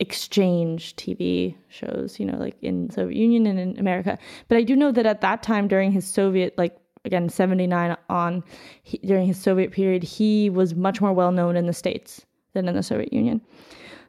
exchange 0.00 0.96
TV 0.96 1.56
shows, 1.68 2.18
you 2.18 2.26
know, 2.26 2.36
like 2.38 2.56
in 2.62 2.90
Soviet 2.90 3.16
Union 3.16 3.46
and 3.46 3.58
in 3.58 3.78
America. 3.78 4.18
But 4.48 4.58
I 4.58 4.62
do 4.62 4.74
know 4.74 4.90
that 4.92 5.06
at 5.06 5.20
that 5.20 5.42
time 5.42 5.68
during 5.68 5.92
his 5.92 6.06
Soviet 6.06 6.56
like 6.58 6.76
again 7.04 7.28
79 7.28 7.96
on 8.08 8.42
he, 8.82 8.98
during 8.98 9.26
his 9.26 9.40
Soviet 9.40 9.70
period, 9.70 10.02
he 10.02 10.50
was 10.50 10.74
much 10.74 11.00
more 11.00 11.12
well 11.12 11.32
known 11.32 11.56
in 11.56 11.66
the 11.66 11.72
states 11.72 12.26
than 12.54 12.68
in 12.68 12.74
the 12.74 12.82
Soviet 12.82 13.12
Union. 13.12 13.40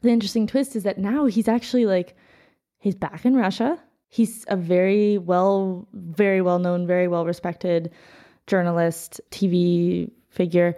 The 0.01 0.09
interesting 0.09 0.47
twist 0.47 0.75
is 0.75 0.83
that 0.83 0.97
now 0.97 1.25
he's 1.25 1.47
actually 1.47 1.85
like 1.85 2.15
he's 2.79 2.95
back 2.95 3.25
in 3.25 3.35
Russia. 3.35 3.79
He's 4.09 4.45
a 4.47 4.55
very 4.55 5.17
well 5.17 5.87
very 5.93 6.41
well 6.41 6.59
known, 6.59 6.87
very 6.87 7.07
well 7.07 7.25
respected 7.25 7.91
journalist, 8.47 9.21
TV 9.31 10.09
figure, 10.29 10.75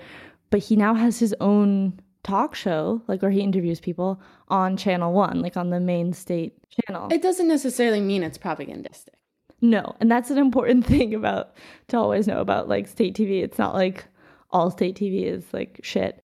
but 0.49 0.59
he 0.59 0.75
now 0.75 0.93
has 0.93 1.19
his 1.19 1.35
own 1.39 1.99
talk 2.27 2.55
show, 2.55 3.01
like 3.07 3.21
where 3.21 3.31
he 3.31 3.41
interviews 3.41 3.79
people 3.79 4.21
on 4.49 4.75
Channel 4.77 5.13
One, 5.13 5.41
like 5.41 5.55
on 5.57 5.69
the 5.69 5.79
main 5.79 6.13
state 6.13 6.53
channel. 6.85 7.07
It 7.11 7.21
doesn't 7.21 7.47
necessarily 7.47 8.01
mean 8.01 8.23
it's 8.23 8.37
propagandistic. 8.37 9.13
No, 9.61 9.95
and 9.99 10.11
that's 10.11 10.29
an 10.29 10.37
important 10.37 10.85
thing 10.93 11.15
about 11.15 11.55
to 11.87 11.97
always 11.97 12.27
know 12.27 12.39
about 12.41 12.67
like 12.67 12.87
state 12.87 13.15
TV. 13.15 13.41
It's 13.43 13.57
not 13.57 13.73
like 13.73 14.05
all 14.51 14.69
state 14.71 14.95
TV 14.97 15.25
is 15.25 15.45
like 15.53 15.79
shit. 15.83 16.21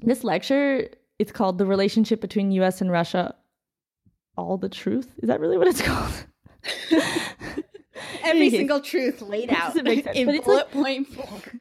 This 0.00 0.22
lecture, 0.24 0.88
it's 1.18 1.32
called 1.32 1.58
"The 1.58 1.66
Relationship 1.66 2.20
Between 2.20 2.50
U.S. 2.52 2.80
and 2.80 2.90
Russia." 2.90 3.34
All 4.36 4.58
the 4.58 4.68
truth 4.68 5.08
is 5.22 5.28
that 5.28 5.40
really 5.40 5.56
what 5.56 5.68
it's 5.68 5.80
called? 5.90 6.26
Every 8.24 8.50
single 8.50 8.80
truth 8.80 9.22
laid 9.22 9.50
out 9.50 9.68
Doesn't 9.68 9.84
make 9.84 10.04
sense, 10.04 10.16
in 10.16 10.26
bullet 10.26 10.46
like- 10.46 10.70
point 10.72 11.08
form. 11.08 11.60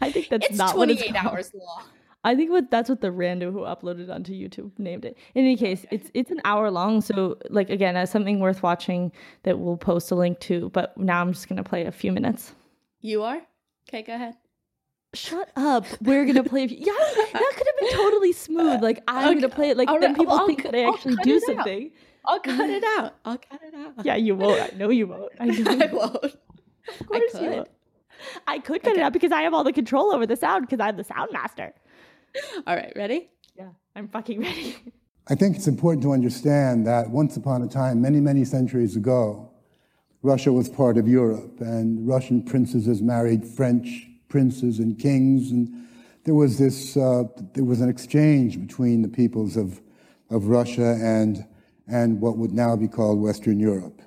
I 0.00 0.10
think 0.10 0.28
that's 0.30 0.46
It's 0.46 0.56
not 0.56 0.76
what 0.78 0.88
it's 0.90 1.02
28 1.02 1.20
called. 1.20 1.34
hours 1.34 1.50
long. 1.54 1.82
I 2.24 2.34
think 2.34 2.50
what 2.50 2.70
that's 2.70 2.88
what 2.88 3.00
the 3.02 3.08
rando 3.08 3.52
who 3.52 3.60
uploaded 3.60 4.10
onto 4.12 4.32
YouTube 4.32 4.70
named 4.78 5.04
it. 5.04 5.16
In 5.34 5.44
any 5.44 5.56
case, 5.56 5.84
it's 5.90 6.10
it's 6.14 6.30
an 6.30 6.40
hour 6.44 6.70
long, 6.70 7.00
so 7.02 7.36
like 7.50 7.68
again, 7.70 7.96
as 7.96 8.10
something 8.10 8.40
worth 8.40 8.62
watching 8.62 9.12
that 9.42 9.58
we'll 9.58 9.76
post 9.76 10.10
a 10.10 10.14
link 10.14 10.40
to. 10.40 10.70
But 10.70 10.96
now 10.96 11.20
I'm 11.20 11.32
just 11.32 11.48
gonna 11.48 11.62
play 11.64 11.84
a 11.84 11.92
few 11.92 12.12
minutes. 12.12 12.54
You 13.00 13.22
are? 13.22 13.42
Okay, 13.88 14.02
go 14.02 14.14
ahead. 14.14 14.34
Shut 15.14 15.50
up. 15.54 15.84
We're 16.00 16.24
gonna 16.24 16.42
play. 16.42 16.64
A 16.64 16.68
few, 16.68 16.78
yeah, 16.78 16.92
that 16.92 17.52
could 17.56 17.66
have 17.66 17.78
been 17.80 17.90
totally 17.98 18.32
smooth. 18.32 18.82
Like 18.82 19.02
I'm 19.06 19.34
gonna 19.34 19.48
play 19.54 19.70
it. 19.70 19.76
Like 19.76 19.88
All 19.88 20.00
then 20.00 20.10
right, 20.12 20.18
people 20.18 20.32
I'll 20.34 20.46
think 20.46 20.62
cut- 20.62 20.72
that 20.72 20.78
I 20.84 20.88
actually 20.88 21.16
do 21.22 21.36
out. 21.36 21.42
something. 21.42 21.90
I'll 22.26 22.40
cut 22.40 22.70
it 22.70 22.82
out. 22.98 23.14
I'll 23.26 23.36
cut 23.38 23.60
it 23.62 23.74
out. 23.74 24.04
Yeah, 24.04 24.16
you 24.16 24.34
won't. 24.34 24.60
I 24.62 24.76
know 24.76 24.88
you 24.88 25.06
won't. 25.06 25.30
I 25.38 25.44
know. 25.46 25.70
I 25.70 25.86
won't. 25.92 26.14
Of 26.24 27.06
course 27.06 27.34
you 27.34 27.38
could. 27.40 27.50
won't. 27.50 27.68
I 28.46 28.58
could 28.60 28.82
cut 28.82 28.96
it 28.96 29.00
out 29.02 29.12
because 29.12 29.30
I 29.30 29.42
have 29.42 29.52
all 29.52 29.62
the 29.62 29.72
control 29.74 30.12
over 30.14 30.24
the 30.26 30.36
sound 30.36 30.66
because 30.66 30.80
I'm 30.80 30.96
the 30.96 31.04
sound 31.04 31.30
master. 31.32 31.74
All 32.66 32.76
right, 32.76 32.92
ready? 32.96 33.30
Yeah, 33.56 33.70
I'm 33.94 34.08
fucking 34.08 34.40
ready. 34.40 34.76
I 35.28 35.34
think 35.34 35.56
it's 35.56 35.68
important 35.68 36.02
to 36.02 36.12
understand 36.12 36.86
that 36.86 37.08
once 37.08 37.36
upon 37.36 37.62
a 37.62 37.68
time, 37.68 38.00
many, 38.00 38.20
many 38.20 38.44
centuries 38.44 38.94
ago, 38.94 39.50
Russia 40.22 40.52
was 40.52 40.68
part 40.68 40.96
of 40.98 41.08
Europe, 41.08 41.60
and 41.60 42.06
Russian 42.06 42.42
princesses 42.42 43.00
married 43.00 43.46
French 43.46 44.06
princes 44.28 44.78
and 44.78 44.98
kings, 44.98 45.50
and 45.50 45.86
there 46.24 46.34
was 46.34 46.58
this, 46.58 46.96
uh, 46.96 47.24
there 47.54 47.64
was 47.64 47.80
an 47.80 47.88
exchange 47.88 48.58
between 48.58 49.02
the 49.02 49.08
peoples 49.08 49.56
of, 49.56 49.80
of 50.30 50.46
Russia 50.46 50.98
and, 51.00 51.46
and 51.86 52.20
what 52.20 52.36
would 52.36 52.52
now 52.52 52.74
be 52.74 52.88
called 52.88 53.20
Western 53.20 53.60
Europe. 53.60 54.00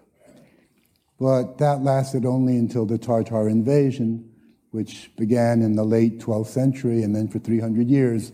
But 1.19 1.57
that 1.59 1.81
lasted 1.81 2.25
only 2.25 2.57
until 2.57 2.85
the 2.85 2.97
Tartar 2.97 3.47
invasion, 3.49 4.29
which 4.71 5.11
began 5.15 5.61
in 5.61 5.75
the 5.75 5.83
late 5.83 6.19
12th 6.19 6.47
century, 6.47 7.03
and 7.03 7.15
then 7.15 7.27
for 7.27 7.39
300 7.39 7.87
years, 7.87 8.31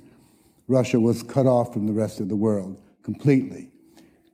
Russia 0.67 0.99
was 0.99 1.23
cut 1.23 1.45
off 1.45 1.73
from 1.73 1.88
the 1.88 1.93
rest 1.93 2.19
of 2.19 2.29
the 2.29 2.36
world 2.36 2.77
completely. 3.03 3.69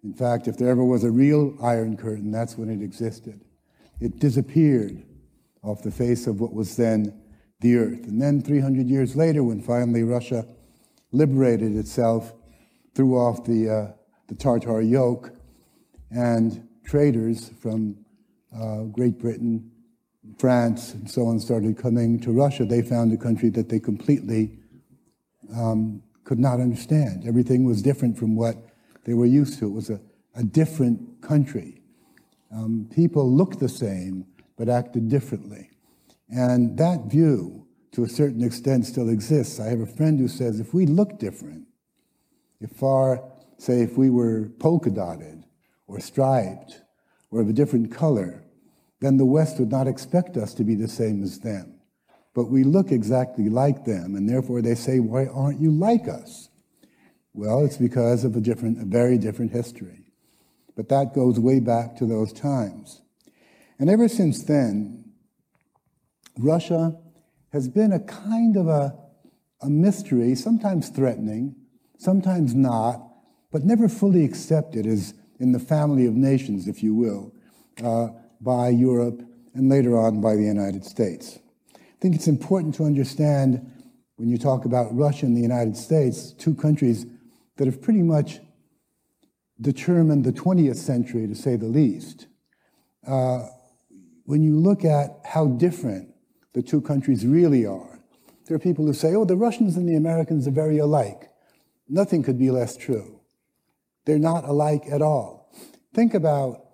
In 0.03 0.13
fact, 0.13 0.47
if 0.47 0.57
there 0.57 0.69
ever 0.69 0.83
was 0.83 1.03
a 1.03 1.11
real 1.11 1.55
Iron 1.61 1.97
Curtain, 1.97 2.31
that's 2.31 2.57
when 2.57 2.69
it 2.69 2.83
existed. 2.83 3.41
It 3.99 4.19
disappeared 4.19 5.03
off 5.61 5.83
the 5.83 5.91
face 5.91 6.27
of 6.27 6.39
what 6.39 6.53
was 6.53 6.77
then 6.77 7.19
the 7.59 7.75
earth. 7.75 8.07
And 8.07 8.21
then 8.21 8.41
300 8.41 8.87
years 8.87 9.15
later, 9.15 9.43
when 9.43 9.61
finally 9.61 10.03
Russia 10.03 10.45
liberated 11.11 11.75
itself, 11.75 12.33
threw 12.95 13.17
off 13.17 13.43
the, 13.43 13.69
uh, 13.69 13.91
the 14.27 14.35
Tartar 14.35 14.81
yoke, 14.81 15.31
and 16.11 16.67
traders 16.85 17.49
from 17.61 17.97
uh, 18.55 18.83
Great 18.83 19.19
Britain, 19.19 19.69
France, 20.39 20.93
and 20.93 21.09
so 21.09 21.27
on 21.27 21.39
started 21.39 21.77
coming 21.77 22.19
to 22.21 22.31
Russia, 22.31 22.63
they 22.63 22.81
found 22.81 23.11
a 23.11 23.17
country 23.17 23.49
that 23.49 23.67
they 23.67 23.79
completely 23.79 24.57
um, 25.53 26.01
could 26.23 26.39
not 26.39 26.61
understand. 26.61 27.27
Everything 27.27 27.65
was 27.65 27.81
different 27.81 28.17
from 28.17 28.35
what 28.35 28.55
they 29.03 29.13
were 29.13 29.25
used 29.25 29.59
to. 29.59 29.65
It 29.65 29.73
was 29.73 29.89
a, 29.89 29.99
a 30.35 30.43
different 30.43 31.21
country. 31.21 31.81
Um, 32.55 32.89
people 32.95 33.29
looked 33.29 33.59
the 33.59 33.69
same, 33.69 34.25
but 34.57 34.69
acted 34.69 35.09
differently. 35.09 35.69
And 36.29 36.77
that 36.77 37.05
view, 37.05 37.67
to 37.91 38.03
a 38.03 38.09
certain 38.09 38.43
extent, 38.43 38.85
still 38.85 39.09
exists. 39.09 39.59
I 39.59 39.67
have 39.67 39.81
a 39.81 39.85
friend 39.85 40.19
who 40.19 40.27
says 40.27 40.59
if 40.59 40.73
we 40.73 40.85
look 40.85 41.19
different, 41.19 41.65
if 42.61 42.81
our, 42.81 43.23
say, 43.57 43.81
if 43.81 43.97
we 43.97 44.09
were 44.09 44.49
polka 44.59 44.89
dotted 44.89 45.43
or 45.87 45.99
striped 45.99 46.81
or 47.31 47.41
of 47.41 47.49
a 47.49 47.53
different 47.53 47.91
color, 47.91 48.43
then 48.99 49.17
the 49.17 49.25
West 49.25 49.59
would 49.59 49.71
not 49.71 49.87
expect 49.87 50.37
us 50.37 50.53
to 50.55 50.63
be 50.63 50.75
the 50.75 50.87
same 50.87 51.23
as 51.23 51.39
them. 51.39 51.79
But 52.33 52.45
we 52.45 52.63
look 52.63 52.91
exactly 52.91 53.49
like 53.49 53.85
them, 53.85 54.15
and 54.15 54.29
therefore 54.29 54.61
they 54.61 54.75
say, 54.75 54.99
Why 54.99 55.25
aren't 55.25 55.61
you 55.61 55.71
like 55.71 56.07
us? 56.07 56.49
Well, 57.33 57.63
it's 57.63 57.77
because 57.77 58.23
of 58.23 58.35
a 58.35 58.41
different, 58.41 58.81
a 58.81 58.85
very 58.85 59.17
different 59.17 59.51
history. 59.51 60.05
But 60.75 60.89
that 60.89 61.13
goes 61.13 61.39
way 61.39 61.59
back 61.59 61.95
to 61.97 62.05
those 62.05 62.33
times. 62.33 63.01
And 63.79 63.89
ever 63.89 64.07
since 64.07 64.43
then, 64.43 65.11
Russia 66.37 66.97
has 67.51 67.67
been 67.67 67.91
a 67.91 67.99
kind 67.99 68.55
of 68.57 68.67
a, 68.67 68.97
a 69.61 69.69
mystery, 69.69 70.35
sometimes 70.35 70.89
threatening, 70.89 71.55
sometimes 71.97 72.53
not, 72.53 73.01
but 73.51 73.63
never 73.63 73.89
fully 73.89 74.23
accepted 74.23 74.85
as 74.85 75.13
in 75.39 75.51
the 75.51 75.59
family 75.59 76.05
of 76.05 76.13
nations, 76.13 76.67
if 76.67 76.83
you 76.83 76.93
will, 76.93 77.33
uh, 77.83 78.09
by 78.41 78.69
Europe 78.69 79.21
and 79.53 79.69
later 79.69 79.97
on 79.97 80.21
by 80.21 80.35
the 80.35 80.43
United 80.43 80.85
States. 80.85 81.39
I 81.75 82.01
think 82.01 82.15
it's 82.15 82.27
important 82.27 82.75
to 82.75 82.85
understand 82.85 83.69
when 84.15 84.29
you 84.29 84.37
talk 84.37 84.65
about 84.65 84.95
Russia 84.95 85.25
and 85.25 85.35
the 85.35 85.41
United 85.41 85.77
States, 85.77 86.33
two 86.33 86.55
countries 86.55 87.05
that 87.57 87.65
have 87.65 87.81
pretty 87.81 88.01
much 88.01 88.39
determined 89.61 90.23
the 90.23 90.31
20th 90.31 90.77
century, 90.77 91.27
to 91.27 91.35
say 91.35 91.55
the 91.55 91.65
least. 91.65 92.27
Uh, 93.05 93.47
when 94.25 94.43
you 94.43 94.57
look 94.57 94.85
at 94.85 95.19
how 95.25 95.47
different 95.47 96.13
the 96.53 96.61
two 96.61 96.81
countries 96.81 97.25
really 97.25 97.65
are, 97.65 97.99
there 98.45 98.55
are 98.55 98.59
people 98.59 98.85
who 98.85 98.93
say, 98.93 99.15
oh, 99.15 99.25
the 99.25 99.35
Russians 99.35 99.77
and 99.77 99.87
the 99.87 99.95
Americans 99.95 100.47
are 100.47 100.51
very 100.51 100.79
alike. 100.79 101.29
Nothing 101.87 102.23
could 102.23 102.37
be 102.37 102.51
less 102.51 102.77
true. 102.77 103.19
They're 104.05 104.19
not 104.19 104.43
alike 104.45 104.83
at 104.91 105.01
all. 105.01 105.51
Think 105.93 106.13
about 106.13 106.65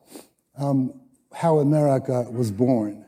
um, 0.58 1.02
how 1.36 1.60
America 1.60 2.26
was 2.32 2.50
born 2.50 3.06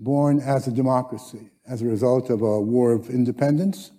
born 0.00 0.40
as 0.40 0.66
a 0.66 0.72
democracy 0.72 1.50
as 1.66 1.82
a 1.82 1.84
result 1.84 2.28
of 2.28 2.42
a 2.42 2.60
war 2.60 2.92
of 2.92 3.08
independence 3.08 3.92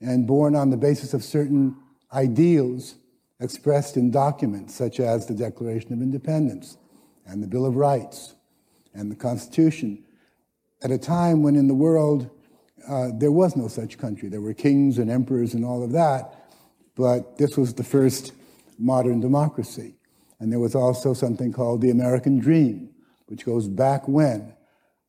and 0.00 0.26
born 0.26 0.56
on 0.56 0.70
the 0.70 0.76
basis 0.76 1.12
of 1.12 1.22
certain 1.22 1.76
ideals 2.12 2.94
expressed 3.40 3.96
in 3.96 4.10
documents 4.10 4.74
such 4.74 4.98
as 4.98 5.26
the 5.26 5.34
Declaration 5.34 5.92
of 5.92 6.00
Independence 6.00 6.78
and 7.26 7.42
the 7.42 7.46
Bill 7.46 7.66
of 7.66 7.76
Rights 7.76 8.34
and 8.94 9.10
the 9.10 9.16
Constitution 9.16 10.02
at 10.82 10.90
a 10.90 10.98
time 10.98 11.42
when 11.42 11.54
in 11.54 11.68
the 11.68 11.74
world 11.74 12.30
uh, 12.88 13.08
there 13.12 13.32
was 13.32 13.56
no 13.56 13.68
such 13.68 13.98
country. 13.98 14.30
There 14.30 14.40
were 14.40 14.54
kings 14.54 14.98
and 14.98 15.10
emperors 15.10 15.52
and 15.52 15.64
all 15.64 15.84
of 15.84 15.92
that, 15.92 16.48
but 16.96 17.36
this 17.36 17.58
was 17.58 17.74
the 17.74 17.84
first 17.84 18.32
modern 18.78 19.20
democracy. 19.20 19.97
And 20.40 20.52
there 20.52 20.60
was 20.60 20.74
also 20.74 21.14
something 21.14 21.52
called 21.52 21.80
the 21.80 21.90
American 21.90 22.38
Dream, 22.38 22.90
which 23.26 23.44
goes 23.44 23.68
back 23.68 24.06
when? 24.06 24.54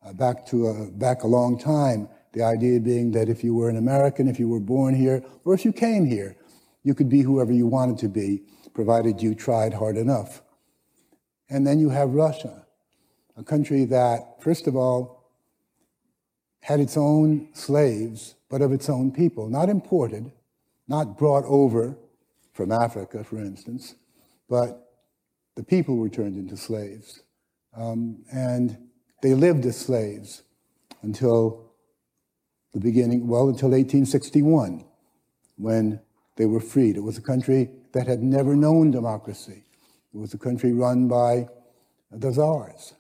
Uh, 0.04 0.14
back 0.14 0.46
to 0.48 0.68
a, 0.68 0.92
back 0.92 1.24
a 1.24 1.28
long 1.28 1.60
time 1.60 2.08
The 2.32 2.44
idea 2.44 2.80
being 2.80 3.12
that 3.12 3.28
if 3.28 3.44
you 3.44 3.56
were 3.56 3.70
an 3.70 3.78
American, 3.78 4.28
if 4.28 4.40
you 4.40 4.48
were 4.48 4.60
born 4.60 4.94
here, 4.94 5.24
or 5.46 5.54
if 5.54 5.66
you 5.66 5.74
came 5.74 6.06
here, 6.06 6.36
you 6.84 6.94
could 6.94 7.10
be 7.10 7.22
whoever 7.22 7.52
you 7.52 7.66
wanted 7.66 7.98
to 8.00 8.08
be, 8.08 8.44
provided 8.74 9.22
you 9.22 9.34
tried 9.34 9.74
hard 9.74 9.98
enough. 9.98 10.42
And 11.50 11.66
then 11.66 11.80
you 11.80 11.90
have 11.90 12.12
Russia, 12.12 12.66
a 13.36 13.44
country 13.44 13.86
that, 13.86 14.42
first 14.42 14.68
of 14.68 14.76
all, 14.76 15.32
had 16.62 16.80
its 16.80 16.98
own 16.98 17.50
slaves, 17.54 18.36
but 18.50 18.62
of 18.62 18.72
its 18.72 18.90
own 18.90 19.12
people, 19.12 19.50
not 19.50 19.70
imported, 19.70 20.32
not 20.88 21.18
brought 21.18 21.46
over 21.46 21.98
from 22.54 22.72
Africa, 22.72 23.24
for 23.24 23.40
instance, 23.40 23.96
but 24.48 24.89
the 25.60 25.66
people 25.66 25.98
were 25.98 26.08
turned 26.08 26.38
into 26.38 26.56
slaves. 26.56 27.22
Um, 27.76 28.24
and 28.32 28.78
they 29.22 29.34
lived 29.34 29.66
as 29.66 29.76
slaves 29.76 30.44
until 31.02 31.74
the 32.74 32.80
beginning, 32.80 33.28
well, 33.28 33.50
until 33.50 33.68
1861, 33.68 34.86
when 35.58 36.00
they 36.38 36.46
were 36.46 36.62
freed. 36.62 36.96
It 36.96 37.02
was 37.02 37.18
a 37.18 37.22
country 37.22 37.72
that 37.92 38.08
had 38.08 38.24
never 38.24 38.56
known 38.56 38.90
democracy. 38.92 39.66
It 40.14 40.18
was 40.18 40.34
a 40.34 40.38
country 40.38 40.72
run 40.72 41.10
by 41.10 41.50
the 42.10 42.32
czars. 42.32 42.94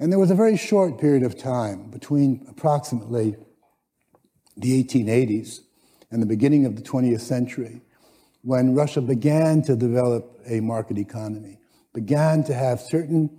And 0.00 0.10
there 0.10 0.18
was 0.18 0.32
a 0.32 0.34
very 0.34 0.56
short 0.56 1.00
period 1.00 1.22
of 1.22 1.38
time 1.38 1.90
between 1.90 2.44
approximately 2.48 3.36
the 4.56 4.82
1880s 4.82 5.60
and 6.10 6.20
the 6.20 6.26
beginning 6.26 6.66
of 6.66 6.74
the 6.74 6.82
20th 6.82 7.20
century 7.20 7.82
when 8.42 8.74
Russia 8.74 9.00
began 9.00 9.62
to 9.62 9.76
develop 9.76 10.40
a 10.46 10.60
market 10.60 10.98
economy, 10.98 11.58
began 11.92 12.42
to 12.44 12.54
have 12.54 12.80
certain, 12.80 13.30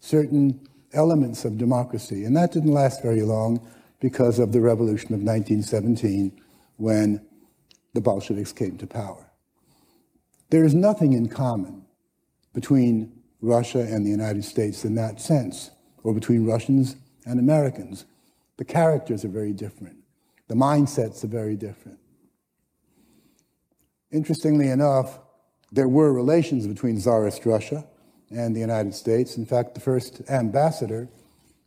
certain 0.00 0.66
elements 0.92 1.44
of 1.44 1.58
democracy. 1.58 2.24
And 2.24 2.36
that 2.36 2.52
didn't 2.52 2.72
last 2.72 3.02
very 3.02 3.22
long 3.22 3.66
because 4.00 4.38
of 4.38 4.52
the 4.52 4.60
revolution 4.60 5.14
of 5.14 5.20
1917 5.20 6.40
when 6.76 7.24
the 7.94 8.00
Bolsheviks 8.00 8.52
came 8.52 8.76
to 8.78 8.86
power. 8.86 9.30
There 10.50 10.64
is 10.64 10.74
nothing 10.74 11.14
in 11.14 11.28
common 11.28 11.84
between 12.52 13.12
Russia 13.40 13.80
and 13.80 14.04
the 14.06 14.10
United 14.10 14.44
States 14.44 14.84
in 14.84 14.94
that 14.94 15.20
sense, 15.20 15.70
or 16.02 16.14
between 16.14 16.46
Russians 16.46 16.96
and 17.26 17.38
Americans. 17.38 18.04
The 18.56 18.64
characters 18.64 19.24
are 19.24 19.28
very 19.28 19.52
different, 19.52 19.96
the 20.48 20.54
mindsets 20.54 21.24
are 21.24 21.28
very 21.28 21.56
different. 21.56 21.98
Interestingly 24.14 24.68
enough, 24.68 25.18
there 25.72 25.88
were 25.88 26.12
relations 26.12 26.68
between 26.68 27.00
Tsarist 27.00 27.44
Russia 27.44 27.84
and 28.30 28.54
the 28.54 28.60
United 28.60 28.94
States. 28.94 29.36
In 29.36 29.44
fact, 29.44 29.74
the 29.74 29.80
first 29.80 30.22
ambassador 30.30 31.08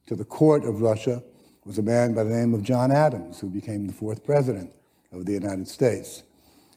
to 0.05 0.15
the 0.15 0.23
court 0.23 0.63
of 0.63 0.79
Russia 0.81 1.21
was 1.65 1.77
a 1.77 1.81
man 1.81 2.13
by 2.13 2.23
the 2.23 2.33
name 2.33 2.53
of 2.53 2.63
John 2.63 2.89
Adams, 2.89 3.41
who 3.41 3.49
became 3.49 3.85
the 3.85 3.91
fourth 3.91 4.23
president 4.23 4.71
of 5.11 5.25
the 5.25 5.33
United 5.33 5.67
States. 5.67 6.23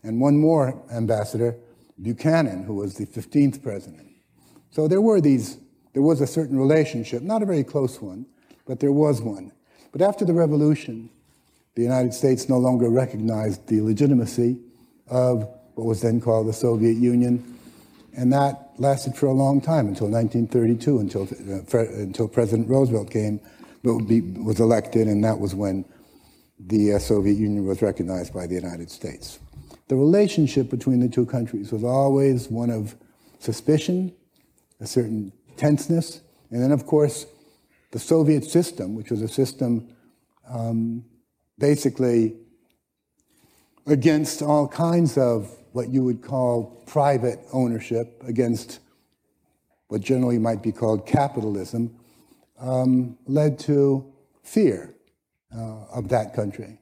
And 0.02 0.20
one 0.20 0.36
more 0.38 0.82
ambassador, 0.90 1.54
Buchanan, 2.02 2.64
who 2.64 2.74
was 2.74 2.94
the 2.94 3.06
15th 3.06 3.62
president. 3.62 4.08
So 4.72 4.88
there 4.88 5.00
were 5.00 5.20
these, 5.20 5.58
there 5.92 6.02
was 6.02 6.20
a 6.20 6.26
certain 6.26 6.58
relationship, 6.58 7.22
not 7.22 7.44
a 7.44 7.46
very 7.46 7.62
close 7.62 8.02
one, 8.02 8.26
but 8.66 8.80
there 8.80 8.90
was 8.90 9.22
one. 9.22 9.52
But 9.92 10.02
after 10.02 10.24
the 10.24 10.34
revolution, 10.34 11.10
the 11.76 11.82
United 11.82 12.12
States 12.12 12.48
no 12.48 12.58
longer 12.58 12.90
recognized 12.90 13.68
the 13.68 13.80
legitimacy 13.82 14.58
of 15.06 15.48
what 15.80 15.86
was 15.86 16.02
then 16.02 16.20
called 16.20 16.46
the 16.46 16.52
Soviet 16.52 16.98
Union. 16.98 17.58
And 18.14 18.30
that 18.34 18.72
lasted 18.76 19.16
for 19.16 19.26
a 19.26 19.32
long 19.32 19.62
time 19.62 19.88
until 19.88 20.08
1932, 20.08 20.98
until, 20.98 21.22
uh, 21.22 21.78
until 22.02 22.28
President 22.28 22.68
Roosevelt 22.68 23.10
came, 23.10 23.40
was 23.82 24.60
elected, 24.60 25.08
and 25.08 25.24
that 25.24 25.40
was 25.40 25.54
when 25.54 25.86
the 26.58 26.92
uh, 26.94 26.98
Soviet 26.98 27.38
Union 27.38 27.64
was 27.64 27.80
recognized 27.80 28.34
by 28.34 28.46
the 28.46 28.54
United 28.54 28.90
States. 28.90 29.38
The 29.88 29.96
relationship 29.96 30.68
between 30.68 31.00
the 31.00 31.08
two 31.08 31.24
countries 31.24 31.72
was 31.72 31.82
always 31.82 32.48
one 32.48 32.68
of 32.68 32.94
suspicion, 33.38 34.12
a 34.80 34.86
certain 34.86 35.32
tenseness, 35.56 36.20
and 36.50 36.62
then, 36.62 36.72
of 36.72 36.84
course, 36.84 37.24
the 37.92 37.98
Soviet 37.98 38.44
system, 38.44 38.94
which 38.94 39.10
was 39.10 39.22
a 39.22 39.28
system 39.28 39.88
um, 40.46 41.06
basically 41.58 42.34
against 43.86 44.42
all 44.42 44.68
kinds 44.68 45.16
of 45.16 45.56
what 45.72 45.88
you 45.90 46.02
would 46.04 46.22
call 46.22 46.82
private 46.86 47.40
ownership, 47.52 48.22
against 48.26 48.80
what 49.88 50.00
generally 50.00 50.38
might 50.38 50.62
be 50.62 50.72
called 50.72 51.06
capitalism, 51.06 51.94
um, 52.58 53.16
led 53.26 53.58
to 53.58 54.12
fear 54.42 54.94
uh, 55.54 55.84
of 55.92 56.08
that 56.08 56.34
country. 56.34 56.78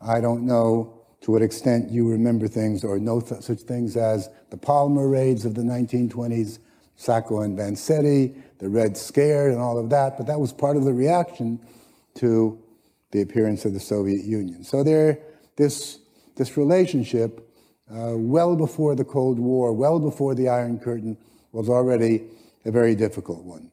I 0.00 0.20
don't 0.20 0.44
know 0.44 1.02
to 1.22 1.30
what 1.30 1.42
extent 1.42 1.90
you 1.90 2.08
remember 2.08 2.48
things 2.48 2.84
or 2.84 2.98
know 2.98 3.20
th- 3.20 3.42
such 3.42 3.60
things 3.60 3.96
as 3.96 4.28
the 4.50 4.56
Palmer 4.56 5.08
raids 5.08 5.44
of 5.44 5.54
the 5.54 5.62
1920s, 5.62 6.58
Sacco 6.96 7.42
and 7.42 7.56
Vanzetti, 7.56 8.34
the 8.58 8.68
Red 8.68 8.96
Scare, 8.96 9.48
and 9.50 9.58
all 9.58 9.78
of 9.78 9.88
that, 9.90 10.16
but 10.18 10.26
that 10.26 10.40
was 10.40 10.52
part 10.52 10.76
of 10.76 10.84
the 10.84 10.92
reaction 10.92 11.60
to 12.14 12.60
the 13.12 13.22
appearance 13.22 13.64
of 13.64 13.72
the 13.72 13.80
Soviet 13.80 14.24
Union. 14.24 14.64
So 14.64 14.82
there, 14.82 15.20
this, 15.56 16.00
this 16.36 16.56
relationship, 16.56 17.48
uh, 17.92 18.16
well 18.16 18.56
before 18.56 18.94
the 18.94 19.04
Cold 19.04 19.38
War, 19.38 19.72
well 19.72 20.00
before 20.00 20.34
the 20.34 20.48
Iron 20.48 20.78
Curtain, 20.78 21.16
was 21.52 21.68
already 21.68 22.24
a 22.64 22.70
very 22.70 22.94
difficult 22.94 23.44
one. 23.44 23.70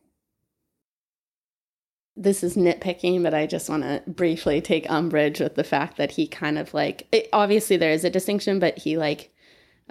This 2.15 2.43
is 2.43 2.57
nitpicking, 2.57 3.23
but 3.23 3.33
I 3.33 3.45
just 3.45 3.69
want 3.69 3.83
to 3.83 4.03
briefly 4.05 4.59
take 4.59 4.89
umbrage 4.91 5.39
with 5.39 5.55
the 5.55 5.63
fact 5.63 5.95
that 5.97 6.11
he 6.11 6.27
kind 6.27 6.57
of 6.57 6.73
like, 6.73 7.07
it, 7.13 7.29
obviously 7.31 7.77
there 7.77 7.93
is 7.93 8.03
a 8.03 8.09
distinction, 8.09 8.59
but 8.59 8.77
he 8.79 8.97
like 8.97 9.33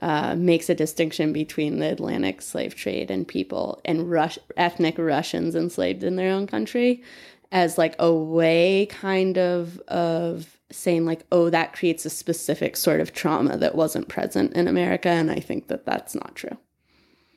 uh, 0.01 0.35
makes 0.37 0.68
a 0.68 0.74
distinction 0.74 1.33
between 1.33 1.79
the 1.79 1.91
Atlantic 1.91 2.43
slave 2.43 2.74
trade 2.74 3.11
and 3.11 3.26
people 3.26 3.81
and 3.85 4.11
Rus- 4.11 4.39
ethnic 4.57 4.99
Russians 4.99 5.55
enslaved 5.55 6.05
in 6.05 6.16
their 6.16 6.31
own 6.31 6.47
country 6.47 7.03
as 7.51 7.79
like 7.79 7.97
a 7.99 8.12
way 8.12 8.87
kind 8.87 9.39
of 9.39 9.79
of 9.89 10.57
saying 10.70 11.06
like 11.06 11.24
oh 11.32 11.48
that 11.50 11.72
creates 11.72 12.04
a 12.04 12.10
specific 12.10 12.76
sort 12.76 13.00
of 13.00 13.12
trauma 13.12 13.56
that 13.56 13.74
wasn't 13.74 14.08
present 14.08 14.52
in 14.54 14.68
America 14.68 15.08
and 15.08 15.30
I 15.30 15.40
think 15.40 15.68
that 15.68 15.86
that's 15.86 16.14
not 16.14 16.34
true. 16.34 16.56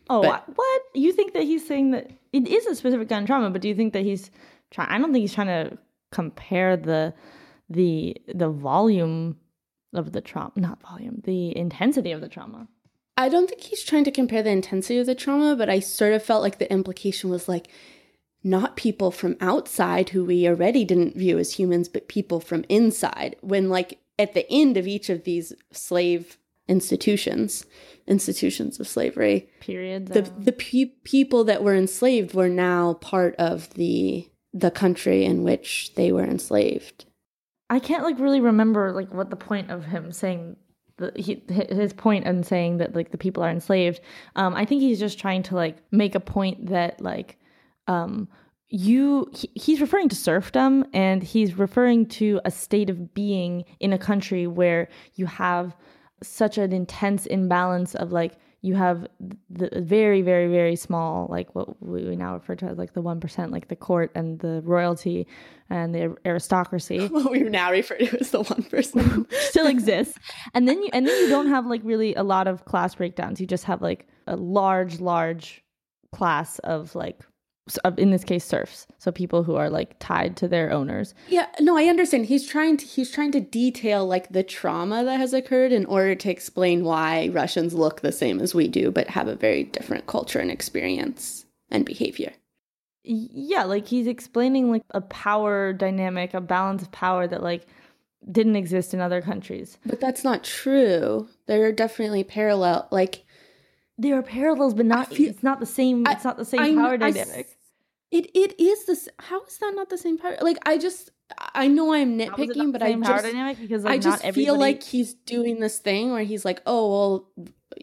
Oh, 0.09 0.21
But- 0.21 0.45
what? 0.55 0.81
You 0.93 1.13
think 1.13 1.33
that 1.33 1.43
he's 1.43 1.65
saying 1.65 1.91
that 1.91 2.11
it 2.33 2.47
is 2.47 2.65
a 2.65 2.75
specific 2.75 3.07
kind 3.07 3.23
of 3.23 3.27
trauma, 3.27 3.49
but 3.49 3.61
do 3.61 3.69
you 3.69 3.75
think 3.75 3.93
that 3.93 4.03
he's 4.03 4.29
trying? 4.69 4.89
I 4.89 4.97
don't 4.97 5.13
think 5.13 5.21
he's 5.21 5.33
trying 5.33 5.47
to 5.47 5.77
compare 6.11 6.75
the 6.75 7.13
the 7.69 8.17
the 8.33 8.49
volume 8.49 9.37
of 9.93 10.11
the 10.11 10.21
trauma, 10.21 10.51
not 10.55 10.81
volume, 10.81 11.21
the 11.23 11.55
intensity 11.57 12.11
of 12.11 12.21
the 12.21 12.27
trauma. 12.29 12.67
I 13.17 13.29
don't 13.29 13.47
think 13.47 13.61
he's 13.61 13.83
trying 13.83 14.03
to 14.05 14.11
compare 14.11 14.41
the 14.43 14.49
intensity 14.49 14.97
of 14.97 15.05
the 15.05 15.15
trauma, 15.15 15.55
but 15.55 15.69
I 15.69 15.79
sort 15.79 16.13
of 16.13 16.23
felt 16.23 16.41
like 16.41 16.57
the 16.59 16.71
implication 16.71 17.29
was 17.29 17.47
like 17.47 17.67
not 18.43 18.75
people 18.75 19.11
from 19.11 19.37
outside 19.39 20.09
who 20.09 20.25
we 20.25 20.47
already 20.47 20.83
didn't 20.83 21.15
view 21.15 21.37
as 21.37 21.53
humans, 21.53 21.87
but 21.87 22.07
people 22.07 22.39
from 22.39 22.65
inside. 22.69 23.35
When, 23.41 23.69
like, 23.69 23.99
at 24.17 24.33
the 24.33 24.49
end 24.51 24.77
of 24.77 24.87
each 24.87 25.09
of 25.09 25.23
these 25.23 25.53
slave 25.71 26.37
institutions, 26.67 27.65
institutions 28.07 28.79
of 28.79 28.87
slavery, 28.87 29.49
period, 29.59 30.07
the 30.07 30.21
the 30.39 30.51
pe- 30.51 30.93
people 31.03 31.43
that 31.43 31.63
were 31.63 31.75
enslaved 31.75 32.33
were 32.33 32.49
now 32.49 32.95
part 32.95 33.35
of 33.35 33.73
the 33.75 34.27
the 34.53 34.71
country 34.71 35.23
in 35.25 35.43
which 35.43 35.93
they 35.95 36.11
were 36.11 36.23
enslaved. 36.23 37.05
I 37.69 37.79
can't 37.79 38.03
like 38.03 38.19
really 38.19 38.41
remember 38.41 38.91
like 38.91 39.13
what 39.13 39.29
the 39.29 39.35
point 39.35 39.71
of 39.71 39.85
him 39.85 40.11
saying 40.11 40.57
the, 40.97 41.11
he, 41.15 41.41
his 41.47 41.93
point 41.93 42.25
in 42.25 42.43
saying 42.43 42.77
that 42.77 42.95
like 42.95 43.11
the 43.11 43.17
people 43.17 43.43
are 43.43 43.49
enslaved. 43.49 44.01
Um, 44.35 44.55
I 44.55 44.65
think 44.65 44.81
he's 44.81 44.99
just 44.99 45.19
trying 45.19 45.43
to 45.43 45.55
like 45.55 45.77
make 45.91 46.15
a 46.15 46.19
point 46.19 46.67
that 46.67 47.01
like 47.01 47.37
um, 47.87 48.27
you 48.69 49.29
he, 49.33 49.49
he's 49.55 49.81
referring 49.81 50.09
to 50.09 50.15
serfdom 50.15 50.85
and 50.93 51.21
he's 51.21 51.57
referring 51.57 52.05
to 52.05 52.39
a 52.45 52.51
state 52.51 52.89
of 52.89 53.13
being 53.13 53.65
in 53.79 53.93
a 53.93 53.97
country 53.97 54.47
where 54.47 54.87
you 55.15 55.25
have 55.25 55.75
such 56.23 56.57
an 56.57 56.71
intense 56.71 57.25
imbalance 57.25 57.95
of 57.95 58.11
like 58.11 58.37
you 58.61 58.75
have 58.75 59.07
the 59.49 59.69
very 59.81 60.21
very 60.21 60.47
very 60.47 60.75
small 60.75 61.27
like 61.29 61.53
what 61.55 61.81
we 61.83 62.15
now 62.15 62.35
refer 62.35 62.55
to 62.55 62.67
as 62.67 62.77
like 62.77 62.93
the 62.93 63.01
1% 63.01 63.51
like 63.51 63.67
the 63.67 63.75
court 63.75 64.11
and 64.15 64.39
the 64.39 64.61
royalty 64.63 65.27
and 65.71 65.95
the 65.95 66.15
aristocracy. 66.25 67.07
What 67.11 67.31
we 67.31 67.39
now 67.39 67.71
refer 67.71 67.97
to 67.97 68.19
as 68.19 68.31
the 68.31 68.43
1% 68.43 69.33
still 69.49 69.67
exists. 69.67 70.17
And 70.53 70.67
then 70.67 70.81
you 70.83 70.89
and 70.93 71.07
then 71.07 71.23
you 71.23 71.29
don't 71.29 71.47
have 71.47 71.65
like 71.65 71.81
really 71.83 72.13
a 72.15 72.23
lot 72.23 72.47
of 72.47 72.65
class 72.65 72.95
breakdowns. 72.95 73.41
You 73.41 73.47
just 73.47 73.63
have 73.63 73.81
like 73.81 74.07
a 74.27 74.35
large 74.35 74.99
large 74.99 75.63
class 76.11 76.59
of 76.59 76.93
like 76.93 77.23
Uh, 77.85 77.91
in 77.97 78.09
this 78.09 78.23
case 78.23 78.43
serfs 78.43 78.87
so 78.97 79.11
people 79.11 79.43
who 79.43 79.55
are 79.55 79.69
like 79.69 79.95
tied 79.99 80.35
to 80.35 80.47
their 80.47 80.71
owners 80.71 81.13
Yeah, 81.29 81.45
no, 81.59 81.77
I 81.77 81.85
understand. 81.85 82.25
He's 82.25 82.47
trying 82.47 82.75
to 82.77 82.85
he's 82.85 83.11
trying 83.11 83.31
to 83.33 83.39
detail 83.39 84.05
like 84.07 84.29
the 84.29 84.41
trauma 84.41 85.03
that 85.03 85.19
has 85.19 85.31
occurred 85.31 85.71
in 85.71 85.85
order 85.85 86.15
to 86.15 86.31
explain 86.31 86.83
why 86.83 87.29
Russians 87.31 87.75
look 87.75 88.01
the 88.01 88.11
same 88.11 88.39
as 88.39 88.55
we 88.55 88.67
do 88.67 88.89
but 88.89 89.09
have 89.09 89.27
a 89.27 89.35
very 89.35 89.63
different 89.63 90.07
culture 90.07 90.39
and 90.39 90.49
experience 90.49 91.45
and 91.69 91.85
behavior. 91.85 92.33
yeah, 93.03 93.63
like 93.63 93.87
he's 93.87 94.07
explaining 94.07 94.71
like 94.71 94.83
a 94.89 95.01
power 95.01 95.71
dynamic, 95.71 96.33
a 96.33 96.41
balance 96.41 96.81
of 96.81 96.91
power 96.91 97.27
that 97.27 97.43
like 97.43 97.67
didn't 98.29 98.55
exist 98.55 98.93
in 98.93 99.01
other 99.01 99.21
countries. 99.21 99.77
But 99.85 99.99
that's 99.99 100.23
not 100.23 100.43
true. 100.43 101.29
There 101.45 101.63
are 101.65 101.71
definitely 101.71 102.23
parallel 102.23 102.87
like 102.91 103.23
there 103.97 104.17
are 104.17 104.23
parallels, 104.23 104.73
but 104.73 104.85
not 104.85 105.17
it's 105.19 105.43
not 105.43 105.59
the 105.59 105.65
same 105.65 106.05
it's 106.07 106.23
not 106.23 106.37
the 106.37 106.45
same 106.45 106.79
I- 106.79 106.81
power 106.81 106.93
I 106.93 106.97
dynamic. 106.97 107.57
It 108.11 108.29
it 108.35 108.59
is 108.59 108.85
this. 108.85 109.07
How 109.19 109.41
is 109.45 109.57
that 109.59 109.73
not 109.73 109.89
the 109.89 109.97
same 109.97 110.17
power? 110.17 110.37
Like 110.41 110.57
I 110.65 110.77
just 110.77 111.11
I 111.37 111.67
know 111.67 111.93
I'm 111.93 112.19
How 112.19 112.35
is 112.35 112.49
it 112.49 112.57
not 112.57 112.67
nitpicking, 112.67 112.71
but 112.73 112.83
I 112.83 112.93
just 112.93 113.23
dynamic? 113.23 113.59
Because, 113.59 113.85
I 113.85 113.97
just 113.97 114.23
not 114.23 114.33
feel 114.33 114.57
like 114.57 114.83
he's 114.83 115.13
doing 115.13 115.59
this 115.59 115.79
thing 115.79 116.11
where 116.11 116.23
he's 116.23 116.43
like, 116.43 116.61
oh 116.65 116.89
well, 116.89 117.29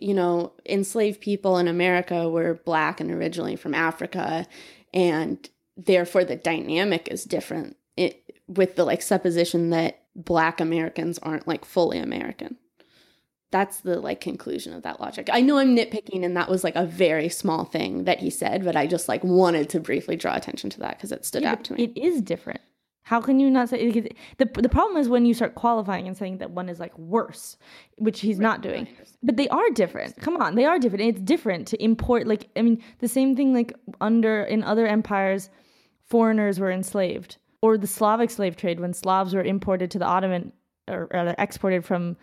you 0.00 0.14
know, 0.14 0.52
enslaved 0.66 1.20
people 1.20 1.56
in 1.58 1.66
America 1.66 2.28
were 2.28 2.60
black 2.64 3.00
and 3.00 3.10
originally 3.10 3.56
from 3.56 3.74
Africa, 3.74 4.46
and 4.92 5.48
therefore 5.76 6.24
the 6.24 6.36
dynamic 6.36 7.08
is 7.08 7.24
different. 7.24 7.76
It 7.96 8.22
with 8.46 8.76
the 8.76 8.84
like 8.84 9.02
supposition 9.02 9.70
that 9.70 10.02
black 10.14 10.60
Americans 10.60 11.18
aren't 11.18 11.48
like 11.48 11.64
fully 11.64 11.98
American. 11.98 12.56
That's 13.50 13.80
the 13.80 13.98
like 13.98 14.20
conclusion 14.20 14.74
of 14.74 14.82
that 14.82 15.00
logic. 15.00 15.30
I 15.32 15.40
know 15.40 15.56
I'm 15.58 15.74
nitpicking 15.74 16.24
and 16.24 16.36
that 16.36 16.50
was 16.50 16.64
like 16.64 16.76
a 16.76 16.84
very 16.84 17.28
small 17.28 17.64
thing 17.64 18.04
that 18.04 18.20
he 18.20 18.28
said, 18.30 18.64
but 18.64 18.76
I 18.76 18.86
just 18.86 19.08
like 19.08 19.24
wanted 19.24 19.70
to 19.70 19.80
briefly 19.80 20.16
draw 20.16 20.36
attention 20.36 20.68
to 20.70 20.80
that 20.80 20.98
because 20.98 21.12
it 21.12 21.24
stood 21.24 21.42
Yeah, 21.42 21.52
out 21.52 21.64
to 21.64 21.74
me. 21.74 21.84
It 21.84 21.96
is 21.96 22.20
different. 22.20 22.60
How 23.04 23.22
can 23.22 23.40
you 23.40 23.48
not 23.48 23.70
say 23.70 23.90
the 24.36 24.44
the 24.44 24.68
problem 24.68 24.98
is 24.98 25.08
when 25.08 25.24
you 25.24 25.32
start 25.32 25.54
qualifying 25.54 26.06
and 26.06 26.14
saying 26.14 26.38
that 26.38 26.50
one 26.50 26.68
is 26.68 26.78
like 26.78 26.96
worse, 26.98 27.56
which 27.96 28.20
he's 28.20 28.38
not 28.38 28.60
doing. 28.60 28.86
But 29.22 29.38
they 29.38 29.48
are 29.48 29.70
different. 29.70 30.16
Come 30.20 30.36
on, 30.36 30.56
they 30.56 30.66
are 30.66 30.78
different. 30.78 31.04
It's 31.04 31.20
different 31.20 31.66
to 31.68 31.82
import 31.82 32.26
like 32.26 32.50
I 32.54 32.60
mean 32.60 32.82
the 32.98 33.08
same 33.08 33.34
thing 33.34 33.54
like 33.54 33.72
under 34.02 34.42
in 34.42 34.62
other 34.62 34.86
empires 34.86 35.48
foreigners 36.04 36.60
were 36.60 36.70
enslaved 36.70 37.38
or 37.62 37.78
the 37.78 37.86
Slavic 37.86 38.28
slave 38.28 38.56
trade 38.56 38.78
when 38.78 38.92
Slavs 38.92 39.34
were 39.34 39.42
imported 39.42 39.90
to 39.92 39.98
the 39.98 40.04
Ottoman 40.04 40.52
or 40.86 41.08
rather 41.10 41.34
exported 41.38 41.86
from 41.86 42.16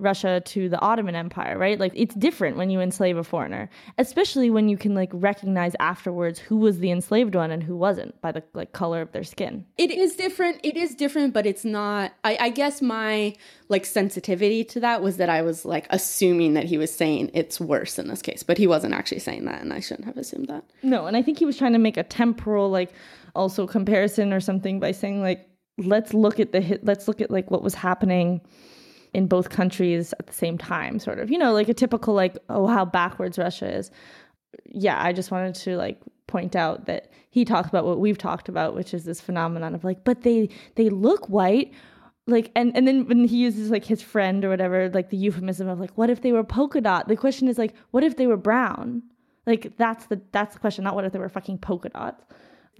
Russia 0.00 0.40
to 0.46 0.68
the 0.68 0.78
Ottoman 0.80 1.14
Empire, 1.14 1.58
right? 1.58 1.78
Like 1.78 1.92
it's 1.94 2.14
different 2.14 2.56
when 2.56 2.70
you 2.70 2.80
enslave 2.80 3.16
a 3.16 3.24
foreigner, 3.24 3.68
especially 3.98 4.50
when 4.50 4.68
you 4.68 4.76
can 4.76 4.94
like 4.94 5.10
recognize 5.12 5.74
afterwards 5.78 6.38
who 6.38 6.56
was 6.56 6.78
the 6.78 6.90
enslaved 6.90 7.34
one 7.34 7.50
and 7.50 7.62
who 7.62 7.76
wasn't 7.76 8.20
by 8.20 8.32
the 8.32 8.42
like 8.54 8.72
color 8.72 9.00
of 9.00 9.12
their 9.12 9.24
skin. 9.24 9.64
It 9.76 9.90
is 9.90 10.16
different. 10.16 10.60
It 10.62 10.76
is 10.76 10.94
different, 10.94 11.34
but 11.34 11.46
it's 11.46 11.64
not. 11.64 12.12
I, 12.24 12.36
I 12.40 12.48
guess 12.50 12.82
my 12.82 13.34
like 13.68 13.84
sensitivity 13.84 14.64
to 14.64 14.80
that 14.80 15.02
was 15.02 15.18
that 15.18 15.28
I 15.28 15.42
was 15.42 15.64
like 15.64 15.86
assuming 15.90 16.54
that 16.54 16.64
he 16.64 16.78
was 16.78 16.92
saying 16.92 17.30
it's 17.34 17.60
worse 17.60 17.98
in 17.98 18.08
this 18.08 18.22
case, 18.22 18.42
but 18.42 18.58
he 18.58 18.66
wasn't 18.66 18.94
actually 18.94 19.20
saying 19.20 19.44
that, 19.44 19.60
and 19.60 19.72
I 19.72 19.80
shouldn't 19.80 20.06
have 20.06 20.16
assumed 20.16 20.48
that. 20.48 20.64
No, 20.82 21.06
and 21.06 21.16
I 21.16 21.22
think 21.22 21.38
he 21.38 21.44
was 21.44 21.56
trying 21.56 21.72
to 21.72 21.78
make 21.78 21.96
a 21.96 22.02
temporal 22.02 22.70
like 22.70 22.92
also 23.34 23.66
comparison 23.66 24.32
or 24.32 24.40
something 24.40 24.80
by 24.80 24.92
saying 24.92 25.20
like 25.20 25.46
let's 25.78 26.12
look 26.14 26.40
at 26.40 26.52
the 26.52 26.60
hit 26.60 26.84
let's 26.84 27.08
look 27.08 27.20
at 27.20 27.30
like 27.30 27.50
what 27.50 27.62
was 27.62 27.74
happening 27.74 28.40
in 29.12 29.26
both 29.26 29.50
countries 29.50 30.14
at 30.18 30.26
the 30.26 30.32
same 30.32 30.58
time 30.58 30.98
sort 30.98 31.18
of. 31.18 31.30
You 31.30 31.38
know, 31.38 31.52
like 31.52 31.68
a 31.68 31.74
typical 31.74 32.14
like 32.14 32.36
oh 32.48 32.66
how 32.66 32.84
backwards 32.84 33.38
Russia 33.38 33.72
is. 33.72 33.90
Yeah, 34.66 35.02
I 35.02 35.12
just 35.12 35.30
wanted 35.30 35.54
to 35.56 35.76
like 35.76 36.00
point 36.26 36.54
out 36.54 36.86
that 36.86 37.10
he 37.30 37.44
talks 37.44 37.68
about 37.68 37.84
what 37.84 37.98
we've 37.98 38.18
talked 38.18 38.48
about, 38.48 38.74
which 38.74 38.94
is 38.94 39.04
this 39.04 39.20
phenomenon 39.20 39.74
of 39.74 39.84
like 39.84 40.04
but 40.04 40.22
they 40.22 40.48
they 40.76 40.88
look 40.88 41.28
white 41.28 41.72
like 42.26 42.50
and 42.54 42.76
and 42.76 42.86
then 42.86 43.06
when 43.06 43.24
he 43.24 43.38
uses 43.38 43.70
like 43.70 43.84
his 43.84 44.02
friend 44.02 44.44
or 44.44 44.48
whatever 44.48 44.88
like 44.90 45.10
the 45.10 45.16
euphemism 45.16 45.68
of 45.68 45.80
like 45.80 45.90
what 45.96 46.10
if 46.10 46.22
they 46.22 46.32
were 46.32 46.44
polka 46.44 46.80
dot 46.80 47.08
the 47.08 47.16
question 47.16 47.48
is 47.48 47.58
like 47.58 47.74
what 47.90 48.04
if 48.04 48.16
they 48.16 48.26
were 48.26 48.36
brown 48.36 49.02
like 49.46 49.76
that's 49.76 50.06
the 50.06 50.20
that's 50.32 50.54
the 50.54 50.60
question 50.60 50.84
not 50.84 50.94
what 50.94 51.04
if 51.04 51.12
they 51.12 51.18
were 51.18 51.28
fucking 51.28 51.58
polka 51.58 51.88
dots 51.88 52.24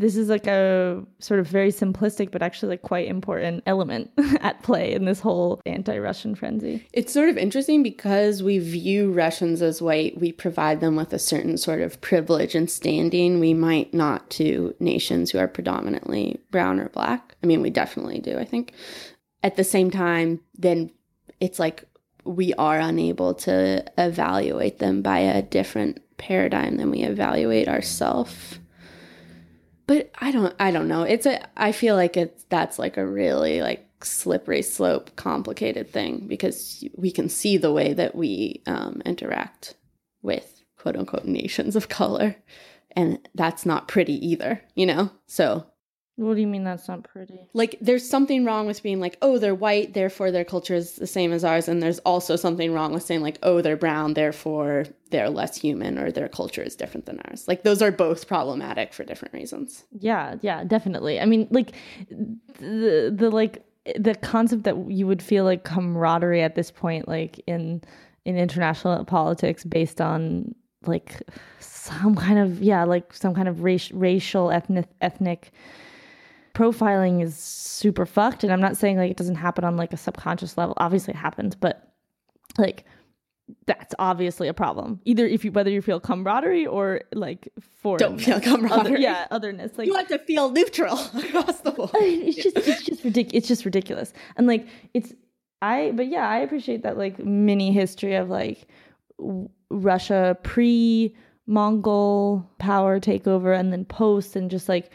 this 0.00 0.16
is 0.16 0.28
like 0.28 0.46
a 0.46 1.02
sort 1.18 1.40
of 1.40 1.46
very 1.46 1.70
simplistic 1.70 2.30
but 2.30 2.42
actually 2.42 2.70
like 2.70 2.82
quite 2.82 3.06
important 3.06 3.62
element 3.66 4.10
at 4.40 4.62
play 4.62 4.92
in 4.92 5.04
this 5.04 5.20
whole 5.20 5.60
anti-russian 5.66 6.34
frenzy 6.34 6.86
It's 6.92 7.12
sort 7.12 7.28
of 7.28 7.36
interesting 7.36 7.82
because 7.82 8.42
we 8.42 8.58
view 8.58 9.12
Russians 9.12 9.62
as 9.62 9.82
white. 9.82 10.20
We 10.20 10.32
provide 10.32 10.80
them 10.80 10.96
with 10.96 11.12
a 11.12 11.18
certain 11.18 11.56
sort 11.56 11.80
of 11.80 12.00
privilege 12.00 12.54
and 12.54 12.70
standing 12.70 13.40
we 13.40 13.54
might 13.54 13.92
not 13.92 14.30
to 14.30 14.74
nations 14.80 15.30
who 15.30 15.38
are 15.38 15.48
predominantly 15.48 16.40
brown 16.50 16.80
or 16.80 16.88
black. 16.90 17.34
I 17.42 17.46
mean, 17.46 17.62
we 17.62 17.70
definitely 17.70 18.20
do, 18.20 18.38
I 18.38 18.44
think. 18.44 18.72
At 19.42 19.56
the 19.56 19.64
same 19.64 19.90
time, 19.90 20.40
then 20.56 20.90
it's 21.40 21.58
like 21.58 21.84
we 22.24 22.52
are 22.54 22.78
unable 22.78 23.34
to 23.34 23.84
evaluate 23.98 24.78
them 24.78 25.02
by 25.02 25.18
a 25.18 25.42
different 25.42 26.00
paradigm 26.18 26.76
than 26.76 26.90
we 26.90 27.02
evaluate 27.02 27.68
ourselves. 27.68 28.59
But 29.90 30.08
I 30.20 30.30
don't 30.30 30.54
I 30.60 30.70
don't 30.70 30.86
know. 30.86 31.02
It's 31.02 31.26
a 31.26 31.44
I 31.56 31.72
feel 31.72 31.96
like 31.96 32.16
it's 32.16 32.44
that's 32.44 32.78
like 32.78 32.96
a 32.96 33.04
really 33.04 33.60
like 33.60 33.84
slippery 34.04 34.62
slope 34.62 35.16
complicated 35.16 35.90
thing 35.90 36.28
because 36.28 36.84
we 36.94 37.10
can 37.10 37.28
see 37.28 37.56
the 37.56 37.72
way 37.72 37.92
that 37.94 38.14
we 38.14 38.62
um, 38.68 39.02
interact 39.04 39.74
with 40.22 40.62
quote 40.78 40.94
unquote 40.94 41.24
nations 41.24 41.74
of 41.74 41.88
color 41.88 42.36
and 42.92 43.18
that's 43.34 43.66
not 43.66 43.88
pretty 43.88 44.14
either 44.24 44.62
you 44.76 44.86
know 44.86 45.10
so 45.26 45.66
what 46.20 46.34
do 46.34 46.40
you 46.42 46.46
mean 46.46 46.64
that's 46.64 46.86
not 46.86 47.02
pretty? 47.02 47.48
Like 47.54 47.76
there's 47.80 48.06
something 48.06 48.44
wrong 48.44 48.66
with 48.66 48.82
being 48.82 49.00
like 49.00 49.16
oh 49.22 49.38
they're 49.38 49.54
white 49.54 49.94
therefore 49.94 50.30
their 50.30 50.44
culture 50.44 50.74
is 50.74 50.96
the 50.96 51.06
same 51.06 51.32
as 51.32 51.44
ours 51.44 51.66
and 51.66 51.82
there's 51.82 51.98
also 52.00 52.36
something 52.36 52.74
wrong 52.74 52.92
with 52.92 53.02
saying 53.02 53.22
like 53.22 53.38
oh 53.42 53.62
they're 53.62 53.76
brown 53.76 54.12
therefore 54.14 54.84
they're 55.10 55.30
less 55.30 55.56
human 55.56 55.98
or 55.98 56.12
their 56.12 56.28
culture 56.28 56.62
is 56.62 56.76
different 56.76 57.06
than 57.06 57.20
ours. 57.26 57.48
Like 57.48 57.62
those 57.62 57.80
are 57.80 57.90
both 57.90 58.28
problematic 58.28 58.92
for 58.92 59.02
different 59.02 59.32
reasons. 59.32 59.84
Yeah 59.98 60.36
yeah 60.42 60.62
definitely. 60.64 61.18
I 61.20 61.24
mean 61.24 61.48
like 61.50 61.72
the 62.58 63.14
the 63.16 63.30
like 63.30 63.64
the 63.98 64.14
concept 64.16 64.64
that 64.64 64.90
you 64.90 65.06
would 65.06 65.22
feel 65.22 65.44
like 65.44 65.64
camaraderie 65.64 66.42
at 66.42 66.54
this 66.54 66.70
point 66.70 67.08
like 67.08 67.42
in 67.46 67.82
in 68.26 68.36
international 68.36 69.02
politics 69.06 69.64
based 69.64 70.02
on 70.02 70.54
like 70.84 71.22
some 71.60 72.14
kind 72.14 72.38
of 72.38 72.62
yeah 72.62 72.84
like 72.84 73.14
some 73.14 73.34
kind 73.34 73.48
of 73.48 73.62
race, 73.62 73.90
racial 73.92 74.50
ethnic 74.50 74.86
ethnic 75.00 75.50
profiling 76.60 77.22
is 77.22 77.34
super 77.36 78.04
fucked 78.04 78.44
and 78.44 78.52
i'm 78.52 78.60
not 78.60 78.76
saying 78.76 78.98
like 78.98 79.10
it 79.10 79.16
doesn't 79.16 79.36
happen 79.36 79.64
on 79.64 79.76
like 79.76 79.92
a 79.92 79.96
subconscious 79.96 80.58
level. 80.58 80.74
Obviously 80.76 81.14
it 81.14 81.16
happens 81.16 81.54
but 81.54 81.92
like 82.58 82.84
that's 83.66 83.94
obviously 83.98 84.46
a 84.46 84.54
problem 84.54 85.00
either 85.04 85.26
if 85.26 85.44
you 85.44 85.50
whether 85.52 85.70
you 85.70 85.80
feel 85.82 85.98
camaraderie 85.98 86.66
or 86.66 87.00
like 87.14 87.48
for 87.82 87.96
Don't 87.96 88.18
feel 88.20 88.40
camaraderie. 88.40 89.00
yeah 89.00 89.26
otherness 89.30 89.72
like 89.78 89.86
you 89.86 89.94
have 89.94 90.08
to 90.08 90.18
feel 90.18 90.50
neutral 90.50 90.92
across 91.14 91.60
the 91.60 91.72
board. 91.72 91.90
It's 91.94 92.36
just 92.36 92.56
it's 92.58 92.82
just 92.82 93.04
ridiculous 93.04 93.38
it's 93.38 93.48
just 93.48 93.64
ridiculous. 93.64 94.12
And 94.36 94.46
like 94.46 94.66
it's 94.94 95.12
i 95.62 95.92
but 95.94 96.06
yeah 96.08 96.28
i 96.28 96.38
appreciate 96.38 96.82
that 96.82 96.96
like 96.98 97.18
mini 97.24 97.72
history 97.72 98.14
of 98.14 98.28
like 98.28 98.66
w- 99.18 99.48
russia 99.70 100.36
pre 100.42 101.16
mongol 101.46 102.48
power 102.58 103.00
takeover 103.00 103.58
and 103.58 103.72
then 103.72 103.84
post 103.84 104.36
and 104.36 104.50
just 104.50 104.68
like 104.68 104.90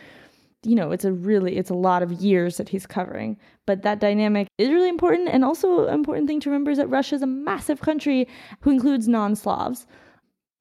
you 0.65 0.75
know 0.75 0.91
it's 0.91 1.05
a 1.05 1.11
really 1.11 1.57
it's 1.57 1.69
a 1.69 1.75
lot 1.75 2.03
of 2.03 2.11
years 2.11 2.57
that 2.57 2.69
he's 2.69 2.85
covering. 2.85 3.37
But 3.65 3.81
that 3.81 3.99
dynamic 3.99 4.47
is 4.57 4.69
really 4.69 4.89
important 4.89 5.29
and 5.29 5.43
also 5.43 5.87
important 5.87 6.27
thing 6.27 6.39
to 6.41 6.49
remember 6.49 6.71
is 6.71 6.77
that 6.77 6.87
russia 6.87 7.15
is 7.15 7.21
a 7.21 7.27
massive 7.27 7.81
country 7.81 8.27
who 8.61 8.69
includes 8.69 9.07
non-slavs 9.07 9.87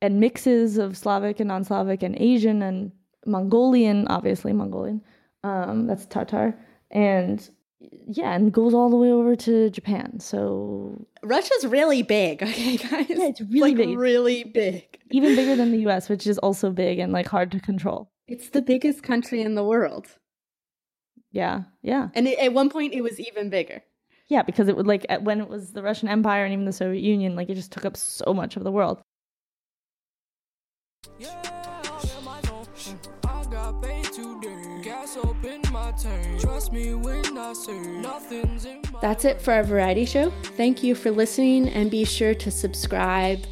and 0.00 0.20
mixes 0.20 0.78
of 0.78 0.96
slavic 0.96 1.40
and 1.40 1.48
non-slavic 1.48 2.02
and 2.02 2.16
asian 2.18 2.62
and 2.62 2.92
mongolian 3.26 4.06
obviously 4.08 4.52
mongolian 4.52 5.02
um, 5.42 5.86
that's 5.86 6.06
tatar 6.06 6.54
and 6.90 7.50
yeah 8.06 8.32
and 8.34 8.52
goes 8.52 8.72
all 8.72 8.88
the 8.88 8.96
way 8.96 9.10
over 9.10 9.36
to 9.36 9.68
japan. 9.70 10.18
So 10.18 11.06
russia's 11.22 11.66
really 11.66 12.02
big 12.02 12.42
okay 12.42 12.76
guys. 12.88 13.06
Yeah 13.08 13.28
it's 13.28 13.42
really 13.42 13.74
like 13.74 13.76
big. 13.76 13.98
really 13.98 14.44
big. 14.44 14.98
Even 15.10 15.36
bigger 15.36 15.56
than 15.56 15.72
the 15.72 15.78
us 15.86 16.08
which 16.08 16.26
is 16.26 16.38
also 16.38 16.70
big 16.70 16.98
and 16.98 17.12
like 17.12 17.28
hard 17.28 17.50
to 17.52 17.60
control 17.60 18.10
it's 18.26 18.50
the 18.50 18.62
biggest 18.62 19.02
country 19.02 19.40
in 19.42 19.54
the 19.54 19.64
world 19.64 20.06
yeah 21.32 21.62
yeah 21.82 22.08
and 22.14 22.26
it, 22.28 22.38
at 22.38 22.52
one 22.52 22.70
point 22.70 22.94
it 22.94 23.02
was 23.02 23.20
even 23.20 23.50
bigger 23.50 23.82
yeah 24.28 24.42
because 24.42 24.68
it 24.68 24.76
would 24.76 24.86
like 24.86 25.06
when 25.20 25.40
it 25.40 25.48
was 25.48 25.72
the 25.72 25.82
russian 25.82 26.08
empire 26.08 26.44
and 26.44 26.52
even 26.52 26.64
the 26.64 26.72
soviet 26.72 27.02
union 27.02 27.36
like 27.36 27.48
it 27.50 27.54
just 27.54 27.72
took 27.72 27.84
up 27.84 27.96
so 27.96 28.32
much 28.32 28.56
of 28.56 28.64
the 28.64 28.72
world 28.72 29.02
I 33.26 33.44
got 33.50 33.82
paid 33.82 34.04
today. 34.04 34.80
Gas 34.82 35.16
up 35.16 35.44
in 35.44 35.62
my 35.72 35.92
tank. 35.92 36.40
Trust 36.40 36.72
me 36.72 36.94
when 36.94 37.38
I 37.38 37.52
say 37.52 37.78
nothing's 37.78 38.64
in 38.64 38.82
my 38.92 39.00
That's 39.00 39.24
it 39.24 39.40
for 39.40 39.52
our 39.52 39.62
variety 39.62 40.04
show. 40.04 40.30
Thank 40.56 40.82
you 40.82 40.94
for 40.94 41.10
listening 41.10 41.68
and 41.68 41.90
be 41.90 42.04
sure 42.04 42.34
to 42.34 42.50
subscribe 42.50 43.44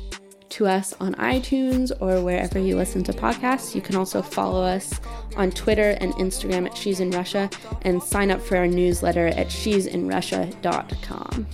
to 0.53 0.67
us 0.67 0.95
on 1.01 1.15
iTunes 1.17 1.93
or 2.01 2.23
wherever 2.23 2.59
you 2.59 2.77
listen 2.77 3.03
to 3.05 3.13
podcasts. 3.13 3.75
You 3.75 3.81
can 3.81 3.97
also 3.97 4.23
follow 4.23 4.63
us 4.63 5.01
on 5.37 5.51
Twitter 5.51 5.97
and 6.01 6.13
Instagram 6.15 6.67
at 6.67 6.77
She's 6.77 7.01
in 7.01 7.11
Russia 7.11 7.51
and 7.83 8.03
sign 8.03 8.31
up 8.31 8.41
for 8.41 8.57
our 8.57 8.67
newsletter 8.67 9.29
at 9.29 9.51
she'sinrussia.com. 9.51 11.47